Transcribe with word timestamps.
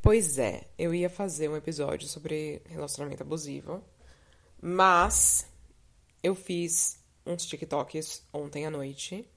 Pois 0.00 0.38
é, 0.38 0.68
eu 0.78 0.94
ia 0.94 1.10
fazer 1.10 1.48
um 1.48 1.56
episódio 1.56 2.06
sobre 2.08 2.62
relacionamento 2.66 3.22
abusivo, 3.22 3.82
mas 4.62 5.46
eu 6.22 6.34
fiz 6.34 7.02
uns 7.26 7.44
TikToks 7.44 8.24
ontem 8.32 8.64
à 8.64 8.70
noite 8.70 9.28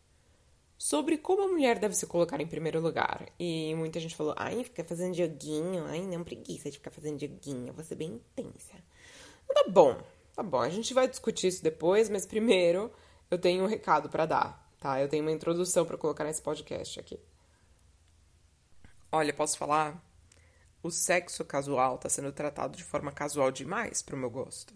sobre 0.77 1.17
como 1.17 1.43
a 1.43 1.47
mulher 1.47 1.79
deve 1.79 1.95
se 1.95 2.05
colocar 2.05 2.39
em 2.39 2.47
primeiro 2.47 2.79
lugar. 2.79 3.27
E 3.39 3.73
muita 3.75 3.99
gente 3.99 4.15
falou: 4.15 4.35
ai, 4.37 4.63
fica 4.63 4.83
fazendo 4.83 5.15
joguinho, 5.15 5.85
ai, 5.85 6.01
não 6.01 6.23
preguiça 6.23 6.69
de 6.69 6.77
ficar 6.77 6.91
fazendo 6.91 7.19
joguinho, 7.19 7.73
ser 7.83 7.95
bem 7.95 8.13
intensa. 8.13 8.73
Tá 9.53 9.65
bom, 9.67 9.99
tá 10.35 10.43
bom, 10.43 10.59
a 10.59 10.69
gente 10.69 10.93
vai 10.93 11.07
discutir 11.07 11.47
isso 11.47 11.63
depois, 11.63 12.09
mas 12.09 12.25
primeiro 12.25 12.91
eu 13.29 13.37
tenho 13.37 13.63
um 13.63 13.67
recado 13.67 14.09
para 14.09 14.25
dar, 14.25 14.73
tá? 14.79 15.01
Eu 15.01 15.09
tenho 15.09 15.23
uma 15.23 15.31
introdução 15.31 15.85
para 15.85 15.97
colocar 15.97 16.23
nesse 16.23 16.41
podcast 16.41 16.99
aqui. 16.99 17.19
Olha, 19.11 19.33
posso 19.33 19.57
falar? 19.57 20.10
O 20.83 20.89
sexo 20.89 21.45
casual 21.45 21.97
tá 21.97 22.09
sendo 22.09 22.31
tratado 22.31 22.75
de 22.75 22.83
forma 22.83 23.11
casual 23.11 23.51
demais 23.51 24.01
pro 24.01 24.17
meu 24.17 24.29
gosto. 24.29 24.73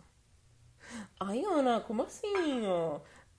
Ai, 1.20 1.44
Ana, 1.44 1.82
como 1.82 2.04
assim? 2.04 2.64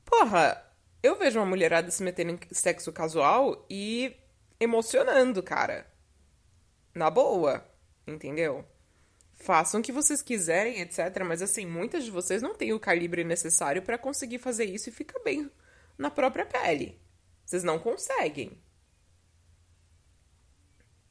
Porra, 0.04 0.62
eu 1.02 1.16
vejo 1.16 1.38
uma 1.38 1.46
mulherada 1.46 1.90
se 1.90 2.02
metendo 2.02 2.32
em 2.32 2.40
sexo 2.50 2.92
casual 2.92 3.64
e 3.70 4.16
emocionando, 4.58 5.42
cara. 5.42 5.86
Na 6.94 7.10
boa, 7.10 7.64
entendeu? 8.06 8.64
Façam 9.34 9.80
o 9.80 9.82
que 9.82 9.92
vocês 9.92 10.22
quiserem, 10.22 10.80
etc. 10.80 11.22
Mas 11.24 11.42
assim, 11.42 11.66
muitas 11.66 12.04
de 12.04 12.10
vocês 12.10 12.42
não 12.42 12.54
têm 12.54 12.72
o 12.72 12.80
calibre 12.80 13.22
necessário 13.22 13.82
para 13.82 13.98
conseguir 13.98 14.38
fazer 14.38 14.64
isso 14.64 14.88
e 14.88 14.92
ficar 14.92 15.20
bem 15.20 15.50
na 15.96 16.10
própria 16.10 16.46
pele. 16.46 17.00
Vocês 17.44 17.62
não 17.62 17.78
conseguem. 17.78 18.60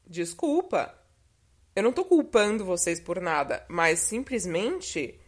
Desculpa. 0.06 1.05
Eu 1.76 1.82
não 1.82 1.92
tô 1.92 2.06
culpando 2.06 2.64
vocês 2.64 2.98
por 2.98 3.20
nada, 3.20 3.62
mas 3.68 3.98
simplesmente. 3.98 5.20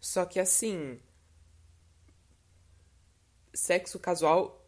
Só 0.00 0.24
que 0.26 0.40
assim. 0.40 0.98
Sexo 3.54 4.00
casual 4.00 4.60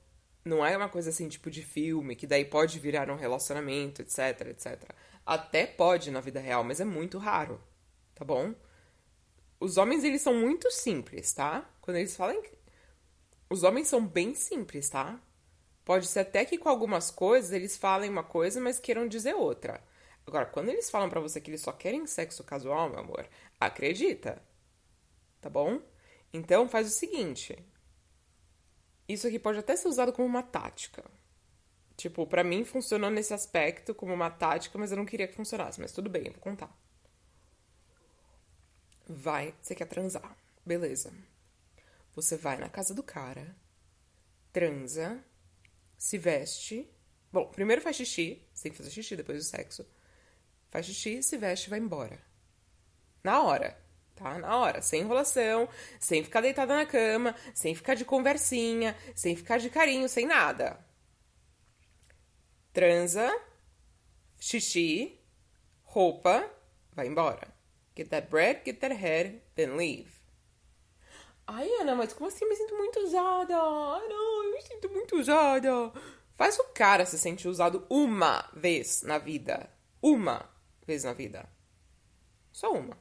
não 0.45 0.65
é 0.65 0.77
uma 0.77 0.89
coisa 0.89 1.11
assim, 1.11 1.29
tipo 1.29 1.51
de 1.51 1.63
filme, 1.63 2.15
que 2.15 2.29
daí 2.29 2.45
pode 2.45 2.79
virar 2.79 3.11
um 3.11 3.17
relacionamento, 3.17 4.01
etc, 4.03 4.43
etc. 4.43 4.89
Até 5.27 5.67
pode 5.67 6.13
na 6.13 6.21
vida 6.21 6.39
real, 6.39 6.63
mas 6.63 6.81
é 6.81 6.85
muito 6.85 7.19
raro, 7.19 7.61
tá 8.15 8.25
bom? 8.25 8.55
Os 9.59 9.77
homens, 9.77 10.05
eles 10.05 10.23
são 10.23 10.35
muito 10.35 10.71
simples, 10.71 11.33
tá? 11.33 11.69
Quando 11.81 11.97
eles 11.97 12.15
falam. 12.15 12.41
Os 13.51 13.65
homens 13.65 13.89
são 13.89 14.07
bem 14.07 14.37
simples, 14.37 14.89
tá? 14.89 15.21
Pode 15.85 16.07
ser 16.07 16.21
até 16.21 16.45
que 16.45 16.57
com 16.57 16.69
algumas 16.69 17.11
coisas 17.11 17.51
eles 17.51 17.77
falem 17.77 18.09
uma 18.09 18.23
coisa, 18.23 18.61
mas 18.61 18.79
queiram 18.79 19.09
dizer 19.09 19.35
outra. 19.35 19.83
Agora, 20.27 20.47
quando 20.47 20.71
eles 20.71 20.91
falam 20.91 21.09
para 21.09 21.21
você 21.21 21.41
que 21.41 21.51
eles 21.51 21.61
só 21.61 21.71
querem 21.71 22.05
sexo 22.07 22.43
casual, 22.43 22.91
meu 22.91 22.99
amor, 22.99 23.29
acredita. 23.61 24.43
Tá 25.41 25.49
bom? 25.49 25.81
Então 26.33 26.69
faz 26.69 26.89
o 26.89 26.91
seguinte. 26.91 27.57
Isso 29.09 29.29
aqui 29.29 29.39
pode 29.39 29.61
até 29.61 29.77
ser 29.77 29.87
usado 29.87 30.13
como 30.13 30.27
uma 30.27 30.43
tática. 30.43 31.05
Tipo, 31.97 32.27
para 32.27 32.43
mim 32.43 32.65
funcionou 32.65 33.09
nesse 33.09 33.33
aspecto 33.33 33.95
como 33.95 34.13
uma 34.13 34.29
tática, 34.29 34.77
mas 34.77 34.91
eu 34.91 34.97
não 34.97 35.07
queria 35.07 35.29
que 35.29 35.37
funcionasse, 35.37 35.81
mas 35.81 35.93
tudo 35.93 36.11
bem, 36.11 36.27
eu 36.27 36.33
vou 36.33 36.41
contar. 36.41 36.77
Vai, 39.07 39.55
você 39.63 39.77
quer 39.77 39.87
transar. 39.87 40.37
Beleza. 40.65 41.15
Você 42.17 42.37
vai 42.37 42.57
na 42.59 42.69
casa 42.69 42.93
do 42.93 43.03
cara, 43.03 43.57
transa, 44.53 45.25
se 45.97 46.19
veste. 46.19 46.91
Bom, 47.33 47.47
primeiro 47.47 47.81
faz 47.81 47.95
xixi, 47.95 48.43
você 48.53 48.65
tem 48.65 48.73
que 48.73 48.79
fazer 48.79 48.91
xixi 48.91 49.15
depois 49.15 49.39
do 49.39 49.45
sexo 49.45 49.87
faz 50.77 50.87
xixi, 50.87 51.23
se 51.23 51.39
veste 51.39 51.69
e 51.69 51.71
vai 51.71 51.79
embora. 51.79 52.19
Na 53.25 53.43
hora, 53.43 53.79
tá? 54.15 54.39
Na 54.39 54.57
hora, 54.59 54.83
sem 54.83 55.01
enrolação, 55.01 55.67
sem 55.99 56.23
ficar 56.23 56.43
deitada 56.43 56.77
na 56.77 56.85
cama, 56.85 57.35
sem 57.55 57.75
ficar 57.75 57.95
de 57.95 58.05
conversinha, 58.05 58.95
sem 59.15 59.35
ficar 59.35 59.59
de 59.59 59.71
carinho, 59.71 60.07
sem 60.07 60.27
nada. 60.27 60.79
Transa, 62.75 63.35
xixi, 64.39 65.19
roupa, 65.83 66.45
vai 66.93 67.07
embora. 67.07 67.49
Get 67.97 68.11
that 68.11 68.29
bread, 68.29 68.61
get 68.63 68.79
that 68.81 68.95
head, 68.95 69.41
then 69.55 69.77
leave. 69.77 70.11
Ai, 71.47 71.71
Ana, 71.81 71.95
mas 71.95 72.13
como 72.13 72.29
assim? 72.29 72.47
Me 72.47 72.55
sinto 72.55 72.77
muito 72.77 73.01
usada. 73.01 73.55
Ai, 73.55 74.09
não, 74.09 74.45
eu 74.45 74.53
me 74.53 74.61
sinto 74.61 74.91
muito 74.91 75.17
usada. 75.17 75.91
Faz 76.35 76.59
o 76.59 76.65
cara 76.75 77.07
se 77.07 77.17
sentir 77.17 77.49
usado 77.49 77.87
uma 77.89 78.47
vez 78.53 79.01
na 79.03 79.17
vida. 79.17 79.71
Uma 80.03 80.55
vez 80.87 81.05
na 81.05 81.13
vida. 81.13 81.49
Só 82.53 82.73
uma. 82.73 82.97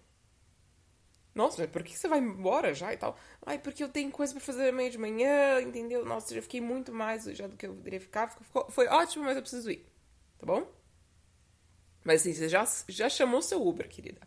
Nossa, 1.33 1.61
mas 1.61 1.69
por 1.69 1.83
que 1.83 1.97
você 1.97 2.07
vai 2.07 2.19
embora 2.19 2.73
já 2.73 2.93
e 2.93 2.97
tal? 2.97 3.17
Ai, 3.45 3.59
porque 3.59 3.83
eu 3.83 3.89
tenho 3.89 4.09
coisa 4.09 4.33
para 4.33 4.41
fazer 4.41 4.69
amanhã 4.69 4.89
de 4.89 4.97
manhã, 4.97 5.61
entendeu? 5.61 6.05
Nossa, 6.05 6.33
já 6.33 6.41
fiquei 6.41 6.61
muito 6.61 6.93
mais 6.93 7.25
já 7.25 7.45
do 7.45 7.57
que 7.57 7.67
eu 7.67 7.73
poderia 7.73 7.99
ficar. 7.99 8.29
Ficou, 8.29 8.71
foi 8.71 8.87
ótimo, 8.87 9.25
mas 9.25 9.35
eu 9.35 9.41
preciso 9.41 9.69
ir. 9.69 9.85
Tá 10.37 10.45
bom? 10.45 10.65
Mas 12.05 12.21
assim, 12.21 12.33
você 12.33 12.47
já, 12.47 12.65
já 12.87 13.09
chamou 13.09 13.41
seu 13.41 13.65
Uber, 13.67 13.89
querida. 13.89 14.21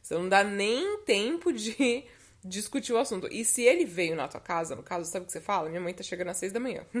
Você 0.00 0.14
não 0.14 0.28
dá 0.28 0.42
nem 0.42 1.02
tempo 1.04 1.52
de 1.52 2.06
discutir 2.42 2.94
o 2.94 2.98
assunto. 2.98 3.28
E 3.30 3.44
se 3.44 3.62
ele 3.62 3.84
veio 3.84 4.16
na 4.16 4.26
tua 4.28 4.40
casa, 4.40 4.74
no 4.74 4.82
caso, 4.82 5.10
sabe 5.10 5.24
o 5.24 5.26
que 5.26 5.32
você 5.32 5.40
fala? 5.40 5.68
Minha 5.68 5.80
mãe 5.82 5.92
tá 5.92 6.02
chegando 6.02 6.28
às 6.28 6.38
seis 6.38 6.52
da 6.52 6.60
manhã. 6.60 6.86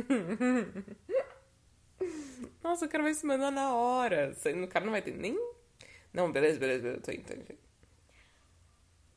Nossa, 2.62 2.84
o 2.86 2.88
cara 2.88 3.04
vai 3.04 3.14
se 3.14 3.24
mandar 3.24 3.50
na 3.50 3.74
hora. 3.74 4.34
O 4.62 4.68
cara 4.68 4.84
não 4.84 4.92
vai 4.92 5.02
ter 5.02 5.12
nem 5.12 5.38
não, 6.14 6.30
beleza, 6.30 6.60
beleza, 6.60 6.82
beleza, 6.82 7.00
tô 7.02 7.10
indo, 7.10 7.24
tô 7.24 7.34
indo. 7.34 7.58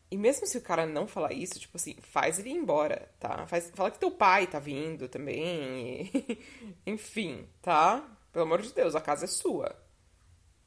E 0.10 0.18
mesmo 0.18 0.48
se 0.48 0.58
o 0.58 0.62
cara 0.62 0.86
não 0.86 1.06
falar 1.06 1.34
isso, 1.34 1.60
tipo 1.60 1.78
assim, 1.78 1.96
faz 2.02 2.40
ele 2.40 2.50
ir 2.50 2.54
embora, 2.54 3.12
tá? 3.20 3.46
Faz, 3.46 3.70
fala 3.76 3.92
que 3.92 4.00
teu 4.00 4.10
pai 4.10 4.48
tá 4.48 4.58
vindo 4.58 5.08
também. 5.08 6.10
E... 6.14 6.40
Enfim, 6.88 7.48
tá? 7.62 8.04
Pelo 8.32 8.46
amor 8.46 8.62
de 8.62 8.74
Deus, 8.74 8.96
a 8.96 9.02
casa 9.02 9.26
é 9.26 9.28
sua. 9.28 9.76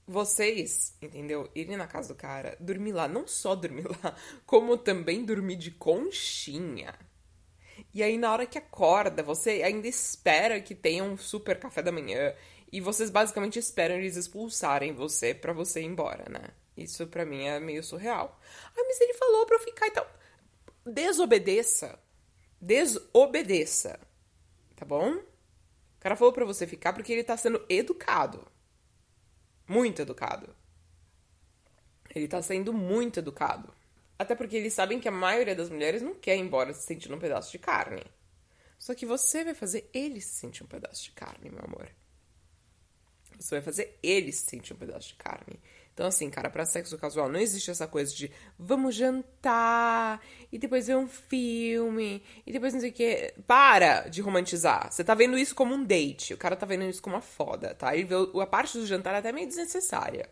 Vocês, 0.07 0.97
entendeu? 1.01 1.51
Irem 1.55 1.77
na 1.77 1.87
casa 1.87 2.09
do 2.09 2.15
cara, 2.15 2.57
dormir 2.61 2.93
lá, 2.93 3.09
não 3.09 3.27
só 3.27 3.55
dormir 3.55 3.87
lá, 3.89 4.15
como 4.47 4.77
também 4.77 5.25
dormir 5.25 5.57
de 5.57 5.71
conchinha. 5.71 6.95
E 7.95 8.03
aí, 8.03 8.19
na 8.19 8.31
hora 8.31 8.47
que 8.47 8.59
acorda, 8.59 9.23
você 9.23 9.63
ainda 9.63 9.89
espera 9.89 10.61
que 10.61 10.75
tenha 10.75 11.03
um 11.03 11.17
super 11.17 11.59
café 11.59 11.83
da 11.83 11.91
manhã 11.91 12.35
e 12.73 12.81
vocês 12.81 13.11
basicamente 13.11 13.59
esperam 13.59 13.97
eles 13.97 14.17
expulsarem 14.17 14.93
você 14.93 15.35
para 15.35 15.53
você 15.53 15.81
ir 15.81 15.87
embora, 15.87 16.29
né? 16.31 16.49
Isso 16.77 17.07
para 17.07 17.27
mim 17.27 17.45
é 17.45 17.59
meio 17.59 17.83
surreal. 17.83 18.41
Ah, 18.67 18.85
mas 18.87 19.01
ele 19.01 19.15
falou 19.15 19.45
pra 19.47 19.57
eu 19.57 19.61
ficar 19.61 19.87
e 19.87 19.91
tal. 19.91 20.11
Desobedeça. 20.87 21.99
Desobedeça. 22.61 23.99
Tá 24.77 24.85
bom? 24.85 25.15
O 25.15 26.01
cara 26.01 26.17
falou 26.17 26.33
pra 26.33 26.45
você 26.45 26.67
ficar 26.67 26.93
porque 26.93 27.13
ele 27.13 27.25
tá 27.25 27.37
sendo 27.37 27.65
educado. 27.69 28.47
Muito 29.67 30.03
educado. 30.03 30.55
Ele 32.15 32.27
tá 32.27 32.41
sendo 32.41 32.73
muito 32.73 33.19
educado. 33.19 33.73
Até 34.19 34.35
porque 34.35 34.57
eles 34.57 34.75
sabem 34.75 35.01
que 35.01 35.09
a 35.09 35.13
maioria 35.13 35.55
das 35.55 35.71
mulheres 35.71 36.03
não 36.03 36.15
quer 36.15 36.37
ir 36.37 36.41
embora 36.41 36.73
se 36.73 36.87
sentindo 36.87 37.15
um 37.15 37.19
pedaço 37.19 37.51
de 37.51 37.59
carne. 37.59 38.03
Só 38.79 38.95
que 38.95 39.05
você 39.05 39.45
vai 39.45 39.55
fazer 39.55 39.89
ele 39.93 40.21
se 40.21 40.35
sentir 40.35 40.63
um 40.63 40.67
pedaço 40.67 41.05
de 41.05 41.13
carne, 41.13 41.51
meu 41.51 41.63
amor. 41.63 41.91
Você 43.41 43.55
vai 43.57 43.63
fazer 43.63 43.99
ele 44.03 44.31
se 44.33 44.45
sentir 44.45 44.75
um 44.75 44.77
pedaço 44.77 45.09
de 45.09 45.15
carne. 45.15 45.59
Então, 45.95 46.07
assim, 46.07 46.31
cara, 46.31 46.49
para 46.49 46.65
sexo 46.65 46.97
casual 46.97 47.29
não 47.29 47.41
existe 47.41 47.71
essa 47.71 47.87
coisa 47.87 48.15
de 48.15 48.31
vamos 48.59 48.95
jantar 48.95 50.21
e 50.53 50.59
depois 50.59 50.87
ver 50.87 50.97
um 50.97 51.09
filme 51.09 52.23
e 52.47 52.53
depois 52.53 52.73
não 52.73 52.81
sei 52.81 52.91
o 52.91 52.93
que. 52.93 53.35
Para 53.47 54.09
de 54.09 54.21
romantizar. 54.21 54.93
Você 54.93 55.03
tá 55.03 55.15
vendo 55.15 55.37
isso 55.37 55.55
como 55.55 55.75
um 55.75 55.85
date. 55.85 56.35
O 56.35 56.39
cara 56.39 56.55
tá 56.55 56.65
vendo 56.65 56.85
isso 56.85 57.03
como 57.03 57.17
uma 57.17 57.23
foda, 57.23 57.75
tá? 57.75 57.95
E 57.97 58.07
a 58.41 58.47
parte 58.47 58.79
do 58.79 58.87
jantar 58.87 59.15
é 59.15 59.19
até 59.19 59.33
meio 59.33 59.47
desnecessária. 59.47 60.29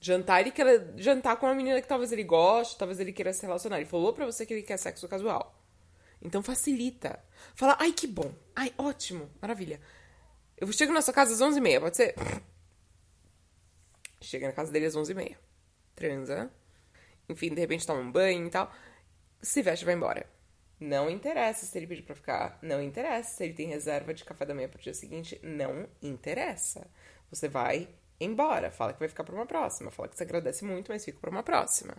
Jantar, 0.00 0.42
ele 0.42 0.50
quer 0.50 0.92
jantar 0.96 1.36
com 1.36 1.46
uma 1.46 1.54
menina 1.54 1.80
que 1.80 1.88
talvez 1.88 2.12
ele 2.12 2.24
goste, 2.24 2.76
talvez 2.76 3.00
ele 3.00 3.12
queira 3.12 3.32
se 3.32 3.46
relacionar. 3.46 3.78
Ele 3.78 3.86
falou 3.86 4.12
pra 4.12 4.26
você 4.26 4.44
que 4.44 4.52
ele 4.52 4.62
quer 4.62 4.76
sexo 4.76 5.08
casual. 5.08 5.58
Então 6.20 6.42
facilita. 6.42 7.18
Fala, 7.54 7.76
ai, 7.80 7.92
que 7.92 8.06
bom. 8.06 8.32
Ai, 8.54 8.72
ótimo. 8.76 9.30
Maravilha. 9.40 9.80
Eu 10.56 10.70
chego 10.72 10.92
na 10.92 11.02
sua 11.02 11.12
casa 11.12 11.34
às 11.34 11.40
11h30, 11.40 11.80
pode 11.80 11.96
ser? 11.96 12.14
Chega 14.20 14.46
na 14.46 14.52
casa 14.52 14.72
dele 14.72 14.86
às 14.86 14.96
11h30. 14.96 15.36
Transa. 15.94 16.50
Enfim, 17.28 17.54
de 17.54 17.60
repente 17.60 17.86
toma 17.86 18.00
um 18.00 18.10
banho 18.10 18.46
e 18.46 18.50
tal. 18.50 18.72
Se 19.42 19.62
veste 19.62 19.82
e 19.82 19.86
vai 19.86 19.94
embora. 19.94 20.26
Não 20.80 21.08
interessa 21.08 21.66
se 21.66 21.78
ele 21.78 21.86
pedir 21.86 22.02
pra 22.02 22.14
ficar. 22.14 22.58
Não 22.62 22.82
interessa 22.82 23.36
se 23.36 23.44
ele 23.44 23.54
tem 23.54 23.68
reserva 23.68 24.12
de 24.12 24.24
café 24.24 24.44
da 24.44 24.54
manhã 24.54 24.68
pro 24.68 24.80
dia 24.80 24.94
seguinte. 24.94 25.38
Não 25.42 25.88
interessa. 26.02 26.86
Você 27.30 27.48
vai 27.48 27.88
embora. 28.20 28.70
Fala 28.70 28.92
que 28.92 28.98
vai 28.98 29.08
ficar 29.08 29.24
pra 29.24 29.34
uma 29.34 29.46
próxima. 29.46 29.90
Fala 29.90 30.08
que 30.08 30.16
você 30.16 30.24
agradece 30.24 30.64
muito, 30.64 30.90
mas 30.90 31.04
fica 31.04 31.18
pra 31.18 31.30
uma 31.30 31.42
próxima. 31.42 31.96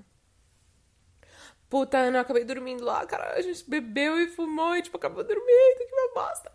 Puta, 1.70 1.98
Ana, 1.98 2.20
eu 2.20 2.22
acabei 2.22 2.44
dormindo 2.44 2.84
lá, 2.84 3.06
cara. 3.06 3.34
A 3.34 3.42
gente 3.42 3.68
bebeu 3.70 4.20
e 4.20 4.28
fumou 4.28 4.76
e, 4.76 4.82
tipo, 4.82 4.98
acabou 4.98 5.24
dormindo. 5.24 5.88
Que 5.88 5.94
uma 5.94 6.14
bosta. 6.14 6.52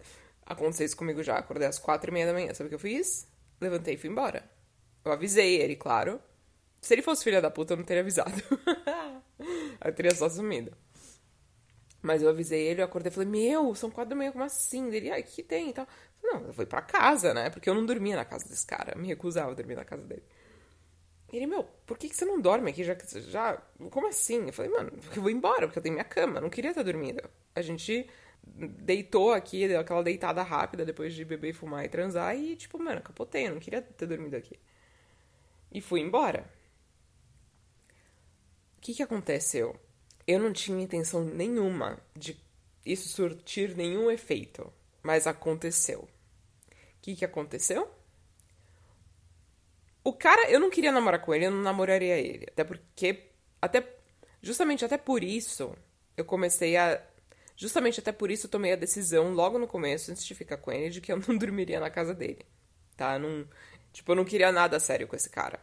Aconteceu 0.51 0.85
isso 0.85 0.97
comigo 0.97 1.23
já. 1.23 1.39
Acordei 1.39 1.69
às 1.69 1.79
quatro 1.79 2.11
e 2.11 2.13
meia 2.13 2.27
da 2.27 2.33
manhã. 2.33 2.53
Sabe 2.53 2.67
o 2.67 2.69
que 2.71 2.75
eu 2.75 2.79
fiz? 2.81 3.29
Levantei 3.61 3.95
e 3.95 3.97
fui 3.97 4.11
embora. 4.11 4.51
Eu 5.05 5.13
avisei 5.13 5.61
ele, 5.61 5.77
claro. 5.77 6.21
Se 6.81 6.93
ele 6.93 7.03
fosse 7.03 7.23
filha 7.23 7.41
da 7.41 7.49
puta, 7.49 7.75
eu 7.75 7.77
não 7.77 7.85
teria 7.85 8.03
avisado. 8.03 8.35
eu 9.85 9.95
teria 9.95 10.13
só 10.13 10.29
sumido. 10.29 10.77
Mas 12.03 12.21
eu 12.21 12.29
avisei 12.29 12.67
ele, 12.67 12.81
eu 12.81 12.85
acordei 12.85 13.11
e 13.11 13.15
falei, 13.15 13.29
meu, 13.29 13.73
são 13.77 13.93
quatro 13.93 14.11
da 14.11 14.17
manhã, 14.17 14.33
como 14.33 14.43
assim? 14.43 14.93
Ele, 14.93 15.09
ai, 15.09 15.23
que 15.23 15.41
tem 15.41 15.71
e 15.71 15.73
tal. 15.73 15.87
Não, 16.21 16.47
eu 16.47 16.53
fui 16.53 16.67
pra 16.67 16.83
casa, 16.83 17.33
né? 17.33 17.49
Porque 17.49 17.71
eu 17.71 17.75
não 17.75 17.87
dormia 17.87 18.17
na 18.17 18.25
casa 18.25 18.49
desse 18.49 18.67
cara. 18.67 18.99
Me 18.99 19.07
recusava 19.07 19.53
a 19.53 19.55
dormir 19.55 19.77
na 19.77 19.85
casa 19.85 20.05
dele. 20.05 20.25
Ele, 21.33 21.47
meu, 21.47 21.63
por 21.87 21.97
que, 21.97 22.09
que 22.09 22.17
você 22.17 22.25
não 22.25 22.41
dorme 22.41 22.71
aqui? 22.71 22.83
Já, 22.83 22.97
já. 23.21 23.57
Como 23.89 24.09
assim? 24.09 24.47
Eu 24.47 24.53
falei, 24.53 24.73
mano, 24.73 24.91
eu 25.15 25.23
vou 25.23 25.31
embora, 25.31 25.69
porque 25.69 25.79
eu 25.79 25.83
tenho 25.83 25.93
minha 25.93 26.05
cama. 26.05 26.41
Não 26.41 26.51
queria 26.51 26.71
estar 26.71 26.83
dormindo. 26.83 27.23
A 27.55 27.63
gente 27.63 28.11
deitou 28.45 29.33
aqui, 29.33 29.67
deu 29.69 29.81
aquela 29.81 30.03
deitada 30.03 30.43
rápida 30.43 30.85
depois 30.85 31.15
de 31.15 31.25
beber, 31.25 31.53
fumar 31.53 31.85
e 31.85 31.89
transar. 31.89 32.37
E, 32.37 32.57
tipo, 32.57 32.79
mano, 32.79 33.01
capotei. 33.01 33.47
Eu 33.47 33.53
não 33.53 33.61
queria 33.61 33.83
ter 33.83 34.07
dormido 34.07 34.37
aqui. 34.37 34.59
E 35.73 35.81
fui 35.81 36.01
embora. 36.01 36.51
O 38.77 38.81
que, 38.81 38.95
que 38.95 39.03
aconteceu? 39.03 39.79
Eu 40.27 40.41
não 40.41 40.53
tinha 40.53 40.83
intenção 40.83 41.25
nenhuma 41.25 41.99
de 42.17 42.39
isso 42.85 43.09
surtir 43.09 43.77
nenhum 43.77 44.11
efeito. 44.11 44.73
Mas 45.03 45.27
aconteceu. 45.27 46.01
O 46.01 46.09
que, 47.03 47.17
que 47.17 47.25
aconteceu? 47.25 47.91
O 50.03 50.13
cara, 50.13 50.51
eu 50.51 50.59
não 50.59 50.71
queria 50.71 50.93
namorar 50.93 51.21
com 51.21 51.35
ele, 51.35 51.47
eu 51.47 51.51
não 51.51 51.63
namoraria 51.63 52.19
ele. 52.19 52.47
Até 52.49 52.65
porque. 52.65 53.31
Até. 53.61 53.87
Justamente 54.43 54.85
até 54.85 54.97
por 54.97 55.23
isso, 55.23 55.75
eu 56.17 56.25
comecei 56.25 56.77
a. 56.77 57.03
Justamente 57.61 58.01
até 58.01 58.11
por 58.11 58.31
isso 58.31 58.47
eu 58.47 58.51
tomei 58.51 58.73
a 58.73 58.77
decisão 58.77 59.35
logo 59.35 59.59
no 59.59 59.67
começo, 59.67 60.11
antes 60.11 60.25
de 60.25 60.35
ficar 60.35 60.57
com 60.57 60.73
ele, 60.73 60.89
de 60.89 60.99
que 60.99 61.13
eu 61.13 61.21
não 61.29 61.37
dormiria 61.37 61.79
na 61.79 61.91
casa 61.91 62.15
dele. 62.15 62.47
Tá? 62.97 63.19
Não, 63.19 63.47
tipo, 63.93 64.11
eu 64.13 64.17
não 64.17 64.25
queria 64.25 64.51
nada 64.51 64.81
sério 64.81 65.07
com 65.07 65.15
esse 65.15 65.29
cara. 65.29 65.61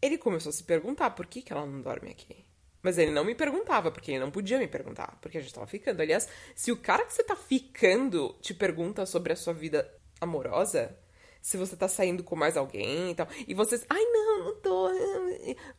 Ele 0.00 0.16
começou 0.16 0.48
a 0.48 0.52
se 0.54 0.64
perguntar 0.64 1.10
por 1.10 1.26
que, 1.26 1.42
que 1.42 1.52
ela 1.52 1.66
não 1.66 1.82
dorme 1.82 2.10
aqui. 2.10 2.42
Mas 2.80 2.96
ele 2.96 3.10
não 3.10 3.22
me 3.22 3.34
perguntava, 3.34 3.90
porque 3.90 4.12
ele 4.12 4.20
não 4.20 4.30
podia 4.30 4.58
me 4.58 4.66
perguntar, 4.66 5.18
porque 5.20 5.36
a 5.36 5.42
gente 5.42 5.52
tava 5.52 5.66
ficando. 5.66 6.00
Aliás, 6.00 6.26
se 6.54 6.72
o 6.72 6.76
cara 6.78 7.04
que 7.04 7.12
você 7.12 7.22
tá 7.22 7.36
ficando 7.36 8.34
te 8.40 8.54
pergunta 8.54 9.04
sobre 9.04 9.34
a 9.34 9.36
sua 9.36 9.52
vida 9.52 9.94
amorosa, 10.18 10.96
se 11.42 11.58
você 11.58 11.76
tá 11.76 11.86
saindo 11.86 12.24
com 12.24 12.34
mais 12.34 12.56
alguém 12.56 13.10
e 13.10 13.14
tal. 13.14 13.28
E 13.46 13.52
vocês, 13.52 13.84
ai 13.90 14.02
não, 14.04 14.44
não 14.44 14.56
tô. 14.62 14.88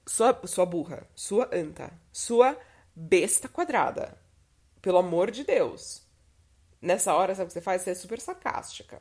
Sua, 0.05 0.39
sua 0.45 0.67
burra, 0.67 1.09
sua 1.15 1.49
anta, 1.51 1.91
sua 2.11 2.55
besta 2.95 3.49
quadrada. 3.49 4.21
Pelo 4.81 4.97
amor 4.97 5.31
de 5.31 5.43
Deus. 5.43 6.03
Nessa 6.81 7.13
hora, 7.13 7.35
sabe 7.35 7.45
o 7.45 7.47
que 7.47 7.53
você 7.53 7.61
faz? 7.61 7.83
Você 7.83 7.91
é 7.91 7.95
super 7.95 8.19
sarcástica. 8.19 8.99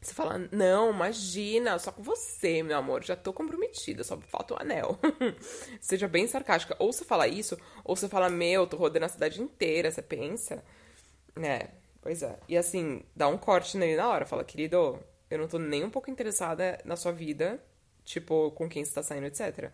Você 0.00 0.14
fala, 0.14 0.48
não, 0.50 0.90
imagina, 0.90 1.78
só 1.78 1.92
com 1.92 2.02
você, 2.02 2.60
meu 2.60 2.76
amor, 2.76 3.04
já 3.04 3.14
tô 3.14 3.32
comprometida, 3.32 4.02
só 4.02 4.18
falta 4.18 4.54
o 4.54 4.60
anel. 4.60 4.98
Seja 5.80 6.08
bem 6.08 6.26
sarcástica. 6.26 6.74
Ou 6.80 6.92
você 6.92 7.04
fala 7.04 7.28
isso, 7.28 7.56
ou 7.84 7.94
você 7.94 8.08
fala, 8.08 8.28
meu, 8.28 8.66
tô 8.66 8.76
rodando 8.76 9.06
a 9.06 9.08
cidade 9.08 9.40
inteira, 9.40 9.92
você 9.92 10.02
pensa. 10.02 10.64
né 11.36 11.68
Pois 12.00 12.20
é. 12.20 12.36
E 12.48 12.58
assim, 12.58 13.04
dá 13.14 13.28
um 13.28 13.38
corte 13.38 13.78
nele 13.78 13.96
na 13.96 14.08
hora. 14.08 14.26
Fala, 14.26 14.42
querido, 14.42 14.98
eu 15.30 15.38
não 15.38 15.46
tô 15.46 15.56
nem 15.56 15.84
um 15.84 15.90
pouco 15.90 16.10
interessada 16.10 16.80
na 16.84 16.96
sua 16.96 17.12
vida, 17.12 17.62
tipo, 18.04 18.50
com 18.50 18.68
quem 18.68 18.84
você 18.84 18.92
tá 18.92 19.04
saindo, 19.04 19.26
etc. 19.26 19.70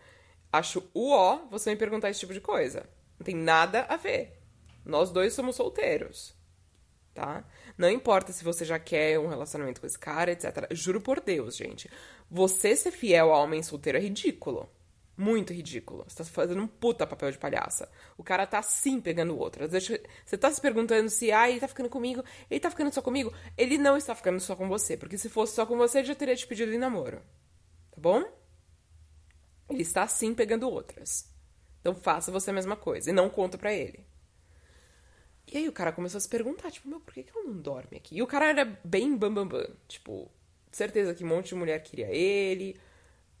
Acho 0.53 0.87
o 0.93 1.09
ó 1.11 1.37
você 1.49 1.71
me 1.71 1.75
perguntar 1.75 2.11
esse 2.11 2.19
tipo 2.19 2.33
de 2.33 2.39
coisa. 2.39 2.87
Não 3.17 3.25
tem 3.25 3.35
nada 3.35 3.81
a 3.89 3.97
ver. 3.97 4.38
Nós 4.85 5.11
dois 5.11 5.33
somos 5.33 5.55
solteiros. 5.55 6.37
Tá? 7.13 7.43
Não 7.77 7.89
importa 7.89 8.31
se 8.31 8.43
você 8.43 8.63
já 8.63 8.79
quer 8.79 9.19
um 9.19 9.27
relacionamento 9.27 9.81
com 9.81 9.87
esse 9.87 9.99
cara, 9.99 10.31
etc. 10.31 10.67
Juro 10.71 11.01
por 11.01 11.19
Deus, 11.19 11.55
gente. 11.55 11.89
Você 12.29 12.75
ser 12.75 12.91
fiel 12.91 13.33
a 13.33 13.39
homem 13.41 13.61
solteiro 13.61 13.97
é 13.97 14.01
ridículo. 14.01 14.69
Muito 15.17 15.51
ridículo. 15.51 16.05
Você 16.07 16.15
tá 16.15 16.23
fazendo 16.23 16.61
um 16.61 16.67
puta 16.67 17.05
papel 17.05 17.29
de 17.29 17.37
palhaça. 17.37 17.91
O 18.17 18.23
cara 18.23 18.47
tá 18.47 18.61
sim 18.61 19.01
pegando 19.01 19.35
o 19.35 19.37
outro. 19.37 19.67
Você 19.67 20.37
tá 20.37 20.49
se 20.49 20.61
perguntando 20.61 21.09
se, 21.09 21.29
ah, 21.29 21.49
ele 21.49 21.59
tá 21.59 21.67
ficando 21.67 21.89
comigo, 21.89 22.23
ele 22.49 22.59
tá 22.61 22.69
ficando 22.69 22.93
só 22.93 23.01
comigo. 23.01 23.33
Ele 23.57 23.77
não 23.77 23.97
está 23.97 24.15
ficando 24.15 24.39
só 24.39 24.55
com 24.55 24.69
você. 24.69 24.95
Porque 24.95 25.17
se 25.17 25.27
fosse 25.27 25.55
só 25.55 25.65
com 25.65 25.75
você, 25.75 25.97
ele 25.97 26.07
já 26.07 26.15
teria 26.15 26.37
te 26.37 26.47
pedido 26.47 26.71
em 26.71 26.77
namoro. 26.77 27.21
Tá 27.91 27.97
bom? 27.97 28.23
Ele 29.69 29.81
está 29.81 30.07
sim 30.07 30.33
pegando 30.33 30.69
outras. 30.69 31.29
Então 31.81 31.93
faça 31.93 32.31
você 32.31 32.51
a 32.51 32.53
mesma 32.53 32.77
coisa. 32.77 33.09
E 33.09 33.13
não 33.13 33.29
conta 33.29 33.57
pra 33.57 33.73
ele. 33.73 34.07
E 35.51 35.57
aí 35.57 35.67
o 35.67 35.73
cara 35.73 35.91
começou 35.91 36.19
a 36.19 36.21
se 36.21 36.29
perguntar, 36.29 36.69
tipo, 36.69 36.87
meu, 36.87 36.99
por 36.99 37.13
que, 37.13 37.23
que 37.23 37.31
ela 37.35 37.43
não 37.43 37.57
dorme 37.57 37.97
aqui? 37.97 38.15
E 38.15 38.21
o 38.21 38.27
cara 38.27 38.45
era 38.49 38.65
bem 38.83 39.17
bambambam. 39.17 39.59
Bam, 39.61 39.67
bam. 39.67 39.75
Tipo, 39.87 40.31
certeza 40.71 41.13
que 41.15 41.23
um 41.23 41.27
monte 41.27 41.49
de 41.49 41.55
mulher 41.55 41.81
queria 41.81 42.07
ele. 42.07 42.79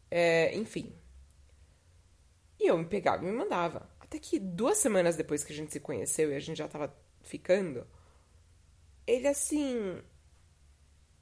É, 0.09 0.55
enfim. 0.55 0.91
E 2.59 2.67
eu 2.67 2.77
me 2.77 2.85
pegava 2.85 3.23
e 3.23 3.27
me 3.27 3.31
mandava. 3.31 3.87
Até 3.99 4.17
que 4.17 4.39
duas 4.39 4.79
semanas 4.79 5.15
depois 5.15 5.43
que 5.43 5.53
a 5.53 5.55
gente 5.55 5.71
se 5.71 5.79
conheceu 5.79 6.31
e 6.31 6.35
a 6.35 6.39
gente 6.39 6.57
já 6.57 6.67
tava 6.67 6.93
ficando, 7.21 7.85
ele 9.05 9.27
assim. 9.27 10.01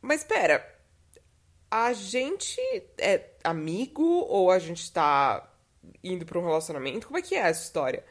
Mas 0.02 0.24
pera, 0.24 0.66
a 1.70 1.92
gente 1.92 2.62
é 2.98 3.32
amigo 3.44 4.04
ou 4.04 4.50
a 4.50 4.58
gente 4.58 4.90
tá 4.92 5.54
indo 6.02 6.26
pra 6.26 6.40
um 6.40 6.46
relacionamento? 6.46 7.08
Como 7.08 7.20
é 7.20 7.22
que 7.22 7.36
é 7.36 7.40
essa 7.40 7.64
história? 7.64 8.06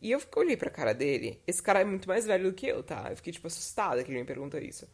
E 0.00 0.10
eu 0.12 0.20
olhei 0.36 0.56
pra 0.56 0.70
cara 0.70 0.94
dele. 0.94 1.42
Esse 1.46 1.62
cara 1.62 1.80
é 1.80 1.84
muito 1.84 2.08
mais 2.08 2.24
velho 2.26 2.50
do 2.50 2.54
que 2.54 2.66
eu, 2.66 2.82
tá? 2.82 3.08
Eu 3.10 3.16
fiquei, 3.16 3.32
tipo, 3.32 3.46
assustada 3.46 4.02
que 4.02 4.10
ele 4.10 4.20
me 4.20 4.24
perguntou 4.24 4.58
isso. 4.58 4.88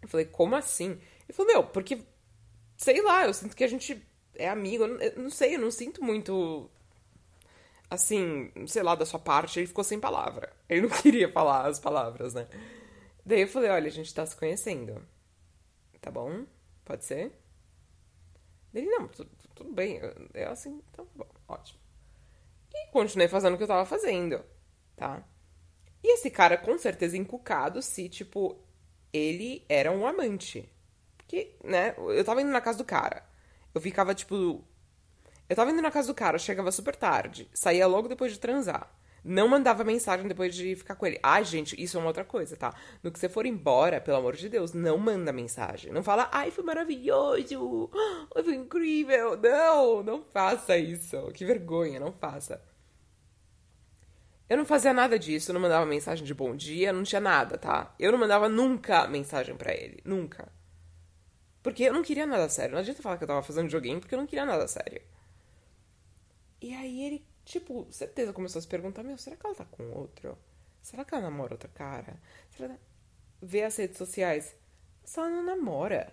Eu 0.00 0.08
falei, 0.08 0.26
como 0.26 0.54
assim? 0.54 0.90
Ele 1.24 1.32
falou, 1.32 1.52
meu, 1.52 1.64
porque. 1.64 2.00
Sei 2.76 3.00
lá, 3.02 3.26
eu 3.26 3.34
sinto 3.34 3.56
que 3.56 3.64
a 3.64 3.68
gente 3.68 4.00
é 4.34 4.48
amigo. 4.48 4.84
Eu 4.84 4.88
não, 4.88 5.00
eu 5.24 5.30
sei, 5.30 5.56
eu 5.56 5.60
não 5.60 5.70
sinto 5.70 6.02
muito. 6.02 6.70
Assim, 7.90 8.50
sei 8.66 8.82
lá, 8.82 8.94
da 8.94 9.04
sua 9.04 9.18
parte. 9.18 9.58
Ele 9.58 9.66
ficou 9.66 9.84
sem 9.84 9.98
palavra. 10.00 10.52
Ele 10.68 10.82
não 10.82 10.88
queria 11.02 11.30
falar 11.30 11.66
as 11.66 11.80
palavras, 11.80 12.34
né? 12.34 12.48
Daí 13.26 13.42
eu 13.42 13.48
falei: 13.48 13.70
olha, 13.70 13.88
a 13.88 13.90
gente 13.90 14.14
tá 14.14 14.24
se 14.24 14.36
conhecendo. 14.36 15.02
Tá 16.00 16.10
bom? 16.10 16.46
Pode 16.84 17.04
ser? 17.04 17.32
Ele, 18.74 18.86
não, 18.86 19.08
tudo, 19.08 19.30
tudo 19.54 19.72
bem. 19.72 20.00
É 20.34 20.44
assim, 20.46 20.82
então, 20.90 21.06
bom, 21.14 21.28
ótimo. 21.48 21.81
E 22.74 22.90
continuei 22.90 23.28
fazendo 23.28 23.54
o 23.54 23.56
que 23.56 23.62
eu 23.62 23.68
tava 23.68 23.84
fazendo, 23.84 24.42
tá? 24.96 25.22
E 26.02 26.14
esse 26.14 26.30
cara, 26.30 26.56
com 26.56 26.76
certeza, 26.78 27.16
encucado 27.16 27.80
se, 27.80 28.08
tipo, 28.08 28.58
ele 29.12 29.64
era 29.68 29.92
um 29.92 30.06
amante. 30.06 30.68
Porque, 31.16 31.56
né, 31.62 31.94
eu 31.98 32.24
tava 32.24 32.42
indo 32.42 32.50
na 32.50 32.60
casa 32.60 32.78
do 32.78 32.84
cara. 32.84 33.24
Eu 33.74 33.80
ficava, 33.80 34.14
tipo. 34.14 34.64
Eu 35.48 35.56
tava 35.56 35.70
indo 35.70 35.82
na 35.82 35.90
casa 35.90 36.08
do 36.08 36.14
cara, 36.14 36.38
chegava 36.38 36.72
super 36.72 36.96
tarde, 36.96 37.48
saía 37.52 37.86
logo 37.86 38.08
depois 38.08 38.32
de 38.32 38.38
transar. 38.38 38.90
Não 39.24 39.46
mandava 39.46 39.84
mensagem 39.84 40.26
depois 40.26 40.52
de 40.54 40.74
ficar 40.74 40.96
com 40.96 41.06
ele. 41.06 41.20
Ai, 41.22 41.44
gente, 41.44 41.80
isso 41.80 41.96
é 41.96 42.00
uma 42.00 42.08
outra 42.08 42.24
coisa, 42.24 42.56
tá? 42.56 42.74
No 43.02 43.12
que 43.12 43.18
você 43.18 43.28
for 43.28 43.46
embora, 43.46 44.00
pelo 44.00 44.16
amor 44.16 44.34
de 44.34 44.48
Deus, 44.48 44.72
não 44.72 44.98
manda 44.98 45.32
mensagem. 45.32 45.92
Não 45.92 46.02
fala, 46.02 46.28
ai, 46.32 46.50
foi 46.50 46.64
maravilhoso, 46.64 47.88
foi 48.32 48.54
incrível. 48.54 49.36
Não, 49.36 50.02
não 50.02 50.22
faça 50.22 50.76
isso. 50.76 51.30
Que 51.32 51.44
vergonha, 51.44 52.00
não 52.00 52.12
faça. 52.12 52.60
Eu 54.52 54.58
não 54.58 54.66
fazia 54.66 54.92
nada 54.92 55.18
disso, 55.18 55.50
não 55.50 55.58
mandava 55.58 55.86
mensagem 55.86 56.22
de 56.26 56.34
bom 56.34 56.54
dia, 56.54 56.92
não 56.92 57.04
tinha 57.04 57.22
nada, 57.22 57.56
tá? 57.56 57.94
Eu 57.98 58.12
não 58.12 58.18
mandava 58.18 58.50
nunca 58.50 59.08
mensagem 59.08 59.56
para 59.56 59.72
ele, 59.72 60.02
nunca. 60.04 60.52
Porque 61.62 61.84
eu 61.84 61.92
não 61.94 62.02
queria 62.02 62.26
nada 62.26 62.46
sério. 62.50 62.72
Não 62.72 62.80
adianta 62.80 63.00
falar 63.00 63.16
que 63.16 63.24
eu 63.24 63.28
tava 63.28 63.42
fazendo 63.42 63.70
joguinho 63.70 63.98
porque 63.98 64.14
eu 64.14 64.18
não 64.18 64.26
queria 64.26 64.44
nada 64.44 64.68
sério. 64.68 65.00
E 66.60 66.74
aí 66.74 67.02
ele, 67.02 67.26
tipo, 67.46 67.86
certeza 67.90 68.34
começou 68.34 68.58
a 68.58 68.62
se 68.62 68.68
perguntar: 68.68 69.02
Meu, 69.02 69.16
será 69.16 69.36
que 69.36 69.46
ela 69.46 69.54
tá 69.54 69.64
com 69.64 69.90
outro? 69.90 70.36
Será 70.82 71.02
que 71.02 71.14
ela 71.14 71.22
namora 71.22 71.54
outro 71.54 71.70
cara? 71.70 72.20
Será 72.54 72.74
que... 72.74 72.80
Vê 73.40 73.62
as 73.62 73.74
redes 73.74 73.96
sociais. 73.96 74.54
Mas 75.00 75.16
ela 75.16 75.30
não 75.30 75.42
namora. 75.42 76.12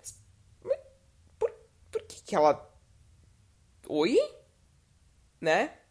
Mas 0.00 0.20
por, 1.38 1.52
por 1.92 2.02
que 2.02 2.24
que 2.24 2.34
ela. 2.34 2.68
Oi? 3.86 4.18
Né? 5.40 5.85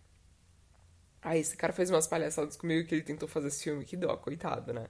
Aí 1.25 1.39
esse 1.39 1.57
cara 1.57 1.73
fez 1.73 1.89
umas 1.89 2.05
palhaçadas 2.05 2.55
comigo 2.55 2.87
que 2.87 2.93
ele 2.93 3.01
tentou 3.01 3.27
fazer 3.27 3.47
esse 3.47 3.63
filme. 3.63 3.83
Que 3.83 3.97
dó, 3.97 4.15
coitado, 4.15 4.71
né? 4.71 4.85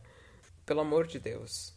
Pelo 0.65 0.81
amor 0.81 1.07
de 1.07 1.17
Deus. 1.17 1.73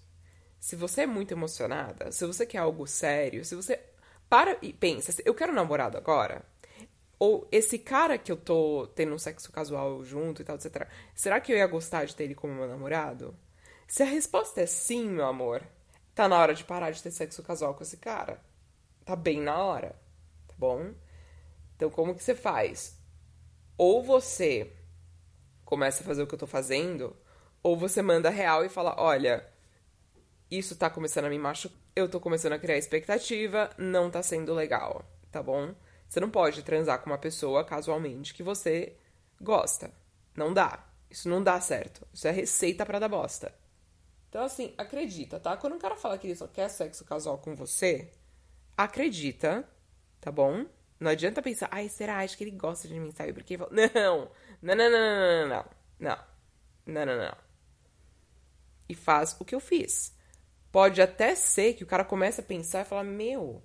Se 0.58 0.74
você 0.74 1.02
é 1.02 1.06
muito 1.06 1.32
emocionada, 1.32 2.10
se 2.10 2.26
você 2.26 2.44
quer 2.44 2.58
algo 2.58 2.84
sério, 2.84 3.44
se 3.44 3.54
você 3.54 3.78
para 4.28 4.58
e 4.60 4.72
pensa, 4.72 5.22
eu 5.24 5.32
quero 5.32 5.52
um 5.52 5.54
namorado 5.54 5.96
agora? 5.96 6.44
Ou 7.20 7.46
esse 7.52 7.78
cara 7.78 8.18
que 8.18 8.32
eu 8.32 8.36
tô 8.36 8.88
tendo 8.96 9.14
um 9.14 9.18
sexo 9.18 9.52
casual 9.52 10.04
junto 10.04 10.42
e 10.42 10.44
tal, 10.44 10.56
etc. 10.56 10.88
Será 11.14 11.40
que 11.40 11.52
eu 11.52 11.56
ia 11.56 11.66
gostar 11.68 12.04
de 12.04 12.16
ter 12.16 12.24
ele 12.24 12.34
como 12.34 12.52
meu 12.52 12.66
namorado? 12.66 13.36
Se 13.86 14.02
a 14.02 14.06
resposta 14.06 14.60
é 14.60 14.66
sim, 14.66 15.08
meu 15.08 15.26
amor, 15.26 15.62
tá 16.16 16.26
na 16.26 16.36
hora 16.36 16.52
de 16.52 16.64
parar 16.64 16.90
de 16.90 17.00
ter 17.00 17.12
sexo 17.12 17.44
casual 17.44 17.74
com 17.74 17.84
esse 17.84 17.96
cara. 17.96 18.42
Tá 19.04 19.14
bem 19.14 19.40
na 19.40 19.56
hora, 19.56 19.90
tá 20.48 20.54
bom? 20.58 20.92
Então, 21.76 21.88
como 21.90 22.12
que 22.16 22.24
você 22.24 22.34
faz? 22.34 22.97
Ou 23.78 24.02
você 24.02 24.72
começa 25.64 26.02
a 26.02 26.06
fazer 26.06 26.22
o 26.22 26.26
que 26.26 26.34
eu 26.34 26.38
tô 26.38 26.46
fazendo, 26.48 27.16
ou 27.62 27.76
você 27.76 28.02
manda 28.02 28.28
real 28.28 28.64
e 28.64 28.68
fala: 28.68 28.96
olha, 28.98 29.46
isso 30.50 30.76
tá 30.76 30.90
começando 30.90 31.26
a 31.26 31.30
me 31.30 31.38
machucar, 31.38 31.78
eu 31.94 32.08
tô 32.08 32.18
começando 32.18 32.54
a 32.54 32.58
criar 32.58 32.76
expectativa, 32.76 33.70
não 33.78 34.10
tá 34.10 34.20
sendo 34.20 34.52
legal, 34.52 35.04
tá 35.30 35.40
bom? 35.40 35.74
Você 36.08 36.18
não 36.18 36.28
pode 36.30 36.62
transar 36.64 37.00
com 37.00 37.10
uma 37.10 37.18
pessoa 37.18 37.64
casualmente 37.64 38.34
que 38.34 38.42
você 38.42 38.96
gosta. 39.40 39.92
Não 40.34 40.52
dá. 40.52 40.84
Isso 41.10 41.28
não 41.28 41.42
dá 41.42 41.60
certo. 41.60 42.06
Isso 42.12 42.26
é 42.26 42.30
receita 42.30 42.84
para 42.84 42.98
dar 42.98 43.08
bosta. 43.08 43.54
Então, 44.28 44.42
assim, 44.42 44.74
acredita, 44.76 45.38
tá? 45.38 45.56
Quando 45.56 45.74
um 45.74 45.78
cara 45.78 45.96
fala 45.96 46.18
que 46.18 46.26
ele 46.26 46.36
só 46.36 46.46
quer 46.46 46.68
sexo 46.68 47.04
casual 47.04 47.38
com 47.38 47.54
você, 47.54 48.10
acredita, 48.76 49.68
tá 50.20 50.32
bom? 50.32 50.66
Não 51.00 51.10
adianta 51.10 51.40
pensar, 51.40 51.68
ai, 51.70 51.88
será? 51.88 52.18
Acho 52.18 52.36
que 52.36 52.44
ele 52.44 52.50
gosta 52.50 52.88
de 52.88 52.98
mim, 52.98 53.12
sabe? 53.12 53.32
Porque. 53.32 53.56
Não, 53.56 54.30
não, 54.62 54.74
não, 54.74 54.90
não, 54.90 54.90
não, 54.90 55.48
não, 55.48 55.64
não, 56.00 56.18
não, 56.86 57.06
não, 57.06 57.18
não. 57.18 57.36
E 58.88 58.94
faz 58.94 59.36
o 59.38 59.44
que 59.44 59.54
eu 59.54 59.60
fiz. 59.60 60.16
Pode 60.72 61.00
até 61.00 61.34
ser 61.34 61.74
que 61.74 61.84
o 61.84 61.86
cara 61.86 62.04
comece 62.04 62.40
a 62.40 62.44
pensar 62.44 62.82
e 62.82 62.84
falar, 62.84 63.04
meu, 63.04 63.62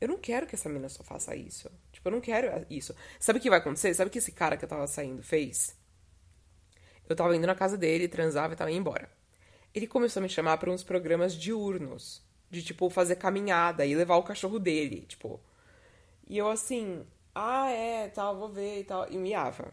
eu 0.00 0.08
não 0.08 0.16
quero 0.16 0.46
que 0.46 0.54
essa 0.54 0.68
menina 0.68 0.88
só 0.88 1.04
faça 1.04 1.34
isso. 1.36 1.70
Tipo, 1.92 2.08
eu 2.08 2.12
não 2.12 2.20
quero 2.20 2.66
isso. 2.70 2.94
Sabe 3.18 3.38
o 3.38 3.42
que 3.42 3.50
vai 3.50 3.58
acontecer? 3.58 3.92
Sabe 3.94 4.08
o 4.08 4.10
que 4.12 4.18
esse 4.18 4.32
cara 4.32 4.56
que 4.56 4.64
eu 4.64 4.68
tava 4.68 4.86
saindo 4.86 5.22
fez? 5.22 5.76
Eu 7.08 7.14
tava 7.14 7.36
indo 7.36 7.46
na 7.46 7.54
casa 7.54 7.76
dele, 7.76 8.08
transava 8.08 8.54
e 8.54 8.56
tava 8.56 8.70
indo 8.70 8.80
embora. 8.80 9.10
Ele 9.74 9.86
começou 9.86 10.20
a 10.20 10.22
me 10.22 10.28
chamar 10.28 10.56
para 10.58 10.70
uns 10.70 10.82
programas 10.82 11.34
diurnos. 11.34 12.22
De, 12.50 12.62
tipo, 12.62 12.90
fazer 12.90 13.16
caminhada 13.16 13.86
e 13.86 13.94
levar 13.94 14.16
o 14.16 14.24
cachorro 14.24 14.58
dele, 14.58 15.02
tipo. 15.06 15.40
E 16.30 16.38
eu 16.38 16.48
assim, 16.48 17.04
ah, 17.34 17.68
é, 17.70 18.06
tal, 18.06 18.38
vou 18.38 18.48
ver 18.48 18.78
e 18.78 18.84
tal. 18.84 19.10
E 19.10 19.18
miava. 19.18 19.72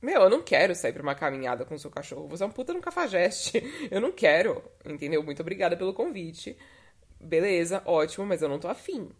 Meu, 0.00 0.22
eu 0.22 0.30
não 0.30 0.42
quero 0.42 0.74
sair 0.74 0.94
pra 0.94 1.02
uma 1.02 1.14
caminhada 1.14 1.66
com 1.66 1.74
o 1.74 1.78
seu 1.78 1.90
cachorro. 1.90 2.26
Você 2.28 2.42
é 2.42 2.46
um 2.46 2.50
puta 2.50 2.72
no 2.72 2.80
cafajeste. 2.80 3.62
Eu 3.90 4.00
não 4.00 4.10
quero, 4.10 4.62
entendeu? 4.86 5.22
Muito 5.22 5.42
obrigada 5.42 5.76
pelo 5.76 5.92
convite. 5.92 6.56
Beleza, 7.20 7.82
ótimo, 7.84 8.24
mas 8.24 8.40
eu 8.40 8.48
não 8.48 8.58
tô 8.60 8.68
afim. 8.68 9.10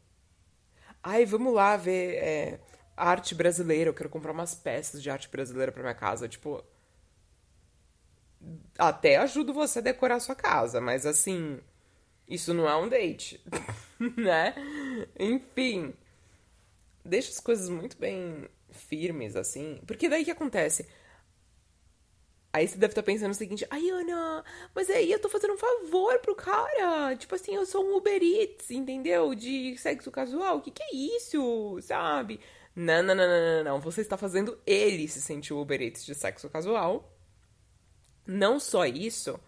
Ai, 1.02 1.26
vamos 1.26 1.52
lá 1.52 1.76
ver 1.76 2.14
é, 2.14 2.60
arte 2.96 3.34
brasileira. 3.34 3.90
Eu 3.90 3.94
quero 3.94 4.08
comprar 4.08 4.32
umas 4.32 4.54
peças 4.54 5.02
de 5.02 5.10
arte 5.10 5.28
brasileira 5.28 5.70
pra 5.70 5.82
minha 5.82 5.94
casa. 5.94 6.28
Tipo. 6.28 6.64
Até 8.78 9.16
ajudo 9.16 9.52
você 9.52 9.80
a 9.80 9.82
decorar 9.82 10.14
a 10.14 10.20
sua 10.20 10.34
casa, 10.34 10.80
mas 10.80 11.04
assim. 11.04 11.60
Isso 12.26 12.54
não 12.54 12.68
é 12.68 12.76
um 12.76 12.88
date, 12.88 13.44
né? 14.16 14.54
Enfim. 15.18 15.92
Deixa 17.08 17.30
as 17.30 17.40
coisas 17.40 17.68
muito 17.70 17.96
bem 17.96 18.46
firmes, 18.70 19.34
assim. 19.34 19.80
Porque 19.86 20.08
daí 20.08 20.24
que 20.24 20.30
acontece? 20.30 20.86
Aí 22.52 22.66
você 22.66 22.76
deve 22.76 22.92
estar 22.92 23.02
pensando 23.02 23.30
o 23.30 23.34
seguinte, 23.34 23.66
ai 23.70 23.88
Ana, 23.90 24.44
mas 24.74 24.88
aí 24.90 25.10
eu 25.12 25.20
tô 25.20 25.28
fazendo 25.28 25.54
um 25.54 25.58
favor 25.58 26.18
pro 26.20 26.34
cara. 26.34 27.16
Tipo 27.16 27.34
assim, 27.34 27.54
eu 27.54 27.64
sou 27.64 27.84
um 27.84 27.96
Uber 27.96 28.22
Eats, 28.22 28.70
entendeu? 28.70 29.34
De 29.34 29.76
sexo 29.78 30.10
casual. 30.10 30.58
O 30.58 30.62
que, 30.62 30.70
que 30.70 30.82
é 30.82 30.94
isso? 30.94 31.78
Sabe? 31.82 32.40
Não, 32.76 33.02
não, 33.02 33.14
não, 33.14 33.26
não, 33.26 33.56
não, 33.56 33.64
não. 33.64 33.80
Você 33.80 34.02
está 34.02 34.16
fazendo 34.16 34.58
ele 34.66 35.08
se 35.08 35.20
sentir 35.20 35.54
o 35.54 35.60
Uber 35.60 35.80
Eats 35.80 36.04
de 36.04 36.14
sexo 36.14 36.48
casual. 36.50 37.16
Não 38.26 38.60
só 38.60 38.84
isso, 38.84 39.38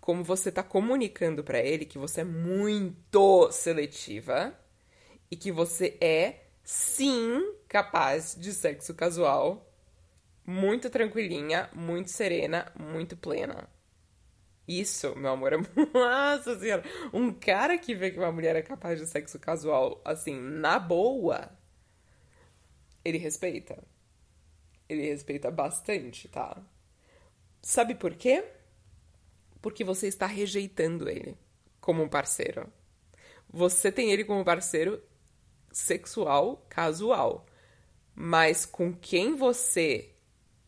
como 0.00 0.22
você 0.22 0.52
tá 0.52 0.62
comunicando 0.62 1.42
para 1.42 1.60
ele 1.60 1.86
que 1.86 1.98
você 1.98 2.20
é 2.20 2.24
muito 2.24 3.50
seletiva 3.52 4.58
e 5.30 5.36
que 5.36 5.50
você 5.50 5.96
é 6.00 6.45
sim 6.66 7.54
capaz 7.68 8.34
de 8.34 8.52
sexo 8.52 8.92
casual 8.92 9.72
muito 10.44 10.90
tranquilinha, 10.90 11.68
muito 11.74 12.10
serena, 12.10 12.70
muito 12.78 13.16
plena. 13.16 13.68
Isso, 14.66 15.14
meu 15.16 15.32
amor, 15.32 15.52
é. 15.52 15.56
Nossa 15.94 16.58
senhora! 16.58 16.84
Um 17.12 17.32
cara 17.32 17.78
que 17.78 17.94
vê 17.94 18.10
que 18.10 18.18
uma 18.18 18.32
mulher 18.32 18.56
é 18.56 18.62
capaz 18.62 18.98
de 18.98 19.06
sexo 19.06 19.38
casual, 19.38 20.00
assim, 20.04 20.38
na 20.38 20.78
boa, 20.78 21.50
ele 23.04 23.18
respeita. 23.18 23.82
Ele 24.88 25.02
respeita 25.02 25.50
bastante, 25.50 26.28
tá? 26.28 26.60
Sabe 27.62 27.94
por 27.94 28.14
quê? 28.14 28.44
Porque 29.60 29.82
você 29.82 30.06
está 30.06 30.26
rejeitando 30.26 31.08
ele 31.08 31.36
como 31.80 32.02
um 32.02 32.08
parceiro. 32.08 32.72
Você 33.48 33.90
tem 33.90 34.12
ele 34.12 34.24
como 34.24 34.44
parceiro 34.44 35.02
sexual, 35.76 36.64
casual. 36.70 37.44
Mas 38.14 38.64
com 38.64 38.94
quem 38.94 39.36
você 39.36 40.10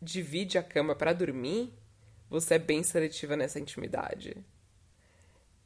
divide 0.02 0.58
a 0.58 0.62
cama 0.62 0.94
para 0.94 1.14
dormir, 1.14 1.72
você 2.28 2.54
é 2.54 2.58
bem 2.58 2.82
seletiva 2.82 3.34
nessa 3.34 3.58
intimidade. 3.58 4.36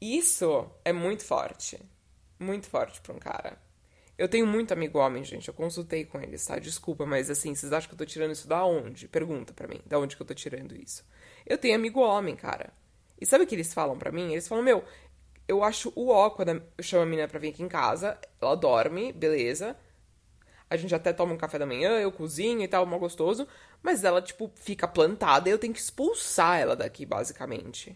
Isso 0.01 0.71
é 0.85 0.93
muito 0.93 1.25
forte. 1.25 1.77
Muito 2.39 2.69
forte 2.69 3.01
para 3.01 3.15
um 3.15 3.19
cara. 3.19 3.61
Eu 4.17 4.29
tenho 4.29 4.47
muito 4.47 4.73
amigo 4.73 5.01
homem, 5.01 5.25
gente. 5.25 5.49
Eu 5.49 5.55
consultei 5.55 6.05
com 6.05 6.21
eles, 6.21 6.47
tá? 6.47 6.61
Desculpa, 6.61 7.05
mas 7.05 7.29
assim, 7.29 7.53
vocês 7.53 7.73
acham 7.73 7.89
que 7.89 7.95
eu 7.95 7.99
tô 7.99 8.07
tirando 8.07 8.31
isso 8.31 8.47
da 8.47 8.65
onde? 8.65 9.09
Pergunta 9.09 9.53
para 9.53 9.67
mim, 9.67 9.81
da 9.85 9.99
onde 9.99 10.15
que 10.15 10.23
eu 10.23 10.27
tô 10.27 10.35
tirando 10.35 10.77
isso? 10.77 11.05
Eu 11.45 11.59
tenho 11.59 11.75
amigo 11.75 12.01
homem, 12.01 12.37
cara. 12.37 12.73
E 13.21 13.27
sabe 13.27 13.43
o 13.43 13.47
que 13.47 13.57
eles 13.57 13.75
falam 13.75 13.99
para 13.99 14.13
mim? 14.13 14.33
Eles 14.33 14.47
falam, 14.47 14.63
meu, 14.65 14.85
eu 15.47 15.63
acho 15.63 15.93
o 15.95 16.09
ó 16.09 16.31
quando 16.31 16.51
eu 16.51 16.85
chamo 16.85 17.03
a 17.03 17.07
menina 17.07 17.29
pra 17.29 17.39
vir 17.39 17.49
aqui 17.49 17.63
em 17.63 17.69
casa, 17.69 18.19
ela 18.41 18.55
dorme, 18.55 19.13
beleza 19.13 19.77
a 20.73 20.77
gente 20.77 20.95
até 20.95 21.13
toma 21.13 21.35
um 21.35 21.37
café 21.37 21.59
da 21.59 21.67
manhã, 21.67 22.01
eu 22.01 22.11
cozinho 22.11 22.63
e 22.63 22.69
tal, 22.69 22.87
mal 22.87 22.99
gostoso, 22.99 23.47
mas 23.83 24.05
ela, 24.05 24.23
tipo, 24.23 24.51
fica 24.55 24.89
plantada 24.89 25.47
e 25.47 25.53
eu 25.53 25.59
tenho 25.59 25.75
que 25.75 25.79
expulsar 25.79 26.59
ela 26.59 26.75
daqui, 26.75 27.05
basicamente. 27.05 27.95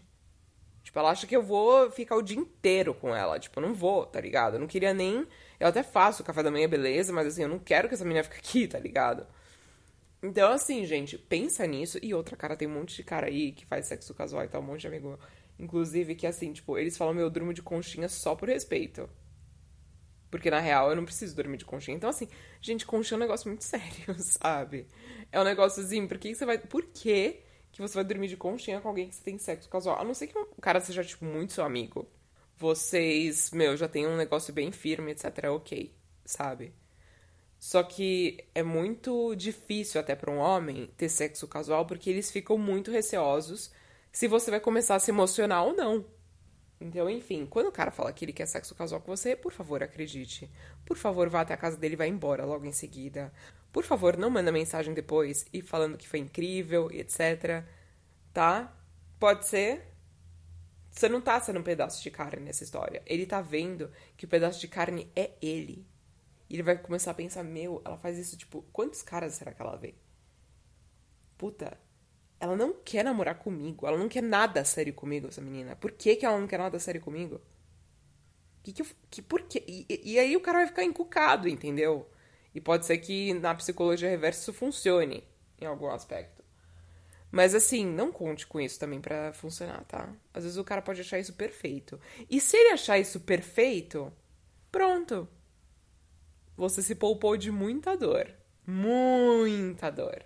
Tipo, 0.83 0.99
ela 0.99 1.09
acha 1.09 1.25
que 1.25 1.35
eu 1.35 1.41
vou 1.41 1.89
ficar 1.89 2.15
o 2.15 2.21
dia 2.21 2.37
inteiro 2.37 2.93
com 2.93 3.15
ela. 3.15 3.39
Tipo, 3.39 3.59
eu 3.59 3.65
não 3.65 3.73
vou, 3.73 4.05
tá 4.05 4.21
ligado? 4.21 4.53
Eu 4.53 4.59
não 4.59 4.67
queria 4.67 4.93
nem. 4.93 5.25
Eu 5.59 5.67
até 5.67 5.81
faço 5.81 6.21
o 6.21 6.25
café 6.25 6.43
da 6.43 6.51
manhã, 6.51 6.69
beleza, 6.69 7.11
mas 7.11 7.25
assim, 7.25 7.41
eu 7.41 7.49
não 7.49 7.57
quero 7.57 7.87
que 7.87 7.95
essa 7.95 8.05
menina 8.05 8.23
fique 8.23 8.37
aqui, 8.37 8.67
tá 8.67 8.77
ligado? 8.77 9.25
Então, 10.21 10.51
assim, 10.51 10.85
gente, 10.85 11.17
pensa 11.17 11.65
nisso. 11.65 11.97
E 12.03 12.13
outra, 12.13 12.37
cara, 12.37 12.55
tem 12.55 12.67
um 12.67 12.73
monte 12.75 12.95
de 12.95 13.03
cara 13.03 13.25
aí 13.25 13.53
que 13.53 13.65
faz 13.65 13.87
sexo 13.87 14.13
casual 14.13 14.43
e 14.45 14.47
tal, 14.47 14.61
um 14.61 14.65
monte 14.65 14.81
de 14.81 14.87
amigo. 14.87 15.19
Inclusive, 15.59 16.15
que 16.15 16.27
assim, 16.27 16.53
tipo, 16.53 16.77
eles 16.77 16.97
falam, 16.97 17.13
meu, 17.13 17.25
eu 17.25 17.29
durmo 17.29 17.53
de 17.53 17.61
conchinha 17.61 18.07
só 18.07 18.35
por 18.35 18.49
respeito. 18.49 19.09
Porque 20.29 20.51
na 20.51 20.59
real 20.59 20.89
eu 20.89 20.95
não 20.95 21.05
preciso 21.05 21.35
dormir 21.35 21.57
de 21.57 21.65
conchinha. 21.65 21.95
Então, 21.95 22.09
assim, 22.09 22.27
gente, 22.61 22.85
conchinha 22.85 23.15
é 23.15 23.19
um 23.19 23.21
negócio 23.21 23.47
muito 23.47 23.63
sério, 23.65 24.15
sabe? 24.19 24.87
É 25.31 25.39
um 25.39 25.43
negócio 25.43 25.83
assim, 25.83 26.07
por 26.07 26.17
que 26.17 26.35
você 26.35 26.45
vai. 26.45 26.57
Por 26.57 26.85
que, 26.85 27.41
que 27.71 27.81
você 27.81 27.95
vai 27.95 28.03
dormir 28.03 28.27
de 28.27 28.37
conchinha 28.37 28.81
com 28.81 28.89
alguém 28.89 29.09
que 29.09 29.15
você 29.15 29.23
tem 29.23 29.37
sexo 29.37 29.69
casual? 29.69 29.99
A 29.99 30.03
não 30.03 30.13
ser 30.13 30.27
que 30.27 30.37
o 30.37 30.61
cara 30.61 30.79
seja, 30.79 31.03
tipo, 31.03 31.25
muito 31.25 31.53
seu 31.53 31.63
amigo. 31.63 32.07
Vocês, 32.57 33.51
meu, 33.51 33.77
já 33.77 33.87
tem 33.87 34.07
um 34.07 34.17
negócio 34.17 34.53
bem 34.53 34.71
firme, 34.71 35.11
etc. 35.11 35.45
Ok, 35.51 35.93
sabe? 36.25 36.73
Só 37.59 37.81
que 37.83 38.45
é 38.53 38.61
muito 38.61 39.35
difícil 39.35 39.99
até 39.99 40.15
para 40.15 40.31
um 40.31 40.37
homem 40.37 40.89
ter 40.97 41.09
sexo 41.09 41.47
casual 41.47 41.85
porque 41.85 42.09
eles 42.09 42.29
ficam 42.29 42.57
muito 42.57 42.91
receosos 42.91 43.71
se 44.17 44.27
você 44.27 44.49
vai 44.49 44.59
começar 44.59 44.95
a 44.95 44.99
se 44.99 45.11
emocionar 45.11 45.63
ou 45.63 45.75
não. 45.75 46.03
Então, 46.81 47.07
enfim, 47.07 47.45
quando 47.45 47.67
o 47.67 47.71
cara 47.71 47.91
fala 47.91 48.11
que 48.11 48.25
ele 48.25 48.33
quer 48.33 48.47
sexo 48.47 48.73
casual 48.73 48.99
com 48.99 49.15
você, 49.15 49.35
por 49.35 49.51
favor, 49.51 49.83
acredite. 49.83 50.49
Por 50.83 50.97
favor, 50.97 51.29
vá 51.29 51.41
até 51.41 51.53
a 51.53 51.57
casa 51.57 51.77
dele 51.77 51.93
e 51.93 51.97
vá 51.97 52.07
embora 52.07 52.43
logo 52.43 52.65
em 52.65 52.71
seguida. 52.71 53.31
Por 53.71 53.83
favor, 53.83 54.17
não 54.17 54.31
manda 54.31 54.51
mensagem 54.51 54.91
depois 54.91 55.45
e 55.53 55.61
falando 55.61 55.99
que 55.99 56.07
foi 56.07 56.17
incrível 56.17 56.89
etc. 56.91 57.63
Tá? 58.33 58.75
Pode 59.19 59.45
ser? 59.45 59.85
Você 60.89 61.07
não 61.07 61.21
tá 61.21 61.39
sendo 61.39 61.59
um 61.59 61.63
pedaço 61.63 62.01
de 62.01 62.09
carne 62.09 62.43
nessa 62.43 62.63
história. 62.63 63.03
Ele 63.05 63.27
tá 63.27 63.39
vendo 63.39 63.91
que 64.17 64.25
o 64.25 64.27
pedaço 64.27 64.59
de 64.59 64.67
carne 64.67 65.11
é 65.15 65.29
ele. 65.39 65.85
E 66.49 66.55
ele 66.55 66.63
vai 66.63 66.75
começar 66.75 67.11
a 67.11 67.13
pensar: 67.13 67.43
meu, 67.43 67.83
ela 67.85 67.99
faz 67.99 68.17
isso, 68.17 68.35
tipo, 68.35 68.63
quantos 68.73 69.03
caras 69.03 69.35
será 69.35 69.53
que 69.53 69.61
ela 69.61 69.75
vê? 69.75 69.93
Puta, 71.37 71.77
ela 72.39 72.55
não 72.55 72.73
quer 72.73 73.03
namorar 73.03 73.35
comigo. 73.35 73.87
Ela 73.87 73.97
não 73.97 74.07
quer 74.07 74.21
nada 74.21 74.63
sério 74.63 74.93
comigo, 74.93 75.27
essa 75.27 75.41
menina. 75.41 75.75
Por 75.75 75.91
que, 75.91 76.15
que 76.15 76.25
ela 76.25 76.39
não 76.39 76.47
quer 76.47 76.59
nada 76.59 76.79
sério 76.79 77.01
comigo? 77.01 77.41
Que 78.63 78.73
que, 78.73 78.81
eu, 78.81 78.87
que 79.09 79.21
por? 79.21 79.45
E, 79.55 80.01
e 80.03 80.19
aí 80.19 80.35
o 80.35 80.41
cara 80.41 80.59
vai 80.59 80.67
ficar 80.67 80.83
encucado, 80.83 81.47
entendeu? 81.47 82.09
E 82.53 82.61
pode 82.61 82.85
ser 82.85 82.97
que 82.97 83.33
na 83.33 83.55
psicologia 83.55 84.09
reversa 84.09 84.41
isso 84.41 84.53
funcione 84.53 85.23
em 85.59 85.65
algum 85.65 85.89
aspecto. 85.89 86.43
Mas 87.31 87.53
assim, 87.53 87.85
não 87.85 88.11
conte 88.11 88.47
com 88.47 88.59
isso 88.59 88.79
também 88.79 89.01
para 89.01 89.33
funcionar, 89.33 89.83
tá? 89.85 90.13
Às 90.33 90.43
vezes 90.43 90.57
o 90.57 90.63
cara 90.63 90.81
pode 90.81 91.01
achar 91.01 91.19
isso 91.19 91.33
perfeito. 91.33 91.99
E 92.29 92.39
se 92.39 92.55
ele 92.55 92.73
achar 92.73 92.97
isso 92.97 93.19
perfeito, 93.19 94.11
pronto. 94.71 95.27
Você 96.55 96.81
se 96.81 96.95
poupou 96.95 97.37
de 97.37 97.51
muita 97.51 97.95
dor. 97.95 98.33
Muita 98.65 99.89
dor. 99.89 100.23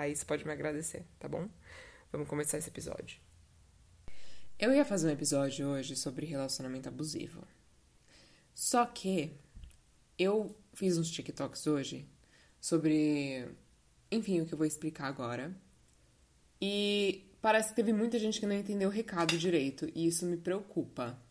Aí 0.00 0.16
você 0.16 0.24
pode 0.24 0.46
me 0.46 0.50
agradecer, 0.50 1.04
tá 1.18 1.28
bom? 1.28 1.46
Vamos 2.10 2.26
começar 2.26 2.56
esse 2.56 2.70
episódio. 2.70 3.20
Eu 4.58 4.72
ia 4.72 4.82
fazer 4.82 5.06
um 5.06 5.10
episódio 5.10 5.68
hoje 5.68 5.94
sobre 5.94 6.24
relacionamento 6.24 6.88
abusivo. 6.88 7.46
Só 8.54 8.86
que 8.86 9.36
eu 10.18 10.56
fiz 10.72 10.96
uns 10.96 11.10
TikToks 11.10 11.66
hoje 11.66 12.08
sobre, 12.58 13.46
enfim, 14.10 14.40
o 14.40 14.46
que 14.46 14.54
eu 14.54 14.56
vou 14.56 14.66
explicar 14.66 15.06
agora. 15.06 15.54
E 16.58 17.30
parece 17.42 17.68
que 17.68 17.76
teve 17.76 17.92
muita 17.92 18.18
gente 18.18 18.40
que 18.40 18.46
não 18.46 18.56
entendeu 18.56 18.88
o 18.88 18.92
recado 18.92 19.36
direito, 19.36 19.86
e 19.94 20.06
isso 20.06 20.24
me 20.24 20.38
preocupa. 20.38 21.22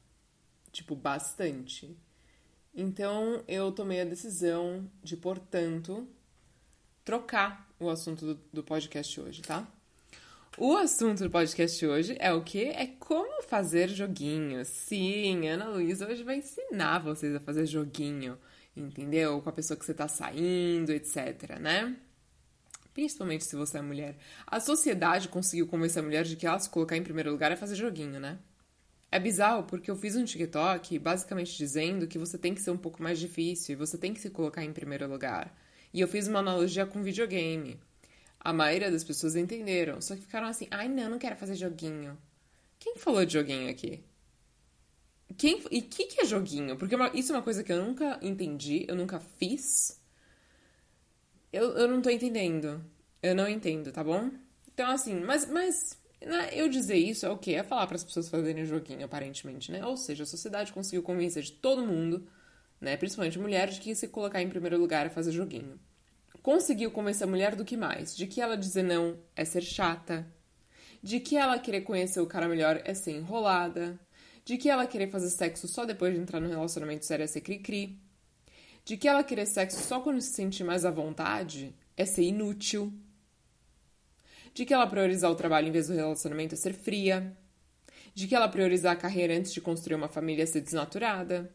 Tipo, 0.71 0.95
bastante. 0.95 1.97
Então, 2.71 3.43
eu 3.47 3.71
tomei 3.71 4.01
a 4.01 4.05
decisão 4.05 4.87
de, 5.03 5.17
portanto, 5.17 6.07
trocar 7.09 7.67
o 7.79 7.89
assunto 7.89 8.23
do, 8.23 8.39
do 8.53 8.63
podcast 8.63 9.19
hoje, 9.19 9.41
tá? 9.41 9.67
O 10.55 10.77
assunto 10.77 11.23
do 11.23 11.29
podcast 11.31 11.83
hoje 11.83 12.15
é 12.19 12.31
o 12.31 12.43
que? 12.43 12.65
É 12.65 12.85
como 12.85 13.41
fazer 13.41 13.89
joguinho. 13.89 14.63
Sim, 14.63 15.47
Ana 15.47 15.69
Luísa 15.69 16.07
hoje 16.07 16.21
vai 16.21 16.35
ensinar 16.35 16.99
vocês 16.99 17.33
a 17.33 17.39
fazer 17.39 17.65
joguinho, 17.65 18.37
entendeu? 18.77 19.41
Com 19.41 19.49
a 19.49 19.51
pessoa 19.51 19.75
que 19.75 19.83
você 19.83 19.93
tá 19.95 20.07
saindo, 20.07 20.91
etc, 20.91 21.57
né? 21.59 21.95
Principalmente 22.93 23.43
se 23.43 23.55
você 23.55 23.79
é 23.79 23.81
mulher. 23.81 24.15
A 24.45 24.59
sociedade 24.59 25.29
conseguiu 25.29 25.65
convencer 25.65 26.03
a 26.03 26.05
mulher 26.05 26.23
de 26.23 26.35
que 26.35 26.45
ela 26.45 26.59
se 26.59 26.69
colocar 26.69 26.95
em 26.95 27.01
primeiro 27.01 27.31
lugar 27.31 27.51
é 27.51 27.55
fazer 27.55 27.73
joguinho, 27.73 28.19
né? 28.19 28.37
É 29.11 29.19
bizarro 29.19 29.63
porque 29.63 29.89
eu 29.89 29.95
fiz 29.95 30.15
um 30.15 30.25
TikTok 30.25 30.99
basicamente 30.99 31.57
dizendo 31.57 32.05
que 32.05 32.19
você 32.19 32.37
tem 32.37 32.53
que 32.53 32.61
ser 32.61 32.69
um 32.69 32.77
pouco 32.77 33.01
mais 33.01 33.17
difícil 33.17 33.73
e 33.73 33.75
você 33.75 33.97
tem 33.97 34.13
que 34.13 34.19
se 34.19 34.29
colocar 34.29 34.63
em 34.63 34.71
primeiro 34.71 35.09
lugar. 35.09 35.51
E 35.93 36.01
eu 36.01 36.07
fiz 36.07 36.27
uma 36.27 36.39
analogia 36.39 36.85
com 36.85 37.01
videogame. 37.01 37.79
A 38.39 38.53
maioria 38.53 38.91
das 38.91 39.03
pessoas 39.03 39.35
entenderam, 39.35 40.01
só 40.01 40.15
que 40.15 40.21
ficaram 40.21 40.47
assim: 40.47 40.67
ai 40.71 40.87
não, 40.87 41.09
não 41.09 41.19
quero 41.19 41.35
fazer 41.35 41.55
joguinho. 41.55 42.17
Quem 42.79 42.95
falou 42.95 43.25
de 43.25 43.33
joguinho 43.33 43.69
aqui? 43.69 44.01
Quem, 45.37 45.61
e 45.69 45.79
o 45.79 45.83
que, 45.83 46.05
que 46.05 46.21
é 46.21 46.25
joguinho? 46.25 46.77
Porque 46.77 46.95
uma, 46.95 47.11
isso 47.13 47.31
é 47.31 47.35
uma 47.35 47.43
coisa 47.43 47.63
que 47.63 47.71
eu 47.71 47.83
nunca 47.83 48.19
entendi, 48.21 48.85
eu 48.87 48.95
nunca 48.95 49.19
fiz. 49.37 49.99
Eu, 51.51 51.77
eu 51.77 51.87
não 51.87 52.01
tô 52.01 52.09
entendendo. 52.09 52.83
Eu 53.21 53.35
não 53.35 53.47
entendo, 53.47 53.91
tá 53.91 54.03
bom? 54.03 54.31
Então, 54.73 54.89
assim, 54.89 55.19
mas, 55.19 55.45
mas 55.49 55.75
né, 56.21 56.49
eu 56.53 56.69
dizer 56.69 56.95
isso 56.95 57.25
é 57.25 57.29
o 57.29 57.37
quê? 57.37 57.53
É 57.53 57.63
falar 57.63 57.85
para 57.85 57.95
as 57.95 58.03
pessoas 58.03 58.29
fazerem 58.29 58.65
joguinho, 58.65 59.05
aparentemente, 59.05 59.71
né? 59.71 59.85
Ou 59.85 59.97
seja, 59.97 60.23
a 60.23 60.27
sociedade 60.27 60.71
conseguiu 60.71 61.03
convencer 61.03 61.43
de 61.43 61.51
todo 61.51 61.85
mundo, 61.85 62.25
né, 62.79 62.95
principalmente 62.97 63.39
mulheres, 63.39 63.75
de 63.75 63.81
que 63.81 63.95
se 63.95 64.07
colocar 64.07 64.41
em 64.41 64.49
primeiro 64.49 64.77
lugar 64.77 65.05
é 65.05 65.09
fazer 65.09 65.31
joguinho. 65.31 65.79
Conseguiu 66.41 66.91
convencer 66.91 67.27
a 67.27 67.29
mulher 67.29 67.55
do 67.55 67.65
que 67.65 67.75
mais? 67.75 68.15
De 68.15 68.25
que 68.25 68.41
ela 68.41 68.57
dizer 68.57 68.83
não 68.83 69.17
é 69.35 69.43
ser 69.43 69.61
chata, 69.61 70.25
de 71.01 71.19
que 71.19 71.35
ela 71.35 71.59
querer 71.59 71.81
conhecer 71.81 72.19
o 72.21 72.27
cara 72.27 72.47
melhor 72.47 72.81
é 72.85 72.93
ser 72.93 73.11
enrolada, 73.11 73.99
de 74.45 74.57
que 74.57 74.69
ela 74.69 74.87
querer 74.87 75.09
fazer 75.09 75.29
sexo 75.29 75.67
só 75.67 75.85
depois 75.85 76.13
de 76.13 76.19
entrar 76.19 76.39
no 76.39 76.49
relacionamento 76.49 77.05
sério 77.05 77.23
é 77.23 77.27
ser 77.27 77.41
cri-cri, 77.41 77.99
de 78.85 78.97
que 78.97 79.07
ela 79.07 79.23
querer 79.23 79.45
sexo 79.45 79.79
só 79.81 79.99
quando 79.99 80.21
se 80.21 80.33
sente 80.33 80.63
mais 80.63 80.85
à 80.85 80.91
vontade 80.91 81.75
é 81.95 82.05
ser 82.05 82.23
inútil, 82.23 82.93
de 84.53 84.65
que 84.65 84.73
ela 84.73 84.87
priorizar 84.87 85.29
o 85.29 85.35
trabalho 85.35 85.67
em 85.67 85.71
vez 85.71 85.87
do 85.87 85.93
relacionamento 85.93 86.55
é 86.55 86.57
ser 86.57 86.73
fria, 86.73 87.37
de 88.13 88.27
que 88.27 88.33
ela 88.33 88.47
priorizar 88.47 88.93
a 88.93 88.99
carreira 88.99 89.37
antes 89.37 89.53
de 89.53 89.61
construir 89.61 89.95
uma 89.95 90.09
família 90.09 90.43
é 90.43 90.45
ser 90.45 90.61
desnaturada, 90.61 91.53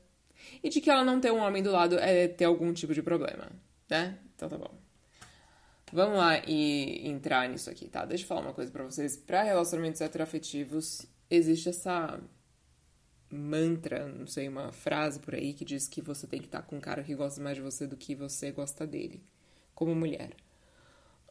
e 0.62 0.68
de 0.68 0.80
que 0.80 0.90
ela 0.90 1.04
não 1.04 1.20
ter 1.20 1.32
um 1.32 1.38
homem 1.38 1.62
do 1.62 1.70
lado 1.70 1.98
é 1.98 2.28
ter 2.28 2.44
algum 2.44 2.72
tipo 2.72 2.94
de 2.94 3.02
problema, 3.02 3.50
né? 3.88 4.18
Então 4.34 4.48
tá 4.48 4.58
bom. 4.58 4.74
Vamos 5.92 6.18
lá 6.18 6.38
e 6.46 7.06
entrar 7.08 7.48
nisso 7.48 7.70
aqui, 7.70 7.88
tá? 7.88 8.04
Deixa 8.04 8.24
eu 8.24 8.28
falar 8.28 8.40
uma 8.40 8.52
coisa 8.52 8.70
para 8.70 8.82
vocês. 8.82 9.16
Para 9.16 9.42
relacionamentos 9.42 10.00
heteroafetivos, 10.00 11.06
existe 11.30 11.68
essa 11.68 12.20
mantra, 13.30 14.06
não 14.08 14.26
sei, 14.26 14.48
uma 14.48 14.72
frase 14.72 15.18
por 15.20 15.34
aí 15.34 15.52
que 15.52 15.64
diz 15.64 15.88
que 15.88 16.00
você 16.00 16.26
tem 16.26 16.40
que 16.40 16.46
estar 16.46 16.62
com 16.62 16.76
um 16.76 16.80
cara 16.80 17.02
que 17.02 17.14
gosta 17.14 17.40
mais 17.40 17.56
de 17.56 17.62
você 17.62 17.86
do 17.86 17.96
que 17.96 18.14
você 18.14 18.50
gosta 18.50 18.86
dele, 18.86 19.22
como 19.74 19.94
mulher. 19.94 20.30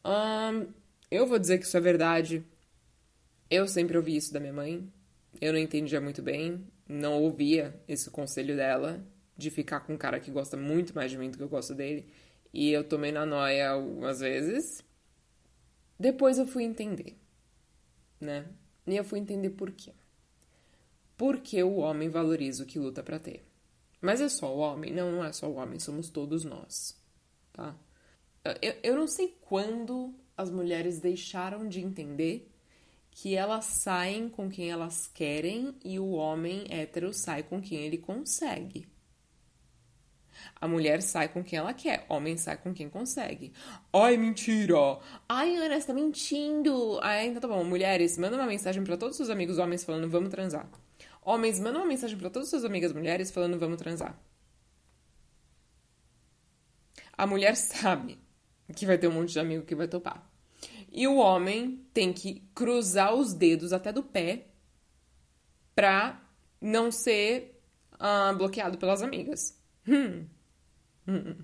Um, 0.05 0.67
eu 1.09 1.25
vou 1.25 1.39
dizer 1.39 1.57
que 1.57 1.65
isso 1.65 1.77
é 1.77 1.81
verdade. 1.81 2.45
Eu 3.49 3.67
sempre 3.67 3.97
ouvi 3.97 4.15
isso 4.15 4.33
da 4.33 4.39
minha 4.39 4.53
mãe. 4.53 4.91
Eu 5.39 5.53
não 5.53 5.59
entendia 5.59 5.99
muito 5.99 6.21
bem, 6.21 6.65
não 6.93 7.21
ouvia 7.21 7.79
esse 7.87 8.09
conselho 8.09 8.55
dela 8.55 9.05
de 9.35 9.49
ficar 9.49 9.81
com 9.81 9.93
um 9.93 9.97
cara 9.97 10.19
que 10.19 10.31
gosta 10.31 10.55
muito 10.55 10.93
mais 10.93 11.11
de 11.11 11.17
mim 11.17 11.29
do 11.29 11.37
que 11.37 11.43
eu 11.43 11.49
gosto 11.49 11.73
dele. 11.73 12.07
E 12.53 12.71
eu 12.71 12.83
tomei 12.83 13.11
na 13.11 13.25
noia 13.25 13.71
algumas 13.71 14.19
vezes. 14.19 14.83
Depois 15.99 16.37
eu 16.37 16.45
fui 16.45 16.63
entender, 16.63 17.17
né? 18.19 18.45
E 18.85 18.95
eu 18.95 19.03
fui 19.03 19.19
entender 19.19 19.49
por 19.51 19.71
quê. 19.71 19.91
Porque 21.17 21.61
o 21.63 21.77
homem 21.77 22.09
valoriza 22.09 22.63
o 22.63 22.67
que 22.67 22.77
luta 22.77 23.01
para 23.01 23.19
ter. 23.19 23.43
Mas 24.01 24.19
é 24.21 24.29
só 24.29 24.53
o 24.53 24.59
homem? 24.59 24.93
Não, 24.93 25.11
não 25.11 25.23
é 25.23 25.31
só 25.31 25.49
o 25.49 25.55
homem, 25.55 25.79
somos 25.79 26.09
todos 26.09 26.43
nós, 26.43 26.99
tá? 27.53 27.75
Eu, 28.61 28.75
eu 28.83 28.95
não 28.95 29.07
sei 29.07 29.37
quando 29.41 30.13
as 30.35 30.51
mulheres 30.51 30.99
deixaram 30.99 31.67
de 31.67 31.79
entender 31.79 32.52
que 33.13 33.35
elas 33.35 33.65
saem 33.65 34.27
com 34.27 34.49
quem 34.49 34.71
elas 34.71 35.07
querem 35.13 35.75
e 35.85 35.99
o 35.99 36.11
homem 36.11 36.65
hétero 36.69 37.13
sai 37.13 37.43
com 37.43 37.61
quem 37.61 37.79
ele 37.79 37.97
consegue. 37.97 38.87
A 40.59 40.67
mulher 40.67 41.01
sai 41.01 41.27
com 41.27 41.43
quem 41.43 41.59
ela 41.59 41.73
quer, 41.73 42.05
homem 42.09 42.35
sai 42.37 42.57
com 42.57 42.73
quem 42.73 42.89
consegue. 42.89 43.53
Ai, 43.93 44.17
mentira! 44.17 44.97
Ai, 45.29 45.55
Ana, 45.55 45.79
você 45.79 45.87
tá 45.87 45.93
mentindo! 45.93 46.99
Ai, 47.01 47.27
então 47.27 47.41
tá 47.41 47.47
bom. 47.47 47.63
Mulheres, 47.63 48.17
manda 48.17 48.35
uma 48.35 48.47
mensagem 48.47 48.83
para 48.83 48.97
todos 48.97 49.13
os 49.13 49.17
seus 49.17 49.29
amigos 49.29 49.59
homens 49.59 49.83
falando 49.83 50.09
vamos 50.09 50.29
transar. 50.29 50.67
Homens, 51.21 51.59
manda 51.59 51.77
uma 51.77 51.87
mensagem 51.87 52.17
para 52.17 52.31
todas 52.31 52.47
as 52.47 52.49
suas 52.49 52.65
amigas 52.65 52.91
mulheres 52.91 53.29
falando 53.29 53.59
vamos 53.59 53.77
transar. 53.77 54.19
A 57.15 57.27
mulher 57.27 57.55
sabe 57.55 58.19
que 58.75 58.87
vai 58.87 58.97
ter 58.97 59.07
um 59.07 59.11
monte 59.11 59.33
de 59.33 59.39
amigo 59.39 59.65
que 59.65 59.75
vai 59.75 59.87
topar. 59.87 60.32
E 60.95 61.07
o 61.07 61.15
homem 61.15 61.83
tem 61.91 62.13
que 62.13 62.47
cruzar 62.53 63.15
os 63.15 63.33
dedos 63.33 63.73
até 63.73 63.91
do 63.91 64.03
pé 64.03 64.45
pra 65.73 66.21
não 66.61 66.91
ser 66.91 67.59
uh, 67.95 68.37
bloqueado 68.37 68.77
pelas 68.77 69.01
amigas. 69.01 69.59
Hum. 69.87 70.27
hum. 71.07 71.35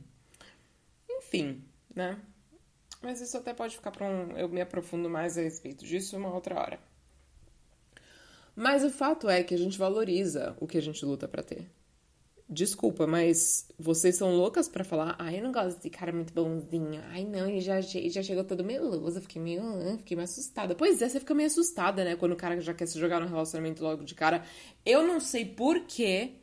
Enfim, 1.09 1.65
né? 1.95 2.21
Mas 3.01 3.21
isso 3.21 3.37
até 3.37 3.51
pode 3.51 3.75
ficar 3.75 3.89
para 3.89 4.05
um. 4.05 4.37
Eu 4.37 4.47
me 4.49 4.61
aprofundo 4.61 5.09
mais 5.09 5.35
a 5.35 5.41
respeito 5.41 5.83
disso 5.83 6.15
uma 6.15 6.31
outra 6.31 6.53
hora. 6.59 6.79
Mas 8.55 8.83
o 8.83 8.91
fato 8.91 9.27
é 9.27 9.41
que 9.43 9.55
a 9.55 9.57
gente 9.57 9.79
valoriza 9.79 10.55
o 10.59 10.67
que 10.67 10.77
a 10.77 10.81
gente 10.81 11.03
luta 11.03 11.27
para 11.27 11.41
ter. 11.41 11.67
Desculpa, 12.51 13.05
mas 13.05 13.67
vocês 13.77 14.15
são 14.15 14.35
loucas 14.35 14.67
para 14.67 14.83
falar, 14.83 15.15
ai, 15.19 15.37
eu 15.37 15.43
não 15.43 15.51
gosto 15.51 15.75
desse 15.77 15.89
cara 15.91 16.11
muito 16.11 16.33
bonzinho. 16.33 16.99
Ai, 17.11 17.23
não, 17.23 17.47
ele 17.47 17.61
já, 17.61 17.79
já 17.79 18.23
chegou 18.23 18.43
todo 18.43 18.63
meloso, 18.63 19.21
fiquei 19.21 19.39
meio, 19.39 19.61
fiquei 19.99 20.17
meio 20.17 20.27
assustada. 20.27 20.73
Pois 20.73 20.99
é, 20.99 21.07
você 21.07 21.19
fica 21.19 21.35
meio 21.35 21.45
assustada, 21.45 22.03
né, 22.03 22.15
quando 22.15 22.31
o 22.31 22.35
cara 22.35 22.59
já 22.59 22.73
quer 22.73 22.87
se 22.87 22.99
jogar 22.99 23.19
no 23.19 23.27
relacionamento 23.27 23.83
logo 23.83 24.03
de 24.03 24.15
cara. 24.15 24.43
Eu 24.83 25.05
não 25.05 25.19
sei 25.19 25.45
por 25.45 25.81
que 25.81 26.37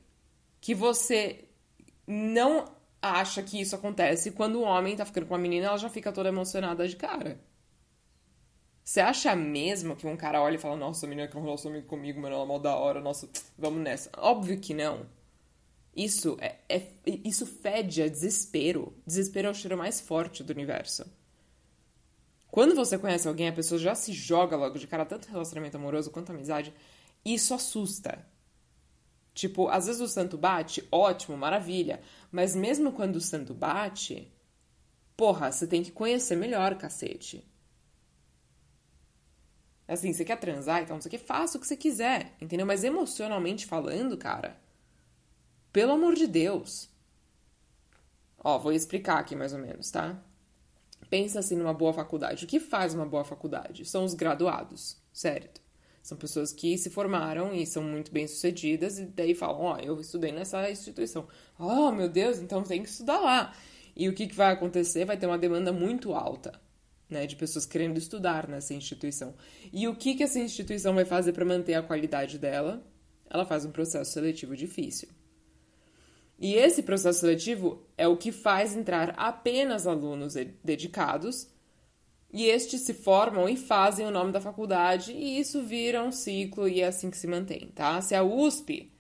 que 0.61 0.77
você 0.77 1.45
não 2.07 2.67
acha 3.03 3.43
que 3.43 3.61
isso 3.61 3.75
acontece 3.75 4.31
quando 4.31 4.61
o 4.61 4.63
homem 4.63 4.97
tá 4.97 5.05
ficando 5.05 5.27
com 5.27 5.35
a 5.35 5.39
menina, 5.39 5.67
ela 5.67 5.77
já 5.77 5.89
fica 5.89 6.13
toda 6.13 6.29
emocionada 6.29 6.87
de 6.87 6.95
cara. 6.95 7.41
Você 8.85 9.01
acha 9.01 9.35
mesmo 9.35 9.97
que 9.97 10.07
um 10.07 10.17
cara 10.17 10.41
olha 10.41 10.55
e 10.55 10.59
fala, 10.59 10.77
nossa, 10.77 11.05
a 11.05 11.09
menina 11.09 11.27
quer 11.27 11.39
um 11.39 11.43
relacionamento 11.43 11.89
comigo, 11.89 12.21
mano, 12.21 12.37
ela 12.37 12.45
é 12.45 12.47
mó 12.47 12.59
da 12.61 12.77
hora, 12.77 13.01
nossa, 13.01 13.29
vamos 13.59 13.81
nessa. 13.81 14.09
Óbvio 14.17 14.61
que 14.61 14.73
não. 14.73 15.16
Isso 15.97 16.37
é, 16.41 16.59
é, 16.69 16.83
isso 17.25 17.47
fede 17.47 18.03
a 18.03 18.09
desespero. 18.09 18.95
Desespero 19.07 19.49
é 19.49 19.51
o 19.51 19.55
cheiro 19.55 19.79
mais 19.79 19.99
forte 19.99 20.45
do 20.45 20.53
universo. 20.53 21.11
Quando 22.49 22.75
você 22.75 22.99
conhece 22.99 23.27
alguém, 23.27 23.49
a 23.49 23.53
pessoa 23.53 23.79
já 23.79 23.95
se 23.95 24.13
joga 24.13 24.57
logo 24.57 24.79
de 24.79 24.87
cara, 24.87 25.07
tanto 25.07 25.29
relacionamento 25.29 25.79
amoroso 25.79 26.11
quanto 26.11 26.33
amizade. 26.33 26.75
Isso 27.25 27.55
assusta. 27.55 28.27
Tipo, 29.33 29.69
às 29.69 29.87
vezes 29.87 30.01
o 30.03 30.09
santo 30.09 30.37
bate, 30.37 30.87
ótimo, 30.93 31.37
maravilha. 31.37 32.03
Mas 32.31 32.55
mesmo 32.55 32.93
quando 32.93 33.17
o 33.17 33.21
santo 33.21 33.55
bate, 33.55 34.31
porra, 35.17 35.51
você 35.51 35.67
tem 35.67 35.83
que 35.83 35.93
conhecer 35.93 36.37
melhor, 36.37 36.77
cacete. 36.77 37.43
Assim, 39.89 40.13
você 40.13 40.25
quer 40.25 40.39
transar, 40.39 40.83
então 40.83 41.01
você 41.01 41.09
quer 41.09 41.19
faça 41.19 41.57
o 41.57 41.61
que 41.61 41.67
você 41.67 41.77
quiser, 41.77 42.35
entendeu? 42.41 42.67
Mas 42.67 42.85
emocionalmente 42.85 43.67
falando, 43.67 44.17
cara, 44.17 44.61
pelo 45.77 45.93
amor 45.93 46.15
de 46.15 46.27
Deus. 46.27 46.89
Ó, 48.43 48.59
vou 48.59 48.73
explicar 48.73 49.19
aqui 49.19 49.37
mais 49.37 49.53
ou 49.53 49.59
menos, 49.59 49.91
tá? 49.91 50.19
Pensa 51.11 51.41
assim 51.41 51.55
numa 51.55 51.75
boa 51.75 51.93
faculdade. 51.93 52.47
O 52.47 52.49
que 52.49 52.59
faz 52.59 52.95
uma 52.95 53.05
boa 53.05 53.27
faculdade? 53.27 53.85
São 53.85 54.03
os 54.03 54.15
graduados, 54.15 54.97
certo? 55.13 55.61
São 56.03 56.17
pessoas 56.17 56.51
que 56.51 56.79
se 56.79 56.89
formaram 56.89 57.53
e 57.53 57.67
são 57.67 57.83
muito 57.83 58.11
bem 58.11 58.27
sucedidas 58.27 58.99
e 58.99 59.05
daí 59.05 59.35
falam: 59.35 59.61
Ó, 59.61 59.75
oh, 59.75 59.79
eu 59.79 60.01
estudei 60.01 60.33
nessa 60.33 60.71
instituição. 60.71 61.29
Oh, 61.59 61.93
meu 61.93 62.09
Deus, 62.09 62.39
então 62.39 62.63
tem 62.63 62.83
que 62.83 62.89
estudar 62.89 63.19
lá. 63.19 63.55
E 63.95 64.09
o 64.09 64.15
que, 64.15 64.29
que 64.29 64.35
vai 64.35 64.55
acontecer? 64.55 65.05
Vai 65.05 65.19
ter 65.19 65.27
uma 65.27 65.37
demanda 65.37 65.75
muito 65.75 66.15
alta. 66.15 66.59
Né, 67.07 67.27
de 67.27 67.37
pessoas 67.37 67.67
querendo 67.67 67.99
estudar 67.99 68.49
nessa 68.49 68.73
instituição. 68.73 69.35
E 69.71 69.87
o 69.87 69.95
que, 69.95 70.15
que 70.15 70.23
essa 70.23 70.39
instituição 70.39 70.95
vai 70.95 71.05
fazer 71.05 71.35
para 71.35 71.45
manter 71.45 71.75
a 71.75 71.83
qualidade 71.83 72.39
dela? 72.39 72.83
Ela 73.29 73.45
faz 73.45 73.67
um 73.67 73.71
processo 73.71 74.11
seletivo 74.11 74.57
difícil. 74.57 75.09
E 76.39 76.55
esse 76.55 76.83
processo 76.83 77.21
seletivo 77.21 77.83
é 77.97 78.07
o 78.07 78.17
que 78.17 78.31
faz 78.31 78.77
entrar 78.77 79.15
apenas 79.17 79.87
alunos 79.87 80.35
dedicados 80.63 81.49
E 82.33 82.45
estes 82.45 82.83
se 82.83 82.93
formam 82.93 83.49
e 83.49 83.57
fazem 83.57 84.07
o 84.07 84.11
nome 84.11 84.33
da 84.33 84.41
faculdade, 84.41 85.13
e 85.13 85.39
isso 85.39 85.63
vira 85.63 86.03
um 86.03 86.13
ciclo 86.13 86.69
e 86.69 86.83
é 86.83 86.87
assim 86.87 87.11
que 87.11 87.17
se 87.17 87.27
mantém, 87.27 87.69
tá? 87.75 88.01
Se 88.03 88.15
a 88.15 88.23
USP, 88.23 88.93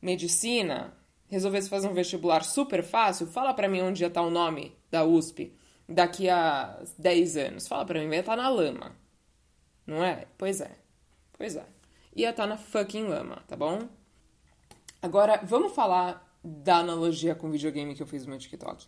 medicina, 0.00 0.94
resolvesse 1.26 1.68
fazer 1.68 1.88
um 1.88 1.94
vestibular 1.94 2.44
super 2.44 2.82
fácil, 2.84 3.26
fala 3.26 3.54
para 3.54 3.68
mim 3.68 3.80
onde 3.80 4.02
ia 4.02 4.08
estar 4.08 4.22
o 4.22 4.30
nome 4.30 4.76
da 4.90 5.04
USP 5.04 5.52
daqui 5.88 6.28
a 6.28 6.78
10 6.98 7.36
anos. 7.36 7.66
Fala 7.66 7.84
pra 7.84 7.98
mim, 8.00 8.08
vai 8.08 8.20
estar 8.20 8.36
na 8.36 8.48
lama. 8.48 8.94
Não 9.86 10.02
é? 10.04 10.26
Pois 10.38 10.60
é. 10.60 10.70
Pois 11.36 11.56
é. 11.56 11.64
Ia 12.14 12.30
estar 12.30 12.46
na 12.46 12.56
fucking 12.56 13.04
lama, 13.04 13.42
tá 13.48 13.56
bom? 13.56 13.88
Agora, 15.02 15.40
vamos 15.42 15.74
falar 15.74 16.33
da 16.44 16.78
analogia 16.78 17.34
com 17.34 17.50
videogame 17.50 17.94
que 17.94 18.02
eu 18.02 18.06
fiz 18.06 18.24
no 18.24 18.30
meu 18.30 18.38
TikTok. 18.38 18.86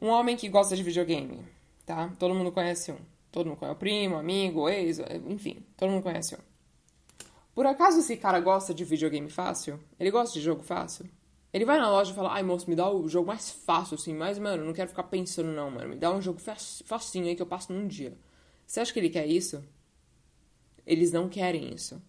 Um 0.00 0.08
homem 0.08 0.34
que 0.34 0.48
gosta 0.48 0.74
de 0.74 0.82
videogame, 0.82 1.44
tá? 1.84 2.10
Todo 2.18 2.34
mundo 2.34 2.50
conhece 2.50 2.90
um. 2.90 2.98
Todo 3.30 3.46
mundo 3.46 3.58
conhece 3.58 3.76
o 3.76 3.78
primo, 3.78 4.16
amigo, 4.16 4.68
ex, 4.68 4.98
enfim, 5.26 5.64
todo 5.76 5.90
mundo 5.90 6.02
conhece 6.02 6.34
um. 6.34 6.38
Por 7.54 7.66
acaso 7.66 7.98
esse 7.98 8.16
cara 8.16 8.40
gosta 8.40 8.72
de 8.72 8.84
videogame 8.84 9.28
fácil? 9.28 9.78
Ele 9.98 10.10
gosta 10.10 10.32
de 10.32 10.40
jogo 10.40 10.62
fácil? 10.62 11.06
Ele 11.52 11.64
vai 11.64 11.78
na 11.78 11.90
loja 11.90 12.12
e 12.12 12.14
fala, 12.14 12.32
ai 12.32 12.42
moço, 12.42 12.70
me 12.70 12.76
dá 12.76 12.90
o 12.90 13.08
jogo 13.08 13.26
mais 13.26 13.50
fácil, 13.50 13.96
assim, 13.96 14.14
mas, 14.14 14.38
mano, 14.38 14.64
não 14.64 14.72
quero 14.72 14.88
ficar 14.88 15.02
pensando 15.02 15.50
não, 15.50 15.70
mano. 15.70 15.90
Me 15.90 15.96
dá 15.96 16.10
um 16.10 16.22
jogo 16.22 16.40
facinho 16.84 17.26
aí 17.26 17.36
que 17.36 17.42
eu 17.42 17.46
passo 17.46 17.72
num 17.72 17.86
dia. 17.86 18.16
Você 18.66 18.80
acha 18.80 18.92
que 18.92 19.00
ele 19.00 19.10
quer 19.10 19.26
isso? 19.26 19.62
Eles 20.86 21.12
não 21.12 21.28
querem 21.28 21.74
isso. 21.74 22.00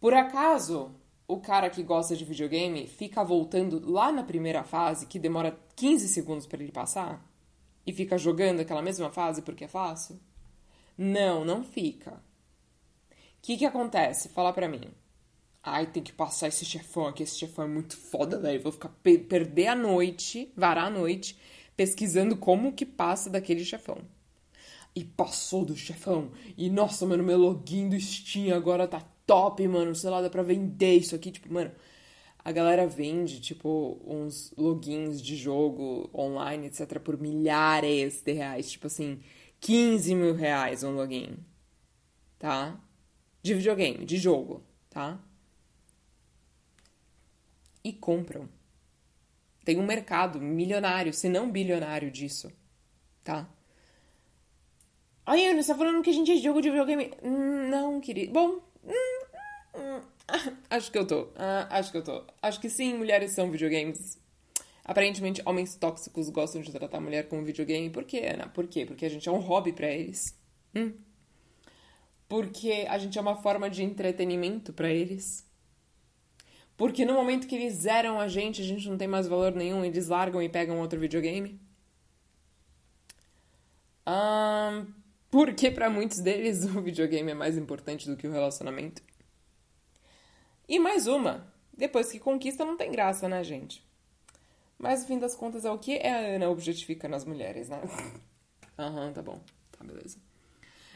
Por 0.00 0.12
acaso, 0.12 0.94
o 1.28 1.40
cara 1.40 1.68
que 1.68 1.82
gosta 1.82 2.14
de 2.14 2.24
videogame 2.24 2.86
fica 2.86 3.24
voltando 3.24 3.90
lá 3.90 4.12
na 4.12 4.22
primeira 4.22 4.62
fase, 4.62 5.06
que 5.06 5.18
demora 5.18 5.58
15 5.74 6.08
segundos 6.08 6.46
para 6.46 6.62
ele 6.62 6.72
passar, 6.72 7.24
e 7.86 7.92
fica 7.92 8.16
jogando 8.16 8.60
aquela 8.60 8.82
mesma 8.82 9.10
fase 9.10 9.42
porque 9.42 9.64
é 9.64 9.68
fácil? 9.68 10.18
Não, 10.96 11.44
não 11.44 11.62
fica. 11.62 12.12
O 12.12 12.16
que 13.42 13.56
que 13.56 13.66
acontece? 13.66 14.28
Fala 14.28 14.52
pra 14.52 14.68
mim. 14.68 14.82
Ai, 15.62 15.86
tem 15.86 16.02
que 16.02 16.12
passar 16.12 16.48
esse 16.48 16.64
chefão 16.64 17.06
aqui, 17.06 17.24
esse 17.24 17.38
chefão 17.38 17.64
é 17.64 17.68
muito 17.68 17.96
foda, 17.96 18.38
velho. 18.38 18.62
Vou 18.62 18.72
ficar 18.72 18.88
pe 18.88 19.18
perder 19.18 19.66
a 19.66 19.74
noite, 19.74 20.52
varar 20.56 20.86
a 20.86 20.90
noite, 20.90 21.36
pesquisando 21.76 22.36
como 22.36 22.72
que 22.72 22.86
passa 22.86 23.28
daquele 23.28 23.64
chefão. 23.64 23.98
E 24.94 25.04
passou 25.04 25.64
do 25.64 25.76
chefão. 25.76 26.30
E 26.56 26.70
nossa, 26.70 27.04
mano, 27.04 27.24
meu 27.24 27.36
login 27.36 27.88
do 27.88 28.00
Steam 28.00 28.56
agora 28.56 28.86
tá 28.86 29.02
top, 29.26 29.66
mano. 29.68 29.94
Sei 29.94 30.08
lá, 30.08 30.22
dá 30.22 30.30
pra 30.30 30.42
vender 30.42 30.96
isso 30.96 31.14
aqui. 31.14 31.30
Tipo, 31.30 31.52
mano, 31.52 31.72
a 32.44 32.52
galera 32.52 32.86
vende, 32.86 33.40
tipo, 33.40 34.00
uns 34.06 34.54
logins 34.56 35.20
de 35.20 35.36
jogo 35.36 36.08
online, 36.14 36.68
etc., 36.68 37.00
por 37.00 37.20
milhares 37.20 38.22
de 38.22 38.32
reais. 38.32 38.70
Tipo 38.70 38.86
assim, 38.86 39.20
15 39.60 40.14
mil 40.14 40.34
reais 40.34 40.84
um 40.84 40.94
login. 40.94 41.36
Tá? 42.38 42.78
De 43.42 43.54
videogame, 43.54 44.04
de 44.04 44.16
jogo, 44.16 44.62
tá? 44.90 45.18
E 47.82 47.92
compram. 47.92 48.48
Tem 49.64 49.78
um 49.78 49.86
mercado 49.86 50.40
milionário, 50.40 51.12
se 51.12 51.28
não 51.28 51.50
bilionário 51.50 52.10
disso, 52.10 52.52
tá? 53.24 53.48
Ai, 55.24 55.44
Ana, 55.46 55.60
você 55.60 55.72
tá 55.72 55.78
falando 55.78 56.02
que 56.02 56.10
a 56.10 56.12
gente 56.12 56.30
é 56.30 56.36
jogo 56.36 56.62
de 56.62 56.70
videogame? 56.70 57.10
Não, 57.22 58.00
querido. 58.00 58.32
Bom, 58.32 58.60
acho 60.70 60.90
que 60.90 60.98
eu 60.98 61.06
tô. 61.06 61.22
Uh, 61.22 61.66
acho 61.70 61.90
que 61.90 61.98
eu 61.98 62.04
tô. 62.04 62.24
Acho 62.42 62.60
que 62.60 62.68
sim, 62.68 62.94
mulheres 62.94 63.32
são 63.32 63.50
videogames. 63.50 64.18
Aparentemente, 64.84 65.42
homens 65.44 65.74
tóxicos 65.74 66.28
gostam 66.30 66.62
de 66.62 66.70
tratar 66.70 66.98
a 66.98 67.00
mulher 67.00 67.28
como 67.28 67.44
videogame. 67.44 67.90
Por 67.90 68.04
quê, 68.04 68.18
Ana? 68.32 68.48
Por 68.48 68.66
quê? 68.68 68.86
Porque 68.86 69.04
a 69.04 69.08
gente 69.08 69.28
é 69.28 69.32
um 69.32 69.38
hobby 69.38 69.72
para 69.72 69.88
eles. 69.88 70.38
Hum? 70.74 70.92
Porque 72.28 72.86
a 72.88 72.96
gente 72.98 73.18
é 73.18 73.20
uma 73.20 73.36
forma 73.36 73.68
de 73.68 73.82
entretenimento 73.82 74.72
para 74.72 74.88
eles. 74.88 75.44
Porque 76.76 77.04
no 77.04 77.14
momento 77.14 77.46
que 77.46 77.54
eles 77.54 77.74
zeram 77.74 78.20
a 78.20 78.28
gente, 78.28 78.60
a 78.60 78.64
gente 78.64 78.88
não 78.88 78.98
tem 78.98 79.08
mais 79.08 79.26
valor 79.26 79.52
nenhum, 79.54 79.84
eles 79.84 80.08
largam 80.08 80.42
e 80.42 80.48
pegam 80.48 80.78
outro 80.78 81.00
videogame. 81.00 81.58
Um, 84.06 84.86
porque 85.30 85.70
para 85.70 85.90
muitos 85.90 86.20
deles 86.20 86.64
o 86.76 86.80
videogame 86.80 87.30
é 87.30 87.34
mais 87.34 87.56
importante 87.56 88.08
do 88.08 88.16
que 88.16 88.28
o 88.28 88.32
relacionamento. 88.32 89.02
E 90.68 90.78
mais 90.78 91.06
uma. 91.06 91.52
Depois 91.76 92.10
que 92.10 92.18
conquista, 92.18 92.64
não 92.64 92.76
tem 92.76 92.90
graça, 92.90 93.28
né, 93.28 93.44
gente? 93.44 93.86
Mas 94.78 95.02
no 95.02 95.06
fim 95.06 95.18
das 95.18 95.34
contas 95.34 95.64
é 95.64 95.70
o 95.70 95.78
que 95.78 95.96
é 95.96 96.12
a 96.12 96.36
Ana 96.36 96.50
objetificando 96.50 97.16
as 97.16 97.24
mulheres, 97.24 97.68
né? 97.68 97.80
Aham, 98.78 99.06
uhum, 99.06 99.12
tá 99.12 99.22
bom. 99.22 99.40
Tá, 99.72 99.84
beleza. 99.84 100.18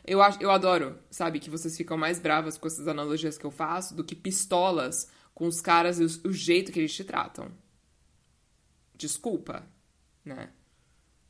Eu, 0.04 0.22
acho, 0.22 0.42
eu 0.42 0.50
adoro, 0.50 0.98
sabe, 1.10 1.38
que 1.38 1.50
vocês 1.50 1.76
ficam 1.76 1.96
mais 1.96 2.18
bravas 2.18 2.58
com 2.58 2.66
essas 2.66 2.88
analogias 2.88 3.38
que 3.38 3.44
eu 3.44 3.50
faço 3.50 3.94
do 3.94 4.04
que 4.04 4.14
pistolas 4.14 5.08
com 5.34 5.46
os 5.46 5.60
caras 5.60 5.98
e 5.98 6.04
o, 6.04 6.28
o 6.28 6.32
jeito 6.32 6.72
que 6.72 6.78
eles 6.78 6.94
te 6.94 7.04
tratam. 7.04 7.50
Desculpa, 8.94 9.66
né? 10.24 10.50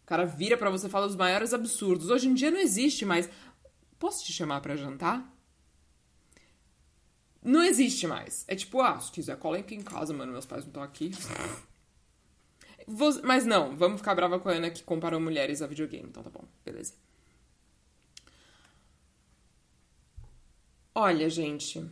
O 0.02 0.06
cara 0.06 0.24
vira 0.24 0.56
para 0.56 0.70
você 0.70 0.86
e 0.86 0.90
fala 0.90 1.06
os 1.06 1.14
maiores 1.14 1.54
absurdos. 1.54 2.10
Hoje 2.10 2.28
em 2.28 2.34
dia 2.34 2.50
não 2.50 2.58
existe 2.58 3.04
mais. 3.04 3.30
Posso 3.98 4.24
te 4.24 4.32
chamar 4.32 4.60
para 4.60 4.76
jantar? 4.76 5.29
Não 7.42 7.62
existe 7.62 8.06
mais. 8.06 8.44
É 8.46 8.54
tipo, 8.54 8.80
ah, 8.80 8.98
se 9.00 9.10
quiser, 9.10 9.36
cola 9.38 9.58
aqui 9.58 9.74
em 9.74 9.82
casa, 9.82 10.12
mano. 10.12 10.32
Meus 10.32 10.46
pais 10.46 10.62
não 10.62 10.68
estão 10.68 10.82
aqui. 10.82 11.10
Mas 13.22 13.46
não, 13.46 13.76
vamos 13.76 13.98
ficar 13.98 14.14
brava 14.14 14.38
com 14.38 14.48
a 14.48 14.52
Ana 14.52 14.70
que 14.70 14.82
comparou 14.82 15.20
mulheres 15.20 15.62
a 15.62 15.66
videogame. 15.66 16.08
Então 16.08 16.22
tá 16.22 16.30
bom, 16.30 16.44
beleza. 16.64 16.94
Olha, 20.94 21.30
gente. 21.30 21.88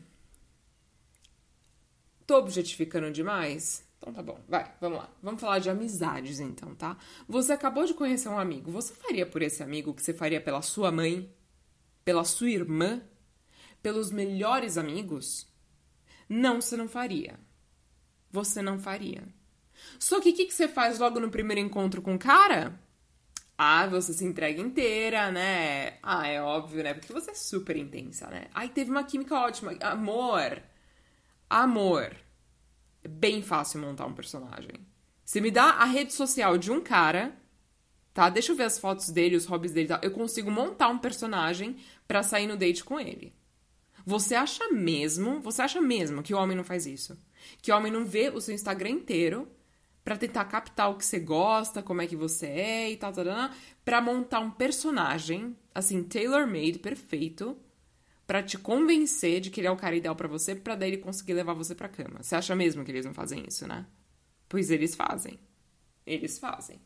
Tô 2.27 2.37
objetificando 2.37 3.11
demais? 3.11 3.87
Então 3.99 4.13
tá 4.13 4.23
bom, 4.23 4.39
vai, 4.49 4.75
vamos 4.81 4.99
lá. 4.99 5.11
Vamos 5.23 5.41
falar 5.41 5.59
de 5.59 5.71
amizades 5.71 6.41
então, 6.41 6.75
tá? 6.75 6.97
Você 7.29 7.53
acabou 7.53 7.85
de 7.85 7.95
conhecer 7.95 8.29
um 8.29 8.39
amigo. 8.39 8.71
Você 8.71 8.95
faria 8.95 9.25
por 9.25 9.43
esse 9.43 9.63
amigo 9.63 9.91
o 9.91 9.95
que 9.95 10.03
você 10.03 10.13
faria 10.13 10.41
pela 10.41 10.63
sua 10.63 10.93
mãe? 10.93 11.33
Pela 12.05 12.25
sua 12.25 12.51
irmã? 12.51 13.03
Pelos 13.83 14.11
melhores 14.11 14.77
amigos? 14.77 15.47
Não, 16.29 16.61
você 16.61 16.77
não 16.77 16.89
faria. 16.89 17.39
Você 18.31 18.61
não 18.61 18.79
faria. 18.79 19.23
Só 19.99 20.21
que 20.21 20.31
o 20.31 20.35
que, 20.35 20.47
que 20.47 20.55
você 20.55 20.69
faz 20.69 20.99
logo 20.99 21.21
no 21.21 21.31
primeiro 21.31 21.61
encontro 21.61 22.03
com 22.03 22.15
o 22.15 22.19
cara? 22.19 22.79
Ah, 23.57 23.87
você 23.87 24.13
se 24.13 24.25
entrega 24.25 24.61
inteira, 24.61 25.33
né? 25.33 25.99
Ah, 26.03 26.29
é 26.29 26.41
óbvio, 26.41 26.83
né? 26.85 26.95
Porque 26.95 27.13
você 27.13 27.33
é 27.33 27.35
super 27.35 27.77
intensa, 27.77 28.29
né? 28.29 28.47
Ai, 28.55 28.69
teve 28.69 28.91
uma 28.91 29.03
química 29.03 29.35
ótima. 29.35 29.73
Amor. 29.81 30.63
Amor. 31.51 32.17
É 33.03 33.09
bem 33.09 33.43
fácil 33.43 33.81
montar 33.81 34.07
um 34.07 34.15
personagem. 34.15 34.87
Você 35.25 35.41
me 35.41 35.51
dá 35.51 35.71
a 35.71 35.85
rede 35.85 36.13
social 36.13 36.57
de 36.57 36.71
um 36.71 36.81
cara, 36.81 37.37
tá? 38.15 38.29
Deixa 38.29 38.53
eu 38.53 38.57
ver 38.57 38.65
as 38.65 38.79
fotos 38.79 39.11
dele, 39.11 39.37
os 39.37 39.47
hobbies 39.47 39.73
dele, 39.73 39.89
tá? 39.89 40.01
Eu 40.03 40.11
consigo 40.11 40.51
montar 40.51 40.89
um 40.89 40.99
personagem 40.99 41.77
para 42.07 42.23
sair 42.23 42.47
no 42.47 42.57
date 42.57 42.85
com 42.85 42.99
ele. 42.99 43.38
Você 44.09 44.35
acha 44.35 44.71
mesmo, 44.71 45.39
você 45.43 45.61
acha 45.61 45.83
mesmo 45.83 46.23
que 46.23 46.33
o 46.33 46.39
homem 46.39 46.57
não 46.57 46.65
faz 46.65 46.87
isso? 46.87 47.15
Que 47.61 47.71
o 47.71 47.77
homem 47.77 47.93
não 47.93 48.07
vê 48.07 48.31
o 48.31 48.41
seu 48.41 48.55
Instagram 48.55 48.89
inteiro 48.89 49.47
para 50.03 50.17
tentar 50.17 50.47
captar 50.47 50.91
o 50.91 50.97
que 50.97 51.05
você 51.05 51.21
gosta, 51.21 51.83
como 51.83 52.01
é 52.01 52.07
que 52.07 52.17
você 52.17 52.47
é 52.47 52.91
e 52.91 52.97
tal, 52.97 53.13
tal, 53.13 53.27
tal 53.27 53.51
para 53.85 54.01
montar 54.01 54.41
um 54.41 54.51
personagem 54.51 55.55
assim 55.75 56.03
tailor-made, 56.03 56.79
perfeito, 56.79 57.55
para 58.27 58.43
te 58.43 58.57
convencer 58.57 59.43
de 59.43 59.51
que 59.51 59.61
ele 59.61 59.67
é 59.67 59.71
o 59.71 59.77
cara 59.77 59.95
ideal 59.95 60.17
para 60.17 60.27
você, 60.27 60.55
para 60.55 60.75
daí 60.75 60.93
ele 60.93 61.03
conseguir 61.03 61.35
levar 61.35 61.53
você 61.53 61.75
para 61.75 61.87
cama. 61.87 62.23
Você 62.23 62.35
acha 62.35 62.57
mesmo 62.57 62.87
que 62.87 62.91
eles 62.91 63.05
não 63.05 63.13
fazem 63.13 63.45
isso, 63.47 63.67
né? 63.67 63.85
Pois 64.49 64.71
eles 64.71 64.95
fazem. 64.95 65.39
Eles 66.07 66.39
fazem. 66.39 66.81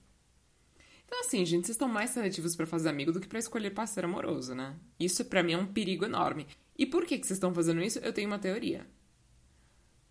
Então, 1.15 1.21
assim, 1.21 1.45
gente, 1.45 1.67
vocês 1.67 1.75
estão 1.75 1.89
mais 1.89 2.09
seletivos 2.09 2.57
para 2.57 2.67
fazer 2.67 2.89
amigo 2.89 3.13
do 3.13 3.21
que 3.21 3.29
para 3.29 3.39
escolher 3.39 3.69
parceiro 3.73 4.09
amoroso, 4.09 4.55
né? 4.55 4.75
Isso 4.99 5.23
para 5.27 5.43
mim 5.43 5.53
é 5.53 5.59
um 5.59 5.71
perigo 5.71 6.07
enorme. 6.07 6.47
E 6.77 6.87
por 6.87 7.05
que, 7.05 7.19
que 7.19 7.27
vocês 7.27 7.37
estão 7.37 7.53
fazendo 7.53 7.83
isso? 7.83 7.99
Eu 7.99 8.15
tenho 8.15 8.29
uma 8.29 8.39
teoria. 8.39 8.87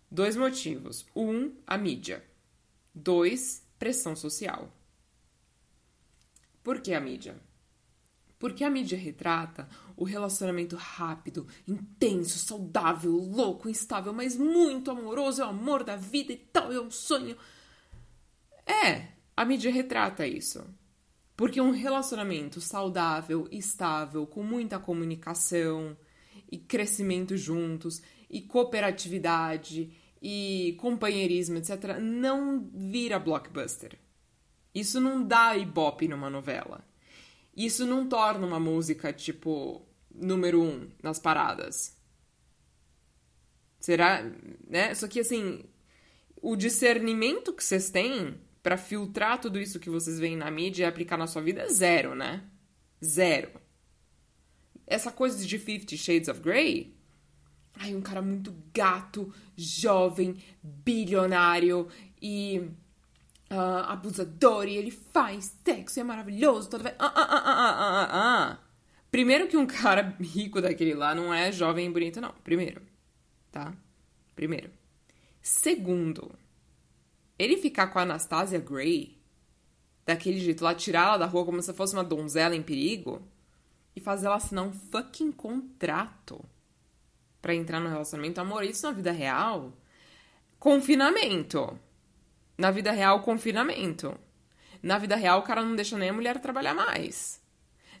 Dois 0.08 0.36
motivos. 0.36 1.04
Um, 1.14 1.56
a 1.66 1.76
mídia. 1.76 2.24
Dois, 2.94 3.66
pressão 3.80 4.14
social. 4.14 4.72
Por 6.62 6.80
que 6.80 6.94
a 6.94 7.00
mídia? 7.00 7.34
Porque 8.38 8.62
a 8.62 8.70
mídia 8.70 8.96
retrata 8.96 9.68
o 9.96 10.04
relacionamento 10.04 10.76
rápido, 10.76 11.48
intenso, 11.66 12.38
saudável, 12.38 13.10
louco, 13.10 13.68
instável, 13.68 14.12
mas 14.12 14.36
muito 14.36 14.88
amoroso, 14.88 15.42
é 15.42 15.46
o 15.46 15.48
amor 15.48 15.82
da 15.82 15.96
vida 15.96 16.32
e 16.32 16.36
tal, 16.36 16.72
é 16.72 16.80
um 16.80 16.92
sonho. 16.92 17.36
É, 18.64 19.08
a 19.36 19.44
mídia 19.44 19.72
retrata 19.72 20.24
isso. 20.24 20.64
Porque 21.36 21.60
um 21.60 21.70
relacionamento 21.70 22.60
saudável, 22.60 23.48
estável, 23.50 24.26
com 24.26 24.42
muita 24.42 24.78
comunicação, 24.78 25.96
e 26.50 26.58
crescimento 26.58 27.36
juntos, 27.36 28.02
e 28.28 28.42
cooperatividade, 28.42 29.90
e 30.20 30.76
companheirismo, 30.78 31.56
etc., 31.56 31.98
não 32.00 32.70
vira 32.74 33.18
blockbuster. 33.18 33.98
Isso 34.74 35.00
não 35.00 35.22
dá 35.26 35.56
ibope 35.56 36.06
numa 36.06 36.30
novela. 36.30 36.84
Isso 37.56 37.86
não 37.86 38.08
torna 38.08 38.46
uma 38.46 38.60
música, 38.60 39.12
tipo, 39.12 39.86
número 40.14 40.62
um 40.62 40.90
nas 41.02 41.18
paradas. 41.18 41.96
Será, 43.80 44.22
né? 44.66 44.94
Só 44.94 45.08
que, 45.08 45.20
assim, 45.20 45.64
o 46.40 46.56
discernimento 46.56 47.52
que 47.52 47.64
vocês 47.64 47.90
têm 47.90 48.38
para 48.62 48.76
filtrar 48.76 49.40
tudo 49.40 49.58
isso 49.58 49.80
que 49.80 49.90
vocês 49.90 50.18
veem 50.18 50.36
na 50.36 50.50
mídia 50.50 50.84
e 50.84 50.86
aplicar 50.86 51.16
na 51.16 51.26
sua 51.26 51.42
vida 51.42 51.62
é 51.62 51.68
zero, 51.68 52.14
né? 52.14 52.44
Zero. 53.04 53.50
Essa 54.86 55.10
coisa 55.10 55.44
de 55.44 55.58
Fifty 55.58 55.98
Shades 55.98 56.28
of 56.28 56.40
Grey. 56.40 56.94
Ai, 57.74 57.94
um 57.94 58.02
cara 58.02 58.20
muito 58.20 58.54
gato, 58.72 59.32
jovem, 59.56 60.36
bilionário 60.62 61.88
e 62.20 62.70
uh, 63.50 63.84
abusador 63.88 64.68
e 64.68 64.76
ele 64.76 64.90
faz 64.90 65.56
sexo 65.64 65.98
e 65.98 66.00
é 66.00 66.04
maravilhoso. 66.04 66.68
Toda 66.68 66.84
vez. 66.84 66.94
Ah, 66.98 67.12
ah, 67.14 67.28
ah, 67.30 67.42
ah, 67.44 67.74
ah, 67.78 68.08
ah. 68.12 68.58
Primeiro 69.10 69.48
que 69.48 69.56
um 69.56 69.66
cara 69.66 70.16
rico 70.20 70.60
daquele 70.60 70.94
lá 70.94 71.14
não 71.14 71.32
é 71.32 71.50
jovem 71.50 71.86
e 71.86 71.90
bonito, 71.90 72.20
não. 72.20 72.32
Primeiro. 72.44 72.82
Tá? 73.50 73.74
Primeiro. 74.36 74.70
Segundo, 75.40 76.32
ele 77.42 77.56
ficar 77.56 77.88
com 77.88 77.98
a 77.98 78.02
Anastasia 78.02 78.58
Gray 78.58 79.18
daquele 80.04 80.38
jeito, 80.38 80.64
lá 80.64 80.74
tirar 80.74 81.08
ela 81.08 81.16
da 81.18 81.26
rua 81.26 81.44
como 81.44 81.62
se 81.62 81.72
fosse 81.72 81.94
uma 81.94 82.04
donzela 82.04 82.54
em 82.54 82.62
perigo 82.62 83.22
e 83.94 84.00
fazer 84.00 84.26
ela 84.26 84.36
assinar 84.36 84.64
um 84.64 84.72
fucking 84.72 85.32
contrato 85.32 86.44
para 87.40 87.54
entrar 87.54 87.80
no 87.80 87.88
relacionamento. 87.88 88.40
Amor, 88.40 88.64
isso 88.64 88.86
na 88.86 88.92
vida 88.92 89.12
real? 89.12 89.72
Confinamento. 90.58 91.78
Na 92.56 92.70
vida 92.70 92.92
real, 92.92 93.22
confinamento. 93.22 94.16
Na 94.82 94.98
vida 94.98 95.16
real, 95.16 95.40
o 95.40 95.42
cara 95.42 95.62
não 95.62 95.74
deixa 95.74 95.98
nem 95.98 96.10
a 96.10 96.12
mulher 96.12 96.40
trabalhar 96.40 96.74
mais. 96.74 97.42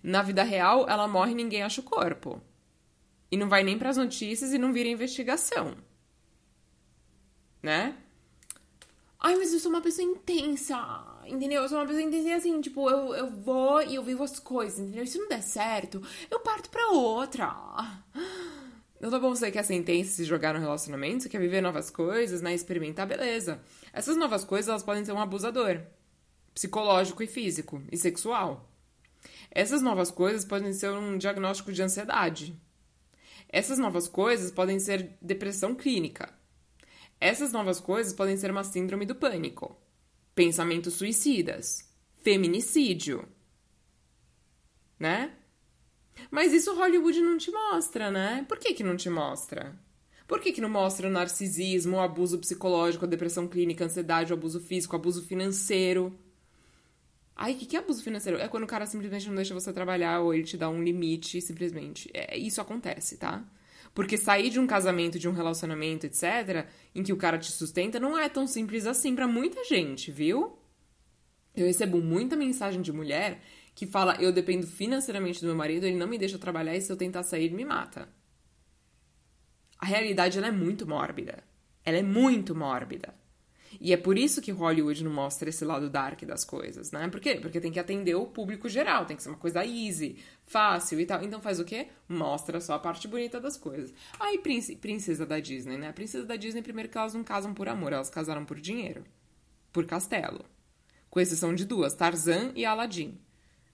Na 0.02 0.22
vida 0.22 0.42
real, 0.42 0.88
ela 0.88 1.08
morre 1.08 1.32
e 1.32 1.36
ninguém 1.36 1.62
acha 1.62 1.80
o 1.80 1.84
corpo. 1.84 2.40
E 3.30 3.36
não 3.36 3.48
vai 3.48 3.62
nem 3.62 3.78
para 3.78 3.90
as 3.90 3.96
notícias 3.96 4.52
e 4.52 4.58
não 4.58 4.72
vira 4.72 4.88
investigação. 4.88 5.76
Né? 7.62 7.96
Ai, 9.24 9.36
mas 9.36 9.52
eu 9.52 9.60
sou 9.60 9.70
uma 9.70 9.80
pessoa 9.80 10.04
intensa, 10.04 10.76
entendeu? 11.26 11.62
Eu 11.62 11.68
sou 11.68 11.78
uma 11.78 11.86
pessoa 11.86 12.02
intensa 12.02 12.28
e 12.28 12.32
assim, 12.32 12.60
tipo, 12.60 12.90
eu, 12.90 13.14
eu 13.14 13.30
vou 13.30 13.80
e 13.80 13.94
eu 13.94 14.02
vivo 14.02 14.24
as 14.24 14.40
coisas, 14.40 14.80
entendeu? 14.80 15.06
Se 15.06 15.16
não 15.16 15.28
der 15.28 15.42
certo, 15.42 16.02
eu 16.28 16.40
parto 16.40 16.68
pra 16.68 16.88
outra. 16.88 17.54
Não 19.00 19.10
tá 19.10 19.20
bom 19.20 19.30
você 19.30 19.50
quer 19.50 19.64
ser 19.64 19.74
intensa 19.74 20.10
se 20.12 20.24
jogar 20.24 20.54
no 20.54 20.60
relacionamento, 20.60 21.22
você 21.22 21.28
quer 21.28 21.40
viver 21.40 21.60
novas 21.60 21.88
coisas, 21.88 22.42
né? 22.42 22.52
Experimentar, 22.52 23.06
beleza. 23.06 23.60
Essas 23.92 24.16
novas 24.16 24.44
coisas, 24.44 24.68
elas 24.68 24.82
podem 24.82 25.04
ser 25.04 25.12
um 25.12 25.20
abusador. 25.20 25.80
Psicológico 26.52 27.22
e 27.22 27.26
físico. 27.28 27.80
E 27.90 27.96
sexual. 27.96 28.68
Essas 29.52 29.82
novas 29.82 30.10
coisas 30.10 30.44
podem 30.44 30.72
ser 30.72 30.90
um 30.90 31.16
diagnóstico 31.16 31.72
de 31.72 31.82
ansiedade. 31.82 32.60
Essas 33.48 33.78
novas 33.78 34.08
coisas 34.08 34.50
podem 34.50 34.80
ser 34.80 35.16
depressão 35.20 35.74
clínica. 35.74 36.32
Essas 37.22 37.52
novas 37.52 37.78
coisas 37.78 38.12
podem 38.12 38.36
ser 38.36 38.50
uma 38.50 38.64
síndrome 38.64 39.06
do 39.06 39.14
pânico, 39.14 39.76
pensamentos 40.34 40.94
suicidas, 40.94 41.88
feminicídio, 42.20 43.28
né? 44.98 45.32
Mas 46.32 46.52
isso 46.52 46.74
Hollywood 46.74 47.20
não 47.20 47.38
te 47.38 47.52
mostra, 47.52 48.10
né? 48.10 48.44
Por 48.48 48.58
que, 48.58 48.74
que 48.74 48.82
não 48.82 48.96
te 48.96 49.08
mostra? 49.08 49.72
Por 50.26 50.40
que, 50.40 50.50
que 50.50 50.60
não 50.60 50.68
mostra 50.68 51.06
o 51.06 51.12
narcisismo, 51.12 51.98
o 51.98 52.00
abuso 52.00 52.40
psicológico, 52.40 53.04
a 53.04 53.08
depressão 53.08 53.46
clínica, 53.46 53.84
a 53.84 53.86
ansiedade, 53.86 54.32
o 54.32 54.36
abuso 54.36 54.58
físico, 54.58 54.96
o 54.96 54.98
abuso 54.98 55.22
financeiro? 55.22 56.12
Ai, 57.36 57.52
o 57.52 57.56
que, 57.56 57.66
que 57.66 57.76
é 57.76 57.78
abuso 57.78 58.02
financeiro? 58.02 58.40
É 58.40 58.48
quando 58.48 58.64
o 58.64 58.66
cara 58.66 58.84
simplesmente 58.84 59.28
não 59.28 59.36
deixa 59.36 59.54
você 59.54 59.72
trabalhar 59.72 60.22
ou 60.22 60.34
ele 60.34 60.42
te 60.42 60.56
dá 60.56 60.68
um 60.68 60.82
limite, 60.82 61.40
simplesmente. 61.40 62.10
É, 62.12 62.36
isso 62.36 62.60
acontece, 62.60 63.16
tá? 63.16 63.44
Porque 63.94 64.16
sair 64.16 64.50
de 64.50 64.58
um 64.58 64.66
casamento, 64.66 65.18
de 65.18 65.28
um 65.28 65.32
relacionamento, 65.32 66.06
etc., 66.06 66.66
em 66.94 67.02
que 67.02 67.12
o 67.12 67.16
cara 67.16 67.38
te 67.38 67.52
sustenta, 67.52 68.00
não 68.00 68.18
é 68.18 68.28
tão 68.28 68.46
simples 68.46 68.86
assim 68.86 69.14
para 69.14 69.28
muita 69.28 69.64
gente, 69.64 70.10
viu? 70.10 70.58
Eu 71.54 71.66
recebo 71.66 72.00
muita 72.00 72.34
mensagem 72.34 72.80
de 72.80 72.92
mulher 72.92 73.42
que 73.74 73.86
fala: 73.86 74.16
eu 74.20 74.32
dependo 74.32 74.66
financeiramente 74.66 75.40
do 75.40 75.46
meu 75.46 75.56
marido, 75.56 75.84
ele 75.84 75.96
não 75.96 76.06
me 76.06 76.18
deixa 76.18 76.38
trabalhar 76.38 76.74
e 76.74 76.80
se 76.80 76.90
eu 76.90 76.96
tentar 76.96 77.22
sair, 77.22 77.52
me 77.52 77.64
mata. 77.64 78.08
A 79.78 79.86
realidade 79.86 80.38
ela 80.38 80.46
é 80.46 80.52
muito 80.52 80.86
mórbida. 80.86 81.42
Ela 81.84 81.98
é 81.98 82.02
muito 82.02 82.54
mórbida. 82.54 83.14
E 83.80 83.92
é 83.92 83.96
por 83.96 84.18
isso 84.18 84.40
que 84.40 84.50
Hollywood 84.50 85.04
não 85.04 85.12
mostra 85.12 85.48
esse 85.48 85.64
lado 85.64 85.88
dark 85.88 86.22
das 86.24 86.44
coisas, 86.44 86.90
né? 86.92 87.08
Por 87.08 87.20
quê? 87.20 87.36
Porque 87.36 87.60
tem 87.60 87.72
que 87.72 87.80
atender 87.80 88.14
o 88.14 88.26
público 88.26 88.68
geral, 88.68 89.06
tem 89.06 89.16
que 89.16 89.22
ser 89.22 89.28
uma 89.28 89.38
coisa 89.38 89.64
easy, 89.64 90.18
fácil 90.44 91.00
e 91.00 91.06
tal. 91.06 91.22
Então 91.22 91.40
faz 91.40 91.58
o 91.58 91.64
quê? 91.64 91.88
Mostra 92.08 92.60
só 92.60 92.74
a 92.74 92.78
parte 92.78 93.08
bonita 93.08 93.40
das 93.40 93.56
coisas. 93.56 93.92
Aí, 94.18 94.38
princesa 94.38 95.26
da 95.26 95.40
Disney, 95.40 95.76
né? 95.76 95.88
A 95.88 95.92
princesa 95.92 96.26
da 96.26 96.36
Disney, 96.36 96.62
primeiro 96.62 96.88
que 96.88 96.98
elas 96.98 97.14
não 97.14 97.24
casam 97.24 97.54
por 97.54 97.68
amor, 97.68 97.92
elas 97.92 98.10
casaram 98.10 98.44
por 98.44 98.60
dinheiro. 98.60 99.04
Por 99.72 99.86
castelo. 99.86 100.44
Com 101.10 101.20
exceção 101.20 101.54
de 101.54 101.64
duas, 101.64 101.94
Tarzan 101.94 102.52
e 102.54 102.64
Aladdin. 102.64 103.18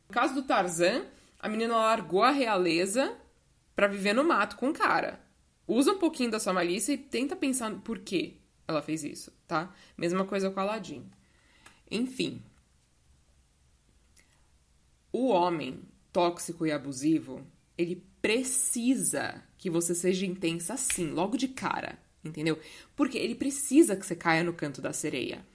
No 0.09 0.15
caso 0.15 0.35
do 0.35 0.43
Tarzan, 0.43 1.07
a 1.39 1.49
menina 1.49 1.77
largou 1.77 2.23
a 2.23 2.31
realeza 2.31 3.17
para 3.77 3.87
viver 3.87 4.13
no 4.13 4.25
mato 4.25 4.57
com 4.57 4.71
o 4.71 4.73
cara. 4.73 5.21
Usa 5.67 5.93
um 5.93 5.99
pouquinho 5.99 6.31
da 6.31 6.41
sua 6.41 6.53
malícia 6.53 6.93
e 6.93 6.99
tenta 6.99 7.37
pensar 7.37 7.71
por 7.81 7.99
quê 7.99 8.38
ela 8.69 8.83
fez 8.83 9.03
isso, 9.03 9.33
tá? 9.47 9.75
Mesma 9.97 10.27
coisa 10.27 10.51
com 10.51 10.61
Aladdin. 10.61 11.05
Enfim. 11.91 12.43
O 15.11 15.29
homem 15.29 15.81
tóxico 16.13 16.67
e 16.67 16.71
abusivo, 16.71 17.45
ele 17.77 18.05
precisa 18.21 19.43
que 19.57 19.71
você 19.71 19.95
seja 19.95 20.27
intensa 20.27 20.75
assim, 20.75 21.11
logo 21.11 21.39
de 21.39 21.49
cara, 21.49 21.99
entendeu? 22.23 22.59
Porque 22.95 23.17
ele 23.17 23.35
precisa 23.35 23.97
que 23.97 24.05
você 24.05 24.15
caia 24.15 24.45
no 24.45 24.53
canto 24.53 24.83
da 24.83 24.93
sereia. 24.93 25.47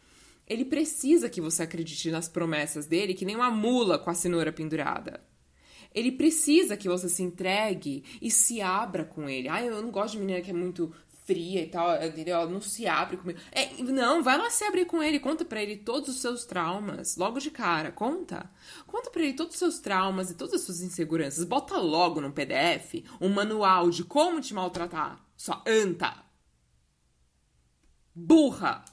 Ele 0.47 0.65
precisa 0.65 1.30
que 1.30 1.39
você 1.39 1.63
acredite 1.63 2.10
nas 2.10 2.28
promessas 2.28 2.88
dele, 2.88 3.13
que 3.13 3.26
nem 3.26 3.36
uma 3.36 3.52
mula 3.52 3.99
com 3.99 4.10
a 4.10 4.13
cenoura 4.13 4.52
pendurada. 4.52 5.23
Ele 5.93 6.12
precisa 6.12 6.76
que 6.76 6.89
você 6.89 7.08
se 7.08 7.21
entregue 7.21 8.04
e 8.21 8.32
se 8.32 8.60
abra 8.60 9.06
com 9.06 9.30
ele. 9.30 9.47
Ah, 9.47 9.63
eu 9.63 9.82
não 9.82 9.91
gosto 9.91 10.13
de 10.13 10.19
menina 10.19 10.41
que 10.41 10.49
é 10.49 10.54
muito 10.54 10.91
fria 11.25 11.62
e 11.62 11.67
tal, 11.67 12.03
entendeu? 12.03 12.49
Não 12.49 12.62
se 12.62 12.86
abre 12.88 13.17
comigo. 13.17 13.39
É, 13.51 13.81
não, 13.83 14.21
vai 14.21 14.38
lá 14.38 14.49
se 14.49 14.63
abrir 14.63 14.86
com 14.86 15.01
ele, 15.01 15.19
conta 15.19 15.45
para 15.45 15.62
ele 15.62 15.77
todos 15.77 16.09
os 16.09 16.21
seus 16.21 16.45
traumas, 16.45 17.15
logo 17.17 17.39
de 17.39 17.49
cara, 17.49 17.91
conta. 17.91 18.49
Conta 18.86 19.09
para 19.09 19.23
ele 19.23 19.33
todos 19.33 19.53
os 19.53 19.59
seus 19.59 19.79
traumas 19.79 20.29
e 20.29 20.36
todas 20.36 20.55
as 20.55 20.62
suas 20.62 20.81
inseguranças. 20.81 21.43
Bota 21.43 21.77
logo 21.77 22.21
no 22.21 22.31
PDF 22.31 23.03
um 23.19 23.29
manual 23.29 23.89
de 23.89 24.03
como 24.03 24.41
te 24.41 24.53
maltratar. 24.53 25.23
Só 25.36 25.63
anta. 25.67 26.23
Burra. 28.13 28.86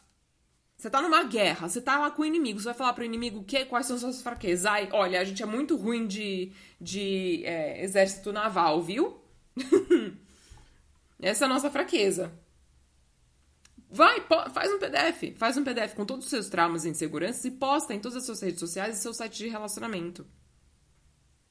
Você 0.76 0.88
tá 0.88 1.02
numa 1.02 1.22
guerra, 1.24 1.68
você 1.68 1.78
tá 1.78 1.98
lá 1.98 2.10
com 2.10 2.22
o 2.22 2.24
inimigo, 2.24 2.58
você 2.58 2.64
vai 2.64 2.74
falar 2.74 2.94
pro 2.94 3.04
inimigo 3.04 3.44
que, 3.44 3.66
quais 3.66 3.84
são 3.84 3.98
suas 3.98 4.22
fraquezas. 4.22 4.64
Ai, 4.64 4.88
olha, 4.92 5.20
a 5.20 5.24
gente 5.24 5.42
é 5.42 5.46
muito 5.46 5.76
ruim 5.76 6.06
de, 6.06 6.52
de 6.80 7.42
é, 7.44 7.84
exército 7.84 8.32
naval, 8.32 8.80
viu? 8.82 9.20
Essa 11.20 11.44
é 11.44 11.46
a 11.46 11.48
nossa 11.48 11.70
fraqueza. 11.70 12.33
Vai, 13.90 14.24
faz 14.52 14.72
um 14.72 14.78
PDF. 14.78 15.37
Faz 15.37 15.56
um 15.56 15.64
PDF 15.64 15.94
com 15.94 16.06
todos 16.06 16.24
os 16.24 16.30
seus 16.30 16.48
traumas 16.48 16.85
e 16.85 16.88
inseguranças 16.88 17.44
e 17.44 17.50
posta 17.50 17.92
em 17.92 18.00
todas 18.00 18.18
as 18.18 18.24
suas 18.24 18.40
redes 18.40 18.61
sociais 18.61 18.98
e 18.98 19.02
seu 19.02 19.12
site 19.12 19.38
de 19.38 19.48
relacionamento. 19.48 20.26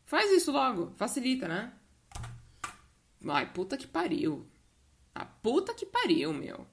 Faz 0.06 0.32
isso 0.32 0.52
logo. 0.52 0.94
Facilita, 0.96 1.48
né? 1.48 1.74
Ai, 3.28 3.52
puta 3.52 3.78
que 3.78 3.86
pariu. 3.86 4.48
A 5.14 5.26
puta 5.26 5.74
que 5.74 5.86
pariu, 5.86 6.34
meu. 6.34 6.66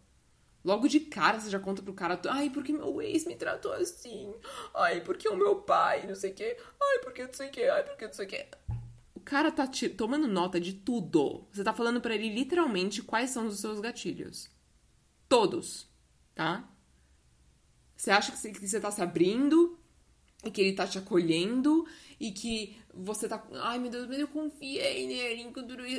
Logo 0.65 0.89
de 0.89 1.01
cara 1.01 1.39
você 1.39 1.51
já 1.51 1.61
conta 1.61 1.83
pro 1.83 1.93
cara, 1.93 2.21
ai, 2.29 2.51
porque 2.51 2.73
meu 2.73 3.01
ex 3.01 3.25
me 3.25 3.37
tratou 3.37 3.73
assim? 3.73 4.35
Ai, 4.75 5.01
porque 5.01 5.29
o 5.29 5.37
meu 5.37 5.57
pai, 5.63 6.07
não 6.07 6.15
sei 6.15 6.31
o 6.33 6.35
quê. 6.35 6.57
Ai, 6.81 6.99
porque 7.01 7.25
não 7.25 7.33
sei 7.33 7.49
o 7.49 7.51
quê. 7.53 7.63
Ai, 7.65 7.85
porque 7.85 8.07
não 8.07 8.13
sei 8.13 8.27
o 8.27 8.29
quê 8.29 8.49
cara 9.27 9.51
tá 9.51 9.67
te, 9.67 9.89
tomando 9.89 10.29
nota 10.29 10.61
de 10.61 10.73
tudo. 10.73 11.47
Você 11.53 11.65
tá 11.65 11.75
falando 11.75 12.01
para 12.01 12.15
ele 12.15 12.33
literalmente 12.33 13.03
quais 13.03 13.31
são 13.31 13.49
os 13.49 13.59
seus 13.59 13.81
gatilhos. 13.81 14.49
Todos, 15.29 15.89
tá? 16.33 16.73
Você 17.97 18.13
acha 18.13 18.31
que 18.31 18.39
você, 18.69 18.81
tá 18.81 18.91
se 18.91 19.03
abrindo 19.03 19.77
e 20.45 20.51
que 20.51 20.61
ele 20.61 20.75
tá 20.75 20.87
te 20.87 20.97
acolhendo 20.97 21.85
e 22.21 22.31
que 22.31 22.77
você 22.95 23.29
tá. 23.29 23.45
Ai 23.55 23.81
meu 23.81 23.91
Deus, 23.91 24.07
mas 24.07 24.21
eu 24.21 24.29
confiei 24.29 25.09
nele 25.09 25.43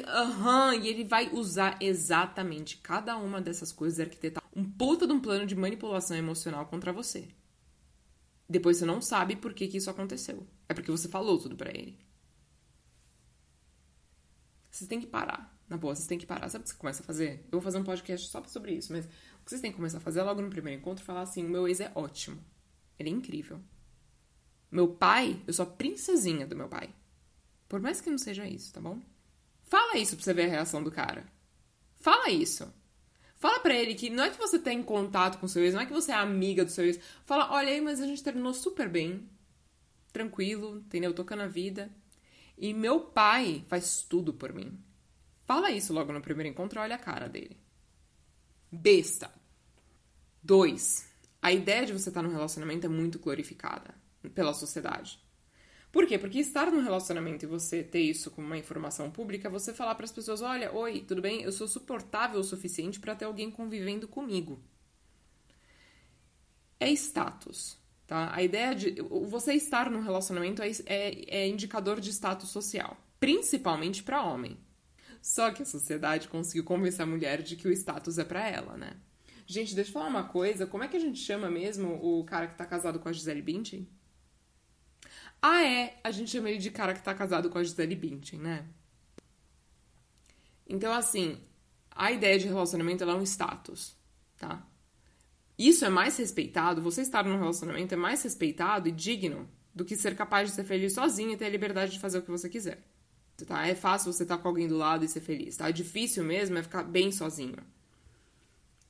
Aham, 0.07 0.75
e 0.75 0.87
ele 0.87 1.03
vai 1.03 1.29
usar 1.33 1.77
exatamente 1.81 2.77
cada 2.77 3.17
uma 3.17 3.41
dessas 3.41 3.73
coisas 3.73 3.99
arquitetar 3.99 4.41
um 4.55 4.63
puta 4.63 5.05
de 5.05 5.11
um 5.11 5.19
plano 5.19 5.45
de 5.45 5.55
manipulação 5.55 6.15
emocional 6.15 6.65
contra 6.67 6.93
você. 6.93 7.27
Depois 8.49 8.77
você 8.77 8.85
não 8.85 9.01
sabe 9.01 9.35
por 9.35 9.53
que, 9.53 9.67
que 9.67 9.77
isso 9.77 9.89
aconteceu. 9.89 10.47
É 10.69 10.73
porque 10.73 10.91
você 10.91 11.09
falou 11.09 11.37
tudo 11.37 11.57
para 11.57 11.71
ele. 11.71 12.06
Vocês 14.77 14.87
têm 14.87 15.01
que 15.01 15.07
parar. 15.07 15.57
Na 15.67 15.75
boa, 15.75 15.95
vocês 15.95 16.07
têm 16.07 16.19
que 16.19 16.25
parar. 16.25 16.47
Sabe 16.49 16.61
o 16.61 16.63
que 16.65 16.69
você 16.69 16.77
começa 16.77 17.01
a 17.01 17.05
fazer? 17.05 17.43
Eu 17.45 17.53
vou 17.53 17.61
fazer 17.61 17.79
um 17.79 17.83
podcast 17.83 18.29
só 18.29 18.43
sobre 18.43 18.73
isso, 18.73 18.93
mas 18.93 19.05
o 19.05 19.07
que 19.43 19.49
vocês 19.49 19.59
têm 19.59 19.71
que 19.71 19.77
começar 19.77 19.97
a 19.97 20.01
fazer 20.01 20.19
é 20.19 20.23
logo 20.23 20.39
no 20.39 20.51
primeiro 20.51 20.79
encontro 20.79 21.03
falar 21.03 21.21
assim: 21.21 21.43
o 21.43 21.49
meu 21.49 21.67
ex 21.67 21.79
é 21.79 21.91
ótimo. 21.95 22.39
Ele 22.99 23.09
é 23.09 23.11
incrível. 23.11 23.59
Meu 24.69 24.87
pai, 24.87 25.41
eu 25.47 25.53
sou 25.53 25.63
a 25.63 25.69
princesinha 25.69 26.45
do 26.45 26.55
meu 26.55 26.67
pai. 26.67 26.93
Por 27.67 27.79
mais 27.79 27.99
que 27.99 28.09
não 28.11 28.19
seja 28.19 28.47
isso, 28.47 28.71
tá 28.71 28.79
bom? 28.79 29.01
Fala 29.63 29.97
isso 29.97 30.15
pra 30.15 30.23
você 30.23 30.33
ver 30.33 30.45
a 30.45 30.49
reação 30.49 30.83
do 30.83 30.91
cara. 30.91 31.25
Fala 31.95 32.29
isso. 32.29 32.71
Fala 33.37 33.59
pra 33.59 33.73
ele 33.73 33.95
que 33.95 34.11
não 34.11 34.25
é 34.25 34.29
que 34.29 34.37
você 34.37 34.59
tá 34.59 34.71
em 34.71 34.83
contato 34.83 35.39
com 35.39 35.47
o 35.47 35.49
seu 35.49 35.63
ex, 35.63 35.73
não 35.73 35.81
é 35.81 35.85
que 35.87 35.93
você 35.93 36.11
é 36.11 36.15
amiga 36.15 36.63
do 36.63 36.71
seu 36.71 36.85
ex. 36.85 36.99
Fala, 37.25 37.51
olha 37.51 37.69
aí, 37.69 37.81
mas 37.81 37.99
a 37.99 38.05
gente 38.05 38.23
terminou 38.23 38.53
super 38.53 38.87
bem. 38.87 39.27
Tranquilo, 40.13 40.77
entendeu? 40.77 41.13
Tocando 41.15 41.41
a 41.41 41.47
vida. 41.47 41.91
E 42.57 42.73
meu 42.73 43.01
pai 43.01 43.63
faz 43.67 44.01
tudo 44.01 44.33
por 44.33 44.51
mim. 44.51 44.77
Fala 45.45 45.71
isso 45.71 45.93
logo 45.93 46.11
no 46.11 46.21
primeiro 46.21 46.49
encontro, 46.49 46.81
olha 46.81 46.95
a 46.95 46.99
cara 46.99 47.29
dele. 47.29 47.57
Besta. 48.71 49.31
Dois. 50.41 51.07
A 51.41 51.51
ideia 51.51 51.85
de 51.85 51.93
você 51.93 52.09
estar 52.09 52.21
num 52.21 52.31
relacionamento 52.31 52.85
é 52.85 52.89
muito 52.89 53.19
glorificada 53.19 53.93
pela 54.33 54.53
sociedade. 54.53 55.19
Por 55.91 56.05
quê? 56.05 56.17
Porque 56.17 56.39
estar 56.39 56.71
num 56.71 56.81
relacionamento 56.81 57.45
e 57.45 57.47
você 57.47 57.83
ter 57.83 58.01
isso 58.01 58.29
como 58.31 58.47
uma 58.47 58.57
informação 58.57 59.09
pública, 59.09 59.49
você 59.49 59.73
falar 59.73 59.95
para 59.95 60.05
as 60.05 60.11
pessoas: 60.11 60.41
olha, 60.41 60.73
oi, 60.73 61.01
tudo 61.01 61.21
bem? 61.21 61.41
Eu 61.43 61.51
sou 61.51 61.67
suportável 61.67 62.39
o 62.39 62.43
suficiente 62.43 62.99
para 62.99 63.15
ter 63.15 63.25
alguém 63.25 63.49
convivendo 63.49 64.07
comigo. 64.07 64.61
É 66.79 66.89
status, 66.91 67.77
tá? 68.07 68.33
A 68.33 68.41
ideia 68.41 68.73
de 68.73 69.01
você 69.01 69.53
estar 69.53 69.91
num 69.91 70.01
relacionamento 70.01 70.63
é, 70.63 70.71
é, 70.85 71.41
é 71.41 71.47
indicador 71.47 71.99
de 71.99 72.09
status 72.09 72.49
social, 72.49 72.97
principalmente 73.19 74.01
para 74.01 74.23
homem. 74.23 74.57
Só 75.21 75.51
que 75.51 75.61
a 75.61 75.65
sociedade 75.65 76.29
conseguiu 76.29 76.63
convencer 76.63 77.01
a 77.01 77.05
mulher 77.05 77.41
de 77.43 77.57
que 77.57 77.67
o 77.67 77.71
status 77.71 78.17
é 78.17 78.23
para 78.23 78.47
ela, 78.47 78.77
né? 78.77 78.95
Gente, 79.45 79.75
deixa 79.75 79.89
eu 79.89 79.93
falar 79.93 80.07
uma 80.07 80.23
coisa. 80.23 80.65
Como 80.65 80.83
é 80.83 80.87
que 80.87 80.97
a 80.97 80.99
gente 80.99 81.19
chama 81.19 81.49
mesmo 81.49 81.99
o 82.01 82.23
cara 82.23 82.47
que 82.47 82.57
tá 82.57 82.65
casado 82.65 82.99
com 82.99 83.09
a 83.09 83.13
Gisele 83.13 83.41
Bündchen? 83.41 83.87
Ah, 85.41 85.63
é. 85.65 85.99
A 86.03 86.11
gente 86.11 86.31
chama 86.31 86.49
ele 86.49 86.59
de 86.59 86.71
cara 86.71 86.93
que 86.93 87.03
tá 87.03 87.13
casado 87.13 87.49
com 87.49 87.57
a 87.57 87.63
Gisele 87.63 87.95
Bündchen, 87.95 88.39
né? 88.39 88.65
Então, 90.67 90.93
assim, 90.93 91.41
a 91.91 92.11
ideia 92.11 92.37
de 92.37 92.47
relacionamento 92.47 93.03
é 93.03 93.07
um 93.07 93.23
status, 93.23 93.95
tá? 94.37 94.65
Isso 95.57 95.83
é 95.83 95.89
mais 95.89 96.15
respeitado, 96.17 96.81
você 96.81 97.01
estar 97.01 97.25
num 97.25 97.37
relacionamento 97.37 97.93
é 97.93 97.97
mais 97.97 98.21
respeitado 98.21 98.87
e 98.87 98.91
digno 98.91 99.49
do 99.73 99.83
que 99.83 99.95
ser 99.95 100.15
capaz 100.15 100.49
de 100.49 100.55
ser 100.55 100.63
feliz 100.63 100.93
sozinho 100.93 101.31
e 101.31 101.37
ter 101.37 101.45
a 101.45 101.49
liberdade 101.49 101.93
de 101.93 101.99
fazer 101.99 102.19
o 102.19 102.21
que 102.21 102.31
você 102.31 102.47
quiser. 102.47 102.79
Tá? 103.45 103.67
É 103.67 103.75
fácil 103.75 104.11
você 104.11 104.23
estar 104.23 104.37
com 104.37 104.47
alguém 104.47 104.67
do 104.67 104.77
lado 104.77 105.05
e 105.05 105.07
ser 105.07 105.21
feliz, 105.21 105.57
tá? 105.57 105.69
Difícil 105.69 106.23
mesmo 106.23 106.57
é 106.57 106.63
ficar 106.63 106.83
bem 106.83 107.11
sozinho. 107.11 107.57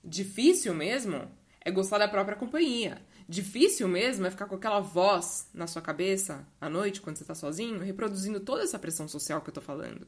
Difícil 0.04 0.74
mesmo 0.74 1.30
é 1.60 1.70
gostar 1.70 1.98
da 1.98 2.08
própria 2.08 2.38
companhia. 2.38 3.02
Difícil 3.28 3.90
mesmo 3.90 4.26
é 4.26 4.32
ficar 4.32 4.46
com 4.46 4.56
aquela 4.56 4.80
voz 4.80 5.50
na 5.54 5.68
sua 5.68 5.82
cabeça 5.82 6.48
à 6.62 6.70
noite, 6.70 7.02
quando 7.02 7.18
você 7.18 7.26
tá 7.26 7.36
sozinho, 7.36 7.80
reproduzindo 7.80 8.40
toda 8.40 8.64
essa 8.64 8.80
pressão 8.80 9.06
social 9.06 9.42
que 9.42 9.50
eu 9.50 9.54
tô 9.54 9.60
falando. 9.60 10.08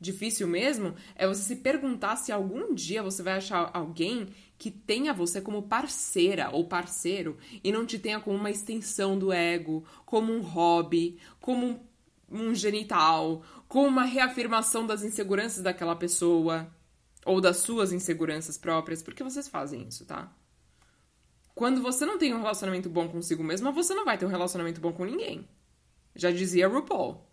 Difícil 0.00 0.48
mesmo 0.48 0.94
é 1.14 1.26
você 1.26 1.42
se 1.42 1.56
perguntar 1.56 2.16
se 2.16 2.32
algum 2.32 2.74
dia 2.74 3.02
você 3.02 3.22
vai 3.22 3.34
achar 3.34 3.70
alguém 3.72 4.28
que 4.58 4.70
tenha 4.70 5.14
você 5.14 5.40
como 5.40 5.62
parceira 5.62 6.50
ou 6.50 6.66
parceiro 6.66 7.38
e 7.62 7.70
não 7.70 7.86
te 7.86 7.98
tenha 7.98 8.18
como 8.18 8.36
uma 8.36 8.50
extensão 8.50 9.16
do 9.16 9.32
ego, 9.32 9.84
como 10.04 10.32
um 10.32 10.40
hobby, 10.40 11.18
como 11.40 11.66
um, 11.66 11.80
um 12.28 12.54
genital, 12.54 13.42
como 13.68 13.86
uma 13.86 14.04
reafirmação 14.04 14.84
das 14.84 15.04
inseguranças 15.04 15.62
daquela 15.62 15.94
pessoa 15.94 16.68
ou 17.24 17.40
das 17.40 17.58
suas 17.58 17.92
inseguranças 17.92 18.58
próprias, 18.58 19.02
porque 19.02 19.22
vocês 19.22 19.46
fazem 19.46 19.86
isso, 19.86 20.04
tá? 20.04 20.32
Quando 21.54 21.82
você 21.82 22.04
não 22.04 22.18
tem 22.18 22.34
um 22.34 22.38
relacionamento 22.38 22.88
bom 22.88 23.08
consigo 23.08 23.44
mesma, 23.44 23.70
você 23.70 23.94
não 23.94 24.04
vai 24.04 24.18
ter 24.18 24.26
um 24.26 24.30
relacionamento 24.30 24.80
bom 24.80 24.92
com 24.92 25.04
ninguém. 25.04 25.48
Já 26.14 26.30
dizia 26.30 26.68
RuPaul. 26.68 27.27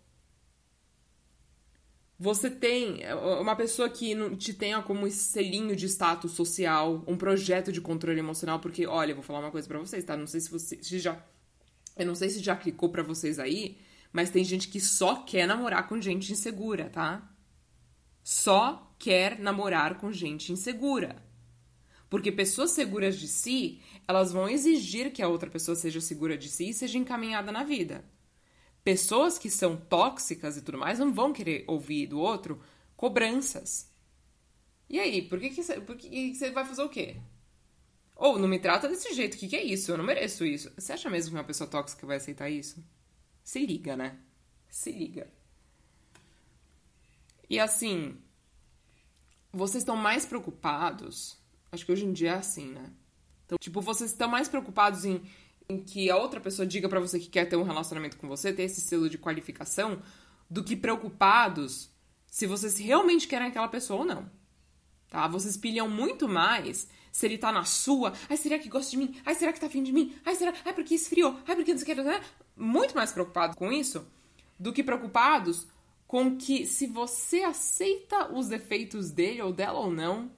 Você 2.18 2.48
tem 2.48 3.02
é, 3.02 3.14
uma 3.14 3.54
pessoa 3.54 3.90
que 3.90 4.14
te 4.36 4.54
tenha 4.54 4.80
como 4.82 5.10
selinho 5.10 5.76
de 5.76 5.86
status 5.86 6.32
social, 6.32 7.04
um 7.06 7.16
projeto 7.16 7.70
de 7.70 7.80
controle 7.80 8.18
emocional, 8.18 8.58
porque, 8.58 8.86
olha, 8.86 9.10
eu 9.10 9.16
vou 9.16 9.24
falar 9.24 9.40
uma 9.40 9.50
coisa 9.50 9.68
para 9.68 9.78
vocês, 9.78 10.04
tá? 10.04 10.16
Não 10.16 10.26
sei 10.26 10.40
se 10.40 10.50
você 10.50 10.82
se 10.82 10.98
já. 10.98 11.22
Eu 11.96 12.06
não 12.06 12.14
sei 12.14 12.30
se 12.30 12.40
já 12.40 12.56
clicou 12.56 12.88
para 12.88 13.02
vocês 13.02 13.38
aí, 13.38 13.78
mas 14.12 14.30
tem 14.30 14.44
gente 14.44 14.68
que 14.68 14.80
só 14.80 15.16
quer 15.16 15.46
namorar 15.46 15.86
com 15.88 16.00
gente 16.00 16.32
insegura, 16.32 16.88
tá? 16.88 17.30
Só 18.22 18.94
quer 18.98 19.38
namorar 19.38 19.98
com 19.98 20.10
gente 20.10 20.52
insegura. 20.52 21.22
Porque 22.08 22.32
pessoas 22.32 22.70
seguras 22.70 23.18
de 23.18 23.28
si, 23.28 23.80
elas 24.06 24.32
vão 24.32 24.48
exigir 24.48 25.12
que 25.12 25.22
a 25.22 25.28
outra 25.28 25.50
pessoa 25.50 25.74
seja 25.74 26.00
segura 26.00 26.36
de 26.36 26.48
si 26.48 26.70
e 26.70 26.74
seja 26.74 26.98
encaminhada 26.98 27.52
na 27.52 27.62
vida. 27.62 28.04
Pessoas 28.86 29.36
que 29.36 29.50
são 29.50 29.76
tóxicas 29.76 30.56
e 30.56 30.62
tudo 30.62 30.78
mais 30.78 31.00
não 31.00 31.12
vão 31.12 31.32
querer 31.32 31.64
ouvir 31.66 32.06
do 32.06 32.20
outro 32.20 32.62
cobranças. 32.96 33.90
E 34.88 35.00
aí, 35.00 35.22
por 35.22 35.40
que, 35.40 35.50
que, 35.50 35.64
você, 35.64 35.80
por 35.80 35.96
que, 35.96 36.32
você 36.32 36.52
vai 36.52 36.64
fazer 36.64 36.82
o 36.82 36.88
quê? 36.88 37.16
Ou 38.14 38.38
não 38.38 38.46
me 38.46 38.60
trata 38.60 38.88
desse 38.88 39.12
jeito, 39.12 39.34
o 39.34 39.38
que, 39.38 39.48
que 39.48 39.56
é 39.56 39.64
isso? 39.64 39.90
Eu 39.90 39.98
não 39.98 40.04
mereço 40.04 40.44
isso. 40.44 40.72
Você 40.78 40.92
acha 40.92 41.10
mesmo 41.10 41.32
que 41.32 41.36
uma 41.36 41.42
pessoa 41.42 41.68
tóxica 41.68 42.06
vai 42.06 42.18
aceitar 42.18 42.48
isso? 42.48 42.80
Se 43.42 43.66
liga, 43.66 43.96
né? 43.96 44.20
Se 44.68 44.92
liga. 44.92 45.28
E 47.50 47.58
assim, 47.58 48.16
vocês 49.52 49.82
estão 49.82 49.96
mais 49.96 50.24
preocupados 50.24 51.36
Acho 51.76 51.84
que 51.84 51.92
hoje 51.92 52.04
em 52.04 52.12
dia 52.12 52.30
é 52.30 52.34
assim, 52.34 52.72
né? 52.72 52.90
Então, 53.44 53.58
tipo, 53.58 53.80
vocês 53.80 54.10
estão 54.10 54.28
mais 54.28 54.48
preocupados 54.48 55.04
em, 55.04 55.22
em 55.68 55.82
que 55.82 56.10
a 56.10 56.16
outra 56.16 56.40
pessoa 56.40 56.66
diga 56.66 56.88
para 56.88 57.00
você 57.00 57.18
que 57.18 57.28
quer 57.28 57.46
ter 57.46 57.56
um 57.56 57.62
relacionamento 57.62 58.16
com 58.16 58.28
você, 58.28 58.52
ter 58.52 58.62
esse 58.62 58.80
selo 58.80 59.10
de 59.10 59.18
qualificação, 59.18 60.00
do 60.48 60.62
que 60.62 60.76
preocupados 60.76 61.90
se 62.26 62.46
vocês 62.46 62.78
realmente 62.78 63.26
querem 63.26 63.48
aquela 63.48 63.68
pessoa 63.68 64.00
ou 64.00 64.06
não. 64.06 64.30
Tá? 65.08 65.26
Vocês 65.26 65.56
pilham 65.56 65.88
muito 65.88 66.28
mais 66.28 66.88
se 67.10 67.26
ele 67.26 67.38
tá 67.38 67.50
na 67.50 67.64
sua. 67.64 68.12
Ai, 68.28 68.36
será 68.36 68.58
que 68.58 68.68
gosta 68.68 68.90
de 68.90 68.96
mim? 68.98 69.16
Ai, 69.24 69.34
será 69.34 69.52
que 69.52 69.60
tá 69.60 69.66
afim 69.66 69.82
de 69.82 69.92
mim? 69.92 70.14
Ai, 70.24 70.34
será? 70.36 70.52
Ai, 70.64 70.74
porque 70.74 70.94
esfriou? 70.94 71.38
Ai, 71.46 71.56
porque 71.56 71.72
não 71.72 71.80
sei 71.80 71.94
o 71.94 71.96
que. 71.96 72.22
Muito 72.56 72.94
mais 72.94 73.12
preocupados 73.12 73.56
com 73.56 73.72
isso 73.72 74.06
do 74.58 74.72
que 74.72 74.82
preocupados 74.82 75.66
com 76.06 76.36
que 76.36 76.66
se 76.66 76.86
você 76.86 77.42
aceita 77.42 78.32
os 78.32 78.48
defeitos 78.48 79.10
dele 79.10 79.42
ou 79.42 79.52
dela 79.52 79.80
ou 79.80 79.90
não, 79.90 80.30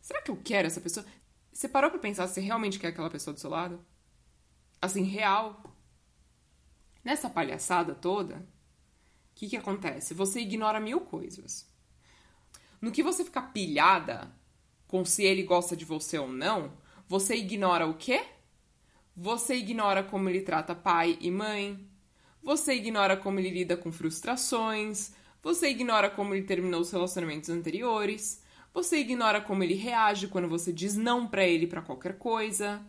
será 0.00 0.22
que 0.22 0.30
eu 0.30 0.36
quero 0.36 0.66
essa 0.66 0.80
pessoa? 0.80 1.04
Você 1.52 1.68
parou 1.68 1.90
pra 1.90 1.98
pensar 1.98 2.28
se 2.28 2.40
realmente 2.40 2.78
quer 2.78 2.88
aquela 2.88 3.10
pessoa 3.10 3.34
do 3.34 3.40
seu 3.40 3.50
lado? 3.50 3.84
Assim, 4.80 5.02
real. 5.04 5.62
Nessa 7.04 7.28
palhaçada 7.28 7.94
toda, 7.94 8.36
o 8.36 9.34
que, 9.34 9.48
que 9.48 9.56
acontece? 9.56 10.14
Você 10.14 10.40
ignora 10.40 10.80
mil 10.80 11.00
coisas. 11.00 11.68
No 12.80 12.90
que 12.90 13.02
você 13.02 13.24
fica 13.24 13.42
pilhada 13.42 14.30
com 14.86 15.04
se 15.04 15.22
ele 15.22 15.42
gosta 15.42 15.76
de 15.76 15.84
você 15.84 16.18
ou 16.18 16.28
não, 16.28 16.72
você 17.06 17.36
ignora 17.36 17.86
o 17.86 17.94
quê? 17.94 18.24
Você 19.16 19.56
ignora 19.56 20.02
como 20.02 20.28
ele 20.28 20.40
trata 20.40 20.74
pai 20.74 21.18
e 21.20 21.30
mãe. 21.30 21.86
Você 22.42 22.74
ignora 22.74 23.16
como 23.16 23.38
ele 23.38 23.50
lida 23.50 23.76
com 23.76 23.92
frustrações. 23.92 25.12
Você 25.42 25.68
ignora 25.68 26.08
como 26.08 26.34
ele 26.34 26.46
terminou 26.46 26.80
os 26.80 26.90
relacionamentos 26.90 27.50
anteriores. 27.50 28.42
Você 28.72 28.98
ignora 28.98 29.40
como 29.40 29.62
ele 29.62 29.74
reage 29.74 30.28
quando 30.28 30.48
você 30.48 30.72
diz 30.72 30.96
não 30.96 31.26
para 31.26 31.44
ele 31.44 31.66
para 31.66 31.82
qualquer 31.82 32.18
coisa. 32.18 32.80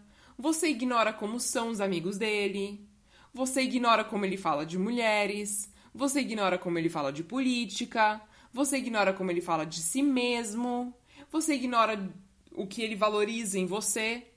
Você 0.42 0.70
ignora 0.70 1.14
como 1.14 1.40
são 1.40 1.70
os 1.70 1.80
amigos 1.80 2.18
dele. 2.18 2.90
Você 3.32 3.62
ignora 3.62 4.04
como 4.04 4.26
ele 4.26 4.38
fala 4.38 4.66
de 4.66 4.76
mulheres. 4.76 5.72
Você 5.94 6.22
ignora 6.22 6.58
como 6.58 6.80
ele 6.80 6.90
fala 6.90 7.14
de 7.14 7.24
política. 7.24 8.20
Você 8.52 8.78
ignora 8.78 9.14
como 9.14 9.30
ele 9.30 9.40
fala 9.40 9.68
de 9.68 9.80
si 9.80 10.02
mesmo. 10.02 10.98
Você 11.32 11.54
ignora 11.54 12.12
o 12.54 12.66
que 12.66 12.82
ele 12.82 12.96
valoriza 12.96 13.60
em 13.60 13.68
você. 13.68 14.32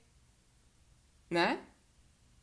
Né? 1.27 1.63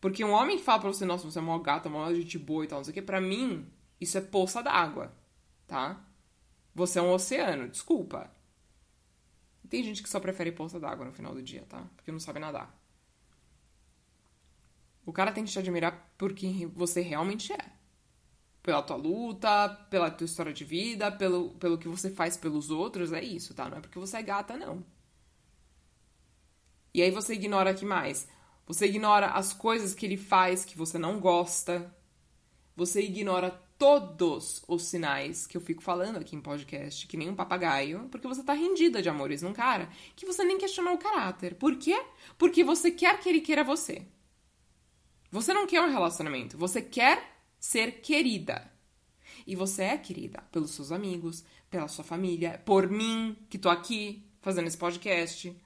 Porque 0.01 0.25
um 0.25 0.33
homem 0.33 0.57
que 0.57 0.65
fala 0.65 0.81
pra 0.81 0.93
você, 0.93 1.05
nossa, 1.05 1.31
você 1.31 1.39
é 1.39 1.43
uma 1.43 1.63
gata, 1.63 1.89
uma 1.89 2.13
gente 2.13 2.37
boa 2.37 2.65
e 2.65 2.67
tal, 2.67 2.81
não 2.81 2.85
sei 2.85 2.91
o 2.91 2.95
que, 2.95 3.01
pra 3.01 3.21
mim, 3.21 3.71
isso 4.01 4.19
é 4.19 4.21
poça 4.21 4.61
d'água, 4.61 5.17
tá? 5.69 6.05
Você 6.75 6.99
é 6.99 7.03
um 7.03 7.13
oceano, 7.13 7.69
desculpa. 7.69 8.29
Tem 9.69 9.85
gente 9.85 10.03
que 10.03 10.09
só 10.09 10.19
prefere 10.19 10.51
poça 10.51 10.81
d'água 10.81 11.07
no 11.07 11.13
final 11.13 11.33
do 11.33 11.41
dia, 11.41 11.65
tá? 11.69 11.89
Porque 11.95 12.11
não 12.11 12.19
sabe 12.19 12.41
nadar. 12.41 12.82
O 15.05 15.13
cara 15.13 15.33
tem 15.33 15.45
que 15.45 15.51
te 15.51 15.59
admirar 15.59 16.13
por 16.17 16.33
quem 16.33 16.67
você 16.67 17.01
realmente 17.01 17.53
é. 17.53 17.73
Pela 18.63 18.83
tua 18.83 18.97
luta, 18.97 19.69
pela 19.91 20.11
tua 20.11 20.25
história 20.25 20.53
de 20.53 20.65
vida, 20.65 21.11
pelo, 21.11 21.51
pelo 21.53 21.77
que 21.77 21.89
você 21.89 22.11
faz 22.11 22.37
pelos 22.37 22.71
outros, 22.71 23.13
é 23.13 23.23
isso, 23.23 23.55
tá? 23.55 23.69
Não 23.69 23.79
é 23.79 23.81
porque 23.81 23.99
você 23.99 24.19
é 24.19 24.23
gata, 24.23 24.57
não. 24.57 24.85
E 26.95 27.03
aí 27.03 27.11
você 27.11 27.35
ignora 27.35 27.75
que 27.75 27.85
mais? 27.85 28.29
Você 28.67 28.87
ignora 28.87 29.29
as 29.29 29.53
coisas 29.53 29.95
que 29.95 30.07
ele 30.07 30.17
faz 30.17 30.65
que 30.65 30.77
você 30.79 30.99
não 30.99 31.19
gosta. 31.19 31.93
Você 32.77 33.03
ignora 33.03 33.51
todos 33.79 34.63
os 34.69 34.85
sinais 34.85 35.45
que 35.45 35.57
eu 35.57 35.61
fico 35.61 35.83
falando 35.83 36.19
aqui 36.19 36.37
em 36.37 36.41
podcast, 36.41 37.07
que 37.09 37.17
nem 37.17 37.29
um 37.29 37.35
papagaio, 37.35 38.09
porque 38.11 38.29
você 38.29 38.45
tá 38.45 38.53
rendida 38.53 39.03
de 39.03 39.09
amores 39.09 39.43
num 39.43 39.53
cara 39.53 39.89
que 40.15 40.25
você 40.25 40.45
nem 40.45 40.57
questionou 40.57 40.95
o 40.95 40.99
caráter. 40.99 41.57
Por 41.57 41.77
quê? 41.77 42.01
Porque 42.39 42.63
você 42.63 42.93
quer 42.93 43.19
que 43.19 43.29
ele 43.29 43.41
queira 43.41 43.65
você. 43.65 44.07
Você 45.33 45.55
não 45.55 45.67
quer 45.67 45.81
um 45.81 45.91
relacionamento, 45.91 46.59
você 46.59 46.83
quer 46.83 47.39
ser 47.59 48.03
querida. 48.03 48.71
E 49.47 49.57
você 49.57 49.85
é 49.85 49.97
querida 49.97 50.43
pelos 50.53 50.73
seus 50.73 50.93
amigos, 50.93 51.43
pela 51.71 51.89
sua 51.89 52.05
família, 52.05 52.61
por 52.67 52.87
mim, 52.91 53.35
que 53.49 53.57
tô 53.57 53.71
aqui 53.71 54.23
fazendo 54.43 54.67
esse 54.67 54.77
podcast. 54.77 55.57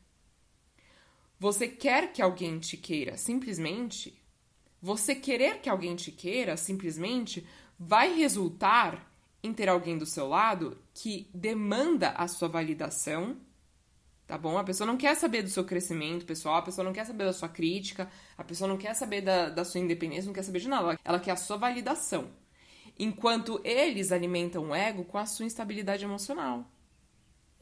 Você 1.41 1.67
quer 1.67 2.13
que 2.13 2.23
alguém 2.23 2.61
te 2.61 2.77
queira 2.77 3.17
simplesmente? 3.17 4.17
Você 4.81 5.17
querer 5.17 5.61
que 5.61 5.69
alguém 5.69 5.97
te 5.97 6.13
queira 6.13 6.57
simplesmente 6.57 7.45
vai 7.77 8.15
resultar 8.15 9.13
em 9.43 9.53
ter 9.53 9.69
alguém 9.69 9.99
do 9.99 10.07
seu 10.07 10.29
lado 10.29 10.79
que 10.95 11.29
demanda 11.35 12.11
a 12.11 12.29
sua 12.29 12.47
validação, 12.47 13.37
tá 14.27 14.37
bom? 14.37 14.59
A 14.59 14.65
pessoa 14.65 14.87
não 14.87 14.97
quer 14.97 15.15
saber 15.15 15.43
do 15.43 15.49
seu 15.49 15.65
crescimento 15.65 16.27
pessoal, 16.27 16.57
a 16.57 16.63
pessoa 16.63 16.85
não 16.85 16.93
quer 16.93 17.05
saber 17.07 17.25
da 17.25 17.33
sua 17.33 17.49
crítica, 17.49 18.11
a 18.37 18.45
pessoa 18.45 18.69
não 18.69 18.77
quer 18.77 18.95
saber 18.95 19.21
da, 19.21 19.49
da 19.49 19.65
sua 19.65 19.81
independência, 19.81 20.27
não 20.27 20.35
quer 20.35 20.43
saber 20.43 20.61
de 20.61 20.69
nada. 20.69 20.99
Ela 21.05 21.21
quer 21.21 21.33
a 21.33 21.37
sua 21.37 21.57
validação. 21.57 22.31
Enquanto 22.99 23.61
eles 23.65 24.11
alimentam 24.11 24.71
o 24.71 24.75
ego 24.75 25.05
com 25.05 25.19
a 25.19 25.27
sua 25.27 25.47
instabilidade 25.47 26.05
emocional. 26.05 26.65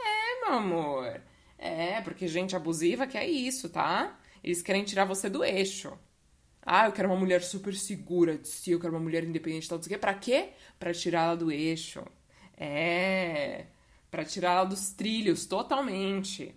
É, 0.00 0.40
meu 0.46 0.58
amor. 0.58 1.20
É, 1.58 2.00
porque 2.02 2.28
gente 2.28 2.54
abusiva 2.56 3.06
quer 3.06 3.26
isso, 3.26 3.68
tá? 3.68 4.18
Eles 4.42 4.62
querem 4.62 4.84
tirar 4.84 5.04
você 5.04 5.28
do 5.28 5.44
eixo. 5.44 5.98
Ah, 6.62 6.86
eu 6.86 6.92
quero 6.92 7.08
uma 7.08 7.16
mulher 7.18 7.42
super 7.42 7.74
segura 7.74 8.38
de 8.38 8.48
si, 8.48 8.70
eu 8.70 8.80
quero 8.80 8.94
uma 8.94 9.00
mulher 9.00 9.24
independente, 9.24 9.68
tal, 9.68 9.78
não 9.78 9.82
sei 9.82 9.90
o 9.90 9.94
quê. 9.94 9.98
Pra 9.98 10.14
quê? 10.14 10.50
Pra 10.78 10.92
tirá-la 10.94 11.34
do 11.34 11.50
eixo. 11.52 12.02
É. 12.56 13.66
Pra 14.14 14.24
tirá-la 14.24 14.62
dos 14.62 14.92
trilhos, 14.92 15.44
totalmente. 15.44 16.54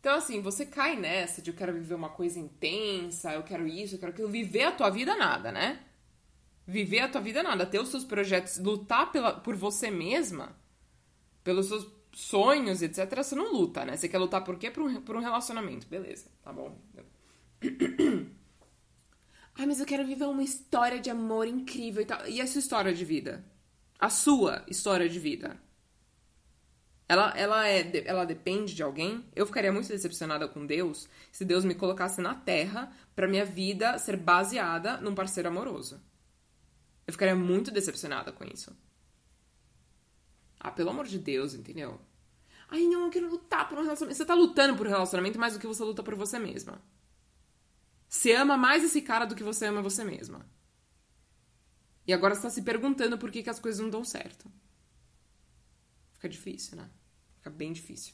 Então, 0.00 0.16
assim, 0.16 0.42
você 0.42 0.66
cai 0.66 0.96
nessa 0.96 1.40
de 1.40 1.52
eu 1.52 1.54
quero 1.54 1.72
viver 1.72 1.94
uma 1.94 2.08
coisa 2.08 2.40
intensa, 2.40 3.32
eu 3.32 3.44
quero 3.44 3.68
isso, 3.68 3.94
eu 3.94 4.00
quero 4.00 4.10
aquilo. 4.10 4.28
Viver 4.28 4.64
a 4.64 4.72
tua 4.72 4.90
vida, 4.90 5.14
nada, 5.14 5.52
né? 5.52 5.80
Viver 6.66 7.02
a 7.02 7.08
tua 7.08 7.20
vida, 7.20 7.40
nada. 7.40 7.64
Ter 7.64 7.78
os 7.78 7.88
seus 7.88 8.04
projetos, 8.04 8.58
lutar 8.58 9.12
pela, 9.12 9.32
por 9.32 9.54
você 9.54 9.92
mesma, 9.92 10.56
pelos 11.44 11.66
seus 11.66 11.86
sonhos, 12.12 12.82
etc., 12.82 13.22
você 13.22 13.36
não 13.36 13.52
luta, 13.52 13.84
né? 13.84 13.96
Você 13.96 14.08
quer 14.08 14.18
lutar 14.18 14.42
por 14.42 14.58
quê? 14.58 14.72
Por 14.72 14.82
um, 14.82 15.00
por 15.02 15.14
um 15.14 15.20
relacionamento. 15.20 15.86
Beleza, 15.86 16.32
tá 16.42 16.52
bom. 16.52 16.76
Ai, 19.54 19.66
mas 19.66 19.78
eu 19.78 19.86
quero 19.86 20.04
viver 20.04 20.24
uma 20.24 20.42
história 20.42 20.98
de 20.98 21.10
amor 21.10 21.46
incrível 21.46 22.02
e 22.02 22.06
tal. 22.06 22.26
E 22.26 22.40
a 22.40 22.46
sua 22.48 22.58
história 22.58 22.92
de 22.92 23.04
vida? 23.04 23.44
A 24.00 24.10
sua 24.10 24.64
história 24.66 25.08
de 25.08 25.20
vida? 25.20 25.69
Ela, 27.10 27.36
ela, 27.36 27.68
é, 27.68 28.04
ela 28.06 28.24
depende 28.24 28.72
de 28.72 28.84
alguém? 28.84 29.28
Eu 29.34 29.44
ficaria 29.44 29.72
muito 29.72 29.88
decepcionada 29.88 30.46
com 30.46 30.64
Deus 30.64 31.08
se 31.32 31.44
Deus 31.44 31.64
me 31.64 31.74
colocasse 31.74 32.20
na 32.20 32.36
Terra 32.36 32.96
para 33.16 33.26
minha 33.26 33.44
vida 33.44 33.98
ser 33.98 34.16
baseada 34.16 34.96
num 35.00 35.12
parceiro 35.12 35.48
amoroso. 35.48 36.00
Eu 37.04 37.12
ficaria 37.12 37.34
muito 37.34 37.72
decepcionada 37.72 38.30
com 38.30 38.44
isso. 38.44 38.72
Ah, 40.60 40.70
pelo 40.70 40.90
amor 40.90 41.04
de 41.04 41.18
Deus, 41.18 41.52
entendeu? 41.52 42.00
Ai, 42.68 42.84
não, 42.84 43.06
eu 43.06 43.10
quero 43.10 43.28
lutar 43.28 43.68
por 43.68 43.78
um 43.78 43.82
relacionamento. 43.82 44.16
Você 44.16 44.24
tá 44.24 44.34
lutando 44.34 44.76
por 44.76 44.86
um 44.86 44.90
relacionamento 44.90 45.36
mais 45.36 45.54
do 45.54 45.58
que 45.58 45.66
você 45.66 45.82
luta 45.82 46.04
por 46.04 46.14
você 46.14 46.38
mesma. 46.38 46.80
Você 48.08 48.34
ama 48.34 48.56
mais 48.56 48.84
esse 48.84 49.02
cara 49.02 49.24
do 49.24 49.34
que 49.34 49.42
você 49.42 49.66
ama 49.66 49.82
você 49.82 50.04
mesma. 50.04 50.48
E 52.06 52.12
agora 52.12 52.36
você 52.36 52.42
tá 52.42 52.50
se 52.50 52.62
perguntando 52.62 53.18
por 53.18 53.32
que, 53.32 53.42
que 53.42 53.50
as 53.50 53.58
coisas 53.58 53.80
não 53.80 53.90
dão 53.90 54.04
certo. 54.04 54.48
Fica 56.12 56.28
difícil, 56.28 56.76
né? 56.76 56.88
Fica 57.40 57.48
bem 57.48 57.72
difícil. 57.72 58.12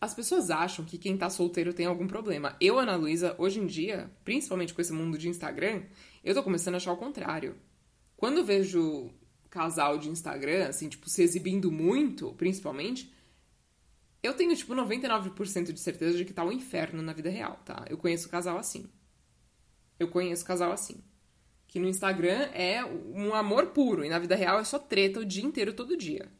As 0.00 0.12
pessoas 0.12 0.50
acham 0.50 0.84
que 0.84 0.98
quem 0.98 1.16
tá 1.16 1.30
solteiro 1.30 1.72
tem 1.72 1.86
algum 1.86 2.06
problema. 2.06 2.56
Eu, 2.60 2.78
Ana 2.78 2.96
Luísa, 2.96 3.34
hoje 3.38 3.60
em 3.60 3.66
dia, 3.66 4.10
principalmente 4.24 4.74
com 4.74 4.80
esse 4.80 4.92
mundo 4.92 5.16
de 5.16 5.28
Instagram, 5.28 5.82
eu 6.24 6.34
tô 6.34 6.42
começando 6.42 6.74
a 6.74 6.76
achar 6.78 6.92
o 6.92 6.96
contrário. 6.96 7.56
Quando 8.16 8.38
eu 8.38 8.44
vejo 8.44 9.10
casal 9.48 9.98
de 9.98 10.08
Instagram, 10.08 10.68
assim, 10.68 10.88
tipo, 10.88 11.08
se 11.08 11.22
exibindo 11.22 11.70
muito, 11.70 12.32
principalmente, 12.34 13.12
eu 14.22 14.34
tenho, 14.34 14.54
tipo, 14.56 14.74
99% 14.74 15.72
de 15.72 15.80
certeza 15.80 16.18
de 16.18 16.24
que 16.24 16.32
tá 16.32 16.44
um 16.44 16.52
inferno 16.52 17.02
na 17.02 17.12
vida 17.12 17.30
real, 17.30 17.60
tá? 17.64 17.84
Eu 17.88 17.96
conheço 17.96 18.28
casal 18.28 18.58
assim. 18.58 18.88
Eu 19.98 20.08
conheço 20.08 20.44
casal 20.44 20.72
assim. 20.72 21.02
Que 21.68 21.78
no 21.78 21.88
Instagram 21.88 22.48
é 22.52 22.84
um 22.84 23.34
amor 23.34 23.66
puro 23.68 24.04
e 24.04 24.08
na 24.08 24.18
vida 24.18 24.34
real 24.34 24.58
é 24.58 24.64
só 24.64 24.78
treta 24.78 25.20
o 25.20 25.24
dia 25.24 25.44
inteiro, 25.44 25.72
todo 25.72 25.96
dia. 25.96 26.30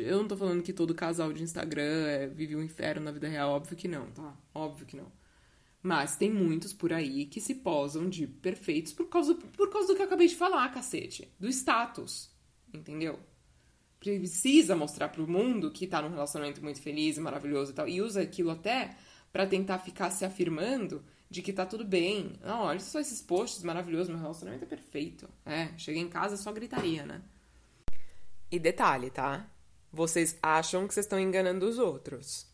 Eu 0.00 0.18
não 0.18 0.28
tô 0.28 0.36
falando 0.36 0.62
que 0.62 0.72
todo 0.72 0.94
casal 0.94 1.32
de 1.32 1.42
Instagram 1.42 2.06
é, 2.06 2.26
vive 2.26 2.56
um 2.56 2.62
inferno 2.62 3.04
na 3.04 3.12
vida 3.12 3.28
real, 3.28 3.50
óbvio 3.50 3.76
que 3.76 3.88
não, 3.88 4.10
tá? 4.10 4.36
Óbvio 4.54 4.86
que 4.86 4.96
não. 4.96 5.10
Mas 5.82 6.16
tem 6.16 6.32
muitos 6.32 6.72
por 6.72 6.92
aí 6.92 7.26
que 7.26 7.40
se 7.40 7.54
posam 7.54 8.08
de 8.08 8.26
perfeitos 8.26 8.92
por 8.92 9.08
causa, 9.08 9.34
por 9.34 9.70
causa 9.70 9.88
do 9.88 9.94
que 9.94 10.02
eu 10.02 10.06
acabei 10.06 10.26
de 10.26 10.36
falar, 10.36 10.68
cacete. 10.72 11.32
Do 11.38 11.48
status. 11.48 12.30
Entendeu? 12.72 13.18
precisa 13.98 14.76
mostrar 14.76 15.08
pro 15.08 15.26
mundo 15.26 15.70
que 15.70 15.86
tá 15.86 16.00
num 16.00 16.10
relacionamento 16.10 16.62
muito 16.62 16.80
feliz 16.80 17.16
e 17.16 17.20
maravilhoso 17.20 17.72
e 17.72 17.74
tal, 17.74 17.88
e 17.88 18.00
usa 18.00 18.22
aquilo 18.22 18.50
até 18.50 18.96
para 19.32 19.46
tentar 19.46 19.78
ficar 19.78 20.10
se 20.10 20.24
afirmando 20.24 21.04
de 21.28 21.42
que 21.42 21.52
tá 21.52 21.66
tudo 21.66 21.84
bem. 21.84 22.32
Não, 22.40 22.60
olha 22.62 22.80
só 22.80 23.00
esses 23.00 23.20
posts 23.20 23.62
maravilhosos, 23.62 24.08
meu 24.08 24.18
relacionamento 24.18 24.64
é 24.64 24.68
perfeito. 24.68 25.28
É, 25.44 25.76
cheguei 25.76 26.00
em 26.00 26.08
casa 26.08 26.36
só 26.36 26.52
gritaria, 26.52 27.04
né? 27.04 27.20
E 28.50 28.58
detalhe, 28.58 29.10
tá? 29.10 29.46
Vocês 29.92 30.36
acham 30.42 30.86
que 30.86 30.94
vocês 30.94 31.06
estão 31.06 31.18
enganando 31.18 31.66
os 31.66 31.78
outros. 31.78 32.46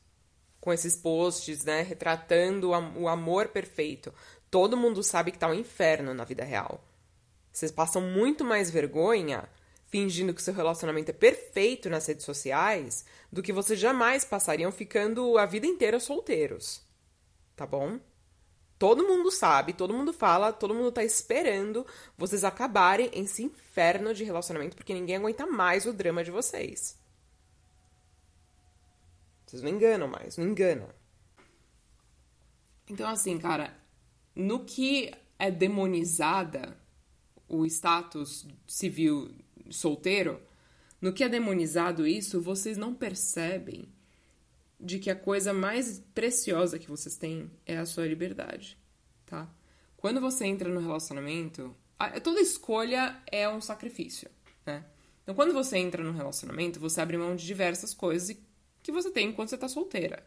Com 0.60 0.72
esses 0.72 0.96
posts, 0.96 1.64
né, 1.64 1.82
retratando 1.82 2.70
o 2.70 3.08
amor 3.08 3.48
perfeito. 3.48 4.12
Todo 4.50 4.76
mundo 4.76 5.02
sabe 5.02 5.30
que 5.30 5.38
tá 5.38 5.48
um 5.48 5.54
inferno 5.54 6.14
na 6.14 6.24
vida 6.24 6.44
real. 6.44 6.82
Vocês 7.52 7.70
passam 7.70 8.02
muito 8.02 8.44
mais 8.44 8.70
vergonha 8.70 9.48
fingindo 9.94 10.34
que 10.34 10.42
seu 10.42 10.52
relacionamento 10.52 11.10
é 11.10 11.14
perfeito 11.14 11.88
nas 11.88 12.06
redes 12.06 12.24
sociais 12.24 13.04
do 13.30 13.42
que 13.42 13.52
vocês 13.52 13.78
jamais 13.78 14.24
passariam 14.24 14.72
ficando 14.72 15.38
a 15.38 15.46
vida 15.46 15.68
inteira 15.68 16.00
solteiros. 16.00 16.82
Tá 17.54 17.64
bom? 17.64 18.00
Todo 18.76 19.06
mundo 19.06 19.30
sabe, 19.30 19.72
todo 19.72 19.94
mundo 19.94 20.12
fala, 20.12 20.52
todo 20.52 20.74
mundo 20.74 20.90
tá 20.90 21.04
esperando 21.04 21.86
vocês 22.18 22.42
acabarem 22.42 23.08
esse 23.12 23.44
inferno 23.44 24.12
de 24.12 24.24
relacionamento 24.24 24.74
porque 24.74 24.92
ninguém 24.92 25.16
aguenta 25.16 25.46
mais 25.46 25.86
o 25.86 25.92
drama 25.92 26.24
de 26.24 26.32
vocês. 26.32 26.98
Vocês 29.54 29.62
não 29.62 29.70
enganam 29.70 30.08
mais, 30.08 30.36
não 30.36 30.48
engana. 30.48 30.92
Então, 32.88 33.08
assim, 33.08 33.38
cara, 33.38 33.72
no 34.34 34.64
que 34.64 35.12
é 35.38 35.48
demonizada 35.48 36.76
o 37.48 37.64
status 37.64 38.48
civil 38.66 39.32
solteiro, 39.70 40.42
no 41.00 41.12
que 41.12 41.22
é 41.22 41.28
demonizado 41.28 42.04
isso, 42.04 42.40
vocês 42.40 42.76
não 42.76 42.92
percebem 42.92 43.88
de 44.80 44.98
que 44.98 45.08
a 45.08 45.14
coisa 45.14 45.52
mais 45.52 46.02
preciosa 46.12 46.76
que 46.76 46.88
vocês 46.88 47.16
têm 47.16 47.48
é 47.64 47.78
a 47.78 47.86
sua 47.86 48.08
liberdade, 48.08 48.76
tá? 49.24 49.48
Quando 49.96 50.20
você 50.20 50.46
entra 50.46 50.68
no 50.68 50.80
relacionamento, 50.80 51.76
toda 52.24 52.40
escolha 52.40 53.22
é 53.30 53.48
um 53.48 53.60
sacrifício, 53.60 54.28
né? 54.66 54.84
Então, 55.22 55.32
quando 55.32 55.54
você 55.54 55.78
entra 55.78 56.02
no 56.02 56.12
relacionamento, 56.12 56.80
você 56.80 57.00
abre 57.00 57.16
mão 57.16 57.36
de 57.36 57.46
diversas 57.46 57.94
coisas 57.94 58.36
que 58.84 58.92
você 58.92 59.10
tem 59.10 59.30
enquanto 59.30 59.48
você 59.48 59.56
tá 59.56 59.66
solteira. 59.66 60.22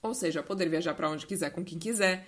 Ou 0.00 0.14
seja, 0.14 0.42
poder 0.42 0.68
viajar 0.68 0.94
para 0.94 1.10
onde 1.10 1.26
quiser 1.26 1.50
com 1.50 1.64
quem 1.64 1.78
quiser, 1.78 2.26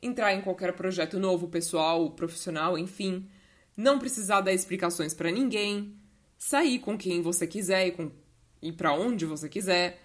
entrar 0.00 0.34
em 0.34 0.42
qualquer 0.42 0.74
projeto 0.74 1.18
novo, 1.18 1.48
pessoal, 1.48 2.10
profissional, 2.10 2.78
enfim, 2.78 3.28
não 3.74 3.98
precisar 3.98 4.42
dar 4.42 4.52
explicações 4.52 5.14
para 5.14 5.30
ninguém, 5.30 5.96
sair 6.38 6.78
com 6.78 6.98
quem 6.98 7.22
você 7.22 7.46
quiser 7.46 7.88
e, 7.88 8.12
e 8.68 8.72
para 8.72 8.92
onde 8.92 9.24
você 9.24 9.48
quiser, 9.48 9.98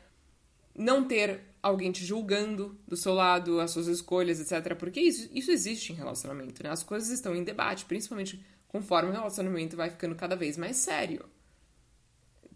não 0.74 1.06
ter 1.06 1.42
alguém 1.62 1.92
te 1.92 2.06
julgando 2.06 2.80
do 2.88 2.96
seu 2.96 3.14
lado, 3.14 3.60
as 3.60 3.72
suas 3.72 3.88
escolhas, 3.88 4.40
etc. 4.40 4.76
Porque 4.76 5.02
isso, 5.02 5.30
isso 5.34 5.52
existe 5.52 5.92
em 5.92 5.96
relacionamento, 5.96 6.64
né? 6.64 6.70
As 6.70 6.84
coisas 6.84 7.10
estão 7.10 7.36
em 7.36 7.44
debate, 7.44 7.86
principalmente 7.86 8.44
conforme 8.68 9.10
o 9.10 9.14
relacionamento 9.14 9.76
vai 9.76 9.90
ficando 9.90 10.16
cada 10.16 10.38
vez 10.38 10.58
mais 10.58 10.78
sério. 10.78 11.26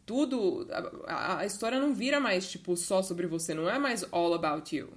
Tudo. 0.10 0.68
A, 1.06 1.38
a 1.42 1.46
história 1.46 1.80
não 1.80 1.94
vira 1.94 2.20
mais, 2.20 2.50
tipo, 2.50 2.76
só 2.76 3.04
sobre 3.04 3.28
você, 3.28 3.54
não 3.54 3.70
é 3.70 3.78
mais 3.78 4.04
all 4.12 4.34
about 4.34 4.76
you. 4.76 4.92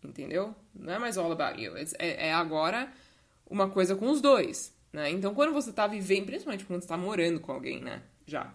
Entendeu? 0.00 0.54
Não 0.72 0.92
é 0.92 0.98
mais 1.00 1.18
all 1.18 1.32
about 1.32 1.60
you. 1.60 1.76
É, 1.76 2.28
é 2.28 2.32
agora 2.32 2.92
uma 3.50 3.68
coisa 3.68 3.96
com 3.96 4.08
os 4.08 4.20
dois. 4.20 4.72
Né? 4.92 5.10
Então, 5.10 5.34
quando 5.34 5.52
você 5.52 5.72
tá 5.72 5.88
vivendo, 5.88 6.26
principalmente 6.26 6.64
quando 6.64 6.82
você 6.82 6.86
tá 6.86 6.96
morando 6.96 7.40
com 7.40 7.50
alguém, 7.50 7.80
né? 7.80 8.00
Já. 8.24 8.54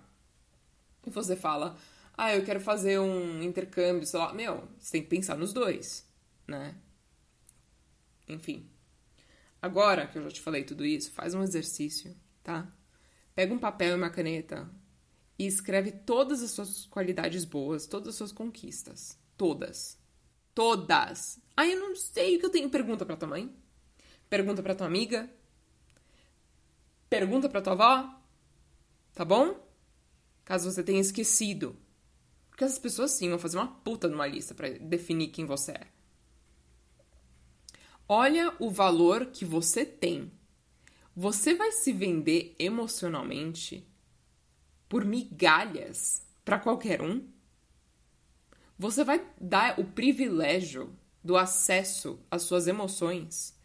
E 1.06 1.10
você 1.10 1.36
fala, 1.36 1.76
ah, 2.18 2.34
eu 2.34 2.46
quero 2.46 2.62
fazer 2.62 2.98
um 2.98 3.44
intercâmbio, 3.44 4.06
sei 4.06 4.22
lá. 4.22 4.34
Meu, 4.34 4.70
você 4.80 4.94
tem 4.94 5.02
que 5.02 5.10
pensar 5.10 5.36
nos 5.36 5.52
dois, 5.52 6.08
né? 6.48 6.76
Enfim. 8.26 8.70
Agora 9.62 10.08
que 10.08 10.18
eu 10.18 10.24
já 10.24 10.32
te 10.32 10.40
falei 10.40 10.64
tudo 10.64 10.86
isso, 10.86 11.12
faz 11.12 11.34
um 11.34 11.44
exercício, 11.44 12.16
tá? 12.42 12.72
Pega 13.36 13.54
um 13.54 13.60
papel 13.60 13.92
e 13.92 13.96
uma 13.96 14.10
caneta 14.10 14.66
e 15.40 15.48
escreve 15.48 15.92
todas 15.92 16.44
as 16.44 16.52
suas 16.52 16.86
qualidades 16.86 17.46
boas, 17.46 17.88
todas 17.88 18.10
as 18.10 18.16
suas 18.16 18.32
conquistas. 18.34 19.18
Todas. 19.38 19.98
Todas. 20.54 21.40
Ah, 21.56 21.66
eu 21.66 21.80
não 21.80 21.96
sei 21.96 22.36
o 22.36 22.40
que 22.40 22.46
eu 22.46 22.50
tenho. 22.50 22.70
Pergunta 22.70 23.06
pra 23.06 23.16
tua 23.16 23.30
mãe. 23.30 23.50
Pergunta 24.30 24.62
pra 24.62 24.76
tua 24.76 24.86
amiga. 24.86 25.30
Pergunta 27.10 27.48
pra 27.48 27.62
tua 27.62 27.72
avó. 27.72 28.22
Tá 29.14 29.24
bom? 29.24 29.66
Caso 30.44 30.70
você 30.70 30.84
tenha 30.84 31.00
esquecido. 31.00 31.78
Porque 32.50 32.66
essas 32.66 32.78
pessoas 32.78 33.12
sim 33.12 33.30
vão 33.30 33.40
fazer 33.40 33.58
uma 33.58 33.68
puta 33.68 34.10
numa 34.10 34.28
lista 34.28 34.54
para 34.54 34.68
definir 34.70 35.30
quem 35.30 35.46
você 35.46 35.72
é. 35.72 35.88
Olha 38.08 38.54
o 38.60 38.70
valor 38.70 39.28
que 39.28 39.46
você 39.46 39.86
tem. 39.86 40.30
Você 41.16 41.54
vai 41.54 41.72
se 41.72 41.94
vender 41.94 42.56
emocionalmente 42.60 43.89
por 44.90 45.06
migalhas 45.06 46.26
para 46.44 46.60
qualquer 46.60 47.02
um? 47.02 47.26
Você 48.78 49.04
vai 49.04 49.24
dar 49.40 49.80
o 49.80 49.84
privilégio 49.84 50.98
do 51.24 51.38
acesso 51.38 52.20
às 52.32 52.42
suas 52.44 52.68
emoções 52.68 53.56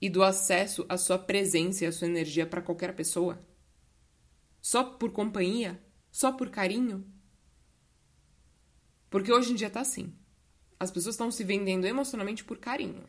e 0.00 0.10
do 0.10 0.22
acesso 0.22 0.84
à 0.88 0.98
sua 0.98 1.18
presença 1.18 1.84
e 1.84 1.86
à 1.86 1.92
sua 1.92 2.08
energia 2.08 2.46
para 2.46 2.60
qualquer 2.60 2.94
pessoa? 2.94 3.40
Só 4.60 4.84
por 4.84 5.12
companhia? 5.12 5.80
Só 6.10 6.32
por 6.32 6.50
carinho? 6.50 7.06
Porque 9.08 9.32
hoje 9.32 9.52
em 9.52 9.54
dia 9.54 9.70
tá 9.70 9.80
assim. 9.80 10.12
As 10.78 10.90
pessoas 10.90 11.14
estão 11.14 11.30
se 11.30 11.42
vendendo 11.42 11.86
emocionalmente 11.86 12.44
por 12.44 12.58
carinho. 12.58 13.04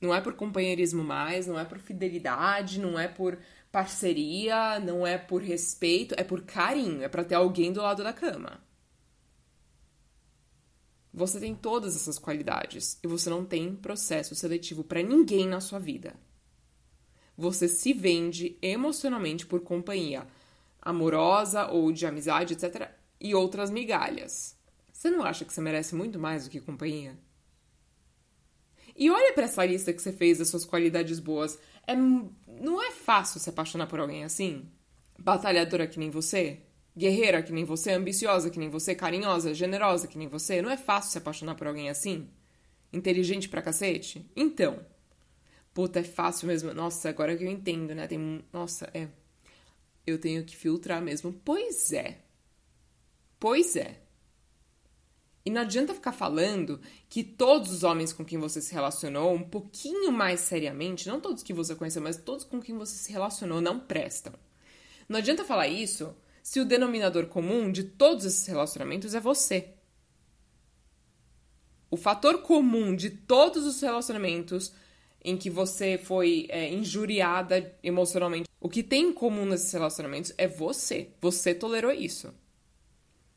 Não 0.00 0.14
é 0.14 0.20
por 0.20 0.34
companheirismo 0.34 1.02
mais, 1.02 1.46
não 1.46 1.58
é 1.58 1.64
por 1.64 1.78
fidelidade, 1.78 2.80
não 2.80 2.98
é 2.98 3.08
por 3.08 3.38
parceria, 3.70 4.80
não 4.80 5.06
é 5.06 5.18
por 5.18 5.42
respeito, 5.42 6.14
é 6.16 6.24
por 6.24 6.42
carinho, 6.42 7.02
é 7.02 7.08
para 7.08 7.24
ter 7.24 7.34
alguém 7.34 7.72
do 7.72 7.82
lado 7.82 8.02
da 8.02 8.12
cama. 8.12 8.60
Você 11.12 11.40
tem 11.40 11.54
todas 11.54 11.96
essas 11.96 12.18
qualidades 12.18 12.98
e 13.02 13.06
você 13.06 13.30
não 13.30 13.44
tem 13.44 13.74
processo 13.74 14.34
seletivo 14.34 14.84
para 14.84 15.02
ninguém 15.02 15.46
na 15.46 15.60
sua 15.60 15.78
vida. 15.78 16.14
Você 17.36 17.68
se 17.68 17.92
vende 17.92 18.58
emocionalmente 18.60 19.46
por 19.46 19.60
companhia 19.60 20.26
amorosa 20.86 21.66
ou 21.66 21.90
de 21.90 22.06
amizade, 22.06 22.54
etc. 22.54 22.90
e 23.20 23.34
outras 23.34 23.70
migalhas. 23.70 24.56
Você 24.92 25.10
não 25.10 25.24
acha 25.24 25.44
que 25.44 25.52
você 25.52 25.60
merece 25.60 25.96
muito 25.96 26.16
mais 26.16 26.44
do 26.44 26.50
que 26.50 26.60
companhia? 26.60 27.18
E 28.94 29.10
olha 29.10 29.34
para 29.34 29.44
essa 29.44 29.66
lista 29.66 29.92
que 29.92 30.00
você 30.00 30.12
fez 30.12 30.38
das 30.38 30.48
suas 30.48 30.64
qualidades 30.64 31.18
boas. 31.18 31.58
É, 31.86 31.94
não 31.94 32.82
é 32.82 32.90
fácil 32.90 33.40
se 33.40 33.48
apaixonar 33.48 33.86
por 33.86 34.00
alguém 34.00 34.24
assim? 34.24 34.68
Batalhadora 35.18 35.86
que 35.86 35.98
nem 35.98 36.10
você? 36.10 36.60
Guerreira 36.96 37.42
que 37.42 37.52
nem 37.52 37.64
você? 37.64 37.92
Ambiciosa 37.92 38.50
que 38.50 38.58
nem 38.58 38.70
você? 38.70 38.94
Carinhosa? 38.94 39.54
Generosa 39.54 40.08
que 40.08 40.18
nem 40.18 40.28
você? 40.28 40.62
Não 40.62 40.70
é 40.70 40.76
fácil 40.76 41.12
se 41.12 41.18
apaixonar 41.18 41.54
por 41.54 41.66
alguém 41.66 41.90
assim? 41.90 42.28
Inteligente 42.92 43.48
pra 43.48 43.62
cacete? 43.62 44.30
Então. 44.34 44.80
Puta, 45.74 46.00
é 46.00 46.02
fácil 46.02 46.48
mesmo. 46.48 46.72
Nossa, 46.72 47.08
agora 47.08 47.36
que 47.36 47.44
eu 47.44 47.50
entendo, 47.50 47.94
né? 47.94 48.06
Tem. 48.06 48.42
Nossa, 48.52 48.90
é. 48.94 49.08
Eu 50.06 50.18
tenho 50.18 50.44
que 50.44 50.56
filtrar 50.56 51.02
mesmo. 51.02 51.32
Pois 51.44 51.92
é. 51.92 52.18
Pois 53.38 53.76
é. 53.76 54.00
E 55.46 55.50
não 55.50 55.60
adianta 55.60 55.94
ficar 55.94 56.10
falando 56.10 56.80
que 57.08 57.22
todos 57.22 57.70
os 57.70 57.84
homens 57.84 58.12
com 58.12 58.24
quem 58.24 58.36
você 58.36 58.60
se 58.60 58.74
relacionou 58.74 59.32
um 59.32 59.44
pouquinho 59.48 60.10
mais 60.10 60.40
seriamente, 60.40 61.06
não 61.06 61.20
todos 61.20 61.44
que 61.44 61.52
você 61.52 61.76
conheceu, 61.76 62.02
mas 62.02 62.16
todos 62.16 62.44
com 62.44 62.60
quem 62.60 62.76
você 62.76 62.96
se 62.96 63.12
relacionou 63.12 63.60
não 63.60 63.78
prestam. 63.78 64.32
Não 65.08 65.18
adianta 65.18 65.44
falar 65.44 65.68
isso 65.68 66.12
se 66.42 66.58
o 66.58 66.64
denominador 66.64 67.26
comum 67.26 67.70
de 67.70 67.84
todos 67.84 68.24
esses 68.24 68.44
relacionamentos 68.44 69.14
é 69.14 69.20
você. 69.20 69.68
O 71.88 71.96
fator 71.96 72.42
comum 72.42 72.96
de 72.96 73.10
todos 73.10 73.64
os 73.64 73.80
relacionamentos 73.80 74.72
em 75.24 75.36
que 75.36 75.48
você 75.48 75.96
foi 75.96 76.46
é, 76.48 76.72
injuriada 76.72 77.72
emocionalmente, 77.84 78.50
o 78.60 78.68
que 78.68 78.82
tem 78.82 79.10
em 79.10 79.12
comum 79.12 79.46
nesses 79.46 79.72
relacionamentos 79.72 80.32
é 80.36 80.48
você. 80.48 81.10
Você 81.20 81.54
tolerou 81.54 81.92
isso. 81.92 82.34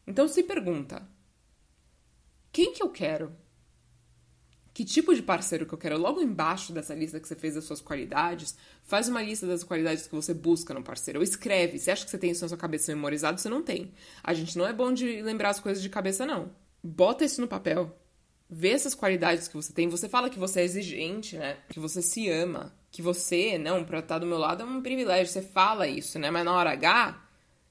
Então 0.08 0.28
se 0.28 0.42
pergunta: 0.42 1.08
quem 2.60 2.74
que 2.74 2.84
eu 2.84 2.90
quero? 2.90 3.32
Que 4.74 4.84
tipo 4.84 5.16
de 5.16 5.24
parceiro 5.24 5.66
que 5.66 5.74
eu 5.74 5.78
quero? 5.78 5.98
Logo 5.98 6.22
embaixo 6.22 6.74
dessa 6.74 6.94
lista 6.94 7.18
que 7.18 7.26
você 7.26 7.34
fez 7.34 7.56
das 7.56 7.64
suas 7.64 7.80
qualidades, 7.80 8.54
faz 8.84 9.08
uma 9.08 9.22
lista 9.22 9.48
das 9.48 9.64
qualidades 9.64 10.08
que 10.08 10.14
você 10.14 10.34
busca 10.34 10.74
no 10.74 10.84
parceiro. 10.84 11.20
Ou 11.20 11.24
escreve. 11.24 11.80
Você 11.80 11.90
acha 11.90 12.04
que 12.04 12.12
você 12.12 12.18
tem 12.18 12.32
isso 12.32 12.44
na 12.44 12.50
sua 12.50 12.58
cabeça 12.58 12.94
memorizado? 12.94 13.40
Você 13.40 13.48
não 13.48 13.64
tem. 13.64 13.94
A 14.22 14.34
gente 14.34 14.58
não 14.58 14.68
é 14.68 14.74
bom 14.74 14.92
de 14.92 15.22
lembrar 15.22 15.52
as 15.52 15.60
coisas 15.62 15.82
de 15.82 15.88
cabeça, 15.88 16.26
não. 16.26 16.52
Bota 16.84 17.24
isso 17.24 17.40
no 17.40 17.48
papel. 17.48 17.98
Vê 18.50 18.72
essas 18.72 18.94
qualidades 18.94 19.48
que 19.48 19.56
você 19.56 19.72
tem. 19.72 19.88
Você 19.88 20.10
fala 20.10 20.30
que 20.30 20.38
você 20.38 20.60
é 20.60 20.66
exigente, 20.66 21.38
né? 21.38 21.60
Que 21.70 21.80
você 21.80 22.02
se 22.02 22.30
ama. 22.30 22.76
Que 22.92 23.02
você, 23.02 23.58
não, 23.58 23.86
pra 23.86 24.00
estar 24.00 24.20
do 24.20 24.28
meu 24.28 24.38
lado 24.38 24.64
é 24.64 24.66
um 24.66 24.82
privilégio. 24.82 25.32
Você 25.32 25.42
fala 25.42 25.88
isso, 25.88 26.20
né? 26.20 26.30
Mas 26.30 26.44
na 26.44 26.54
hora 26.54 26.72
H, 26.72 27.26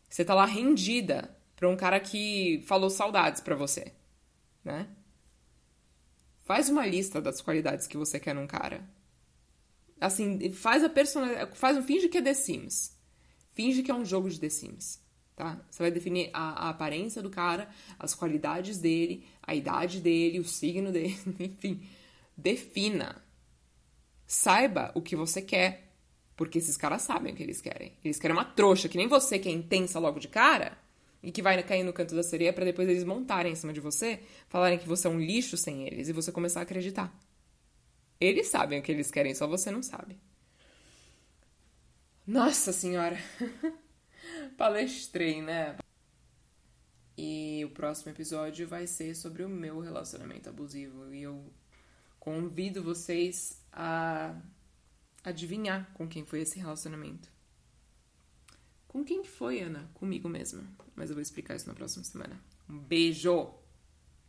você 0.09 0.25
tá 0.25 0.35
lá 0.35 0.47
rendida 0.47 1.37
pra 1.55 1.69
um 1.69 1.77
cara 1.77 2.01
que 2.01 2.65
falou 2.67 2.89
saudades 2.89 3.43
pra 3.43 3.55
você 3.55 3.98
né? 4.65 4.89
Faz 6.45 6.69
uma 6.69 6.87
lista 6.87 7.21
das 7.21 7.41
qualidades 7.41 7.87
que 7.87 7.97
você 7.97 8.19
quer 8.19 8.35
num 8.35 8.47
cara. 8.47 8.89
Assim, 10.01 10.51
faz 10.53 10.83
a 10.83 10.89
personalidade. 10.89 11.57
Faz 11.59 11.77
um. 11.77 11.83
Finge 11.83 12.09
que 12.09 12.19
é 12.19 12.23
The 12.23 12.35
Sims. 12.35 12.97
Finge 13.53 13.83
que 13.83 13.91
é 13.91 13.95
um 13.95 14.05
jogo 14.05 14.31
de 14.31 14.41
The 14.41 14.49
Sims. 14.49 15.03
Tá? 15.37 15.61
Você 15.71 15.83
vai 15.83 15.91
definir 15.91 16.31
a, 16.33 16.67
a 16.67 16.69
aparência 16.71 17.21
do 17.23 17.31
cara, 17.31 17.69
as 17.99 18.15
qualidades 18.15 18.79
dele, 18.79 19.27
a 19.43 19.55
idade 19.55 20.01
dele, 20.01 20.41
o 20.41 20.45
signo 20.45 20.91
dele, 20.91 21.17
enfim. 21.39 21.87
Defina. 22.37 23.23
Saiba 24.27 24.91
o 24.95 25.03
que 25.03 25.15
você 25.15 25.43
quer. 25.43 25.93
Porque 26.37 26.59
esses 26.59 26.77
caras 26.77 27.03
sabem 27.03 27.33
o 27.33 27.37
que 27.37 27.43
eles 27.43 27.61
querem. 27.61 27.93
Eles 28.05 28.19
querem 28.19 28.37
uma 28.37 28.45
trouxa, 28.45 28.89
que 28.89 28.97
nem 28.97 29.09
você 29.09 29.39
que 29.39 29.49
é 29.49 29.53
intensa 29.53 29.99
logo 29.99 30.21
de 30.21 30.29
cara 30.29 30.79
e 31.23 31.33
que 31.33 31.43
vai 31.43 31.61
cair 31.63 31.83
no 31.83 31.93
canto 31.93 32.15
da 32.15 32.23
sereia 32.23 32.53
para 32.53 32.65
depois 32.65 32.89
eles 32.89 33.05
montarem 33.05 33.53
em 33.53 33.57
cima 33.57 33.73
de 33.73 33.81
você, 33.81 34.21
falarem 34.49 34.79
que 34.79 34.87
você 34.87 35.07
é 35.07 35.11
um 35.11 35.21
lixo 35.21 35.57
sem 35.57 35.87
eles 35.87 36.09
e 36.09 36.13
você 36.13 36.31
começar 36.31 36.61
a 36.61 36.63
acreditar. 36.63 37.13
Eles 38.21 38.49
sabem 38.49 38.81
o 38.81 38.83
que 38.83 38.91
eles 38.91 39.11
querem, 39.11 39.35
só 39.35 39.47
você 39.47 39.71
não 39.71 39.83
sabe. 39.83 40.19
Nossa 42.27 42.73
senhora! 42.73 43.17
Palestrei, 44.57 45.41
né? 45.41 45.77
E 47.17 47.65
o 47.65 47.71
próximo 47.71 48.13
episódio 48.13 48.69
vai 48.69 48.87
ser 48.87 49.15
sobre 49.15 49.43
o 49.43 49.49
meu 49.49 49.81
relacionamento 49.81 50.49
abusivo. 50.49 51.13
E 51.13 51.23
eu 51.23 51.53
convido 52.21 52.83
vocês 52.83 53.61
a 53.73 54.37
adivinhar 55.25 55.91
com 55.95 56.07
quem 56.07 56.25
foi 56.25 56.43
esse 56.43 56.59
relacionamento. 56.59 57.29
Com 58.89 59.05
quem 59.05 59.23
que 59.23 59.29
foi, 59.29 59.61
Ana? 59.61 59.89
Comigo 59.95 60.29
mesma. 60.29 60.65
Mas 60.97 61.11
eu 61.11 61.15
vou 61.15 61.23
explicar 61.23 61.55
isso 61.55 61.69
na 61.69 61.75
próxima 61.75 62.03
semana. 62.03 62.41
Um 62.69 62.79
beijo! 62.79 63.49